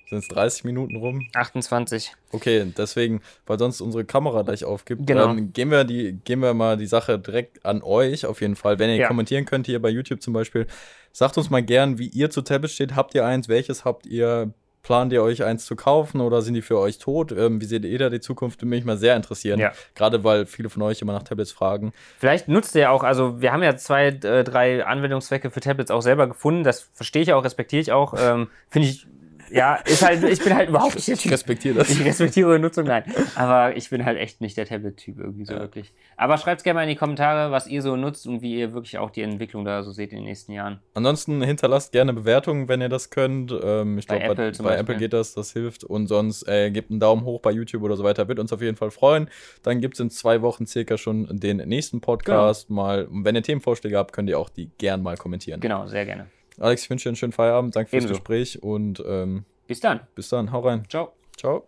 Sind 0.08 0.18
es 0.18 0.28
30 0.28 0.64
Minuten 0.64 0.96
rum? 0.96 1.26
28. 1.34 2.12
Okay, 2.32 2.72
deswegen, 2.76 3.20
weil 3.46 3.58
sonst 3.58 3.80
unsere 3.80 4.04
Kamera 4.04 4.42
gleich 4.42 4.64
aufgibt, 4.64 5.06
Genau. 5.06 5.30
ähm, 5.30 5.52
gehen, 5.52 5.70
wir 5.70 5.84
die, 5.84 6.12
gehen 6.24 6.40
wir 6.40 6.54
mal 6.54 6.76
die 6.76 6.86
Sache 6.86 7.18
direkt 7.18 7.64
an 7.66 7.82
euch 7.82 8.24
auf 8.26 8.40
jeden 8.40 8.56
Fall. 8.56 8.78
Wenn 8.78 8.90
ihr 8.90 8.96
Ja. 8.96 9.08
kommentieren 9.08 9.44
könnt 9.44 9.66
hier 9.66 9.82
bei 9.82 9.88
YouTube 9.88 10.22
zum 10.22 10.32
Beispiel, 10.32 10.66
sagt 11.12 11.36
uns 11.38 11.50
mal 11.50 11.62
gern, 11.62 11.98
wie 11.98 12.06
ihr 12.08 12.30
zu 12.30 12.42
Tablets 12.42 12.74
steht. 12.74 12.94
Habt 12.94 13.14
ihr 13.14 13.24
eins? 13.26 13.48
Welches 13.48 13.84
habt 13.84 14.06
ihr? 14.06 14.52
Plant 14.82 15.12
ihr 15.12 15.20
euch 15.20 15.42
eins 15.42 15.64
zu 15.66 15.74
kaufen 15.74 16.20
oder 16.20 16.42
sind 16.42 16.54
die 16.54 16.62
für 16.62 16.78
euch 16.78 16.98
tot? 16.98 17.32
Ähm, 17.32 17.60
wie 17.60 17.64
seht 17.64 17.84
ihr 17.84 17.98
da 17.98 18.08
die 18.08 18.20
Zukunft? 18.20 18.60
Würde 18.60 18.68
mich 18.68 18.84
mal 18.84 18.96
sehr 18.96 19.16
interessieren. 19.16 19.58
Ja. 19.58 19.72
Gerade 19.96 20.22
weil 20.22 20.46
viele 20.46 20.70
von 20.70 20.80
euch 20.82 21.02
immer 21.02 21.12
nach 21.12 21.24
Tablets 21.24 21.50
fragen. 21.50 21.92
Vielleicht 22.20 22.46
nutzt 22.46 22.76
ihr 22.76 22.82
ja 22.82 22.90
auch, 22.90 23.02
also 23.02 23.40
wir 23.40 23.52
haben 23.52 23.64
ja 23.64 23.76
zwei, 23.76 24.06
äh, 24.10 24.44
drei 24.44 24.86
Anwendungszwecke 24.86 25.50
für 25.50 25.58
Tablets 25.58 25.90
auch 25.90 26.02
selber 26.02 26.28
gefunden. 26.28 26.62
Das 26.62 26.82
verstehe 26.94 27.22
ich 27.22 27.32
auch, 27.32 27.42
respektiere 27.42 27.82
ich 27.82 27.90
auch. 27.90 28.14
Ähm, 28.16 28.46
Finde 28.70 28.86
ich, 28.86 29.08
ja, 29.50 29.76
ist 29.76 30.04
halt, 30.04 30.22
ich 30.24 30.42
bin 30.42 30.54
halt 30.54 30.68
überhaupt 30.68 30.94
nicht 30.94 31.08
der 31.08 31.14
Ich 31.14 31.22
Typ. 31.22 31.32
respektiere 31.32 31.74
das. 31.76 31.90
Ich 31.90 32.04
respektiere 32.04 32.48
eure 32.48 32.58
Nutzung, 32.58 32.86
nein. 32.86 33.04
Aber 33.34 33.76
ich 33.76 33.90
bin 33.90 34.04
halt 34.04 34.18
echt 34.18 34.40
nicht 34.40 34.56
der 34.56 34.66
Tablet-Typ 34.66 35.18
irgendwie 35.18 35.44
so 35.44 35.54
Ja. 35.54 35.60
wirklich. 35.60 35.92
Aber 36.16 36.38
schreibt 36.38 36.64
gerne 36.64 36.78
mal 36.78 36.82
in 36.82 36.88
die 36.88 36.96
Kommentare, 36.96 37.50
was 37.50 37.66
ihr 37.66 37.82
so 37.82 37.96
nutzt 37.96 38.26
und 38.26 38.42
wie 38.42 38.58
ihr 38.58 38.72
wirklich 38.72 38.98
auch 38.98 39.10
die 39.10 39.22
Entwicklung 39.22 39.64
da 39.64 39.82
so 39.82 39.92
seht 39.92 40.10
in 40.12 40.18
den 40.18 40.24
nächsten 40.24 40.52
Jahren. 40.52 40.80
Ansonsten 40.94 41.42
hinterlasst 41.42 41.92
gerne 41.92 42.12
Bewertungen, 42.12 42.68
wenn 42.68 42.80
ihr 42.80 42.88
das 42.88 43.10
könnt. 43.10 43.52
Ähm, 43.62 43.98
ich 43.98 44.06
Bei 44.06 44.18
glaube, 44.18 44.34
bei, 44.34 44.42
Apple 44.48 44.58
bei 44.58 44.64
Beispiel. 44.70 44.80
Apple 44.80 44.96
geht 44.96 45.12
das, 45.12 45.34
das 45.34 45.52
hilft. 45.52 45.84
Und 45.84 46.06
sonst 46.06 46.46
äh, 46.48 46.70
gebt 46.70 46.90
einen 46.90 47.00
Daumen 47.00 47.24
hoch 47.24 47.40
bei 47.40 47.50
YouTube 47.52 47.82
oder 47.82 47.96
so 47.96 48.04
weiter. 48.04 48.28
Wird 48.28 48.38
uns 48.38 48.52
auf 48.52 48.62
jeden 48.62 48.76
Fall 48.76 48.90
freuen. 48.90 49.28
Dann 49.62 49.80
gibt 49.80 49.94
es 49.94 50.00
in 50.00 50.10
zwei 50.10 50.42
Wochen 50.42 50.66
circa 50.66 50.96
schon 50.98 51.28
den 51.30 51.58
nächsten 51.58 52.00
Podcast. 52.00 52.70
Mal, 52.70 53.04
und 53.06 53.24
wenn 53.24 53.34
ihr 53.34 53.42
Themenvorschläge 53.42 53.96
habt, 53.96 54.12
könnt 54.12 54.28
ihr 54.28 54.38
auch 54.38 54.48
die 54.48 54.70
gern 54.78 55.02
mal 55.02 55.16
kommentieren. 55.16 55.60
Genau, 55.60 55.86
sehr 55.86 56.04
gerne. 56.04 56.26
Alex, 56.58 56.84
ich 56.84 56.90
wünsche 56.90 57.04
dir 57.04 57.10
einen 57.10 57.16
schönen 57.16 57.32
Feierabend. 57.32 57.76
Danke 57.76 57.90
fürs 57.90 58.04
Ebenso. 58.04 58.14
Gespräch 58.20 58.62
und 58.62 59.02
ähm, 59.06 59.44
Bis 59.66 59.80
dann. 59.80 60.00
bis 60.14 60.28
dann. 60.28 60.52
Hau 60.52 60.60
rein. 60.60 60.84
Ciao. 60.88 61.12
Ciao. 61.36 61.66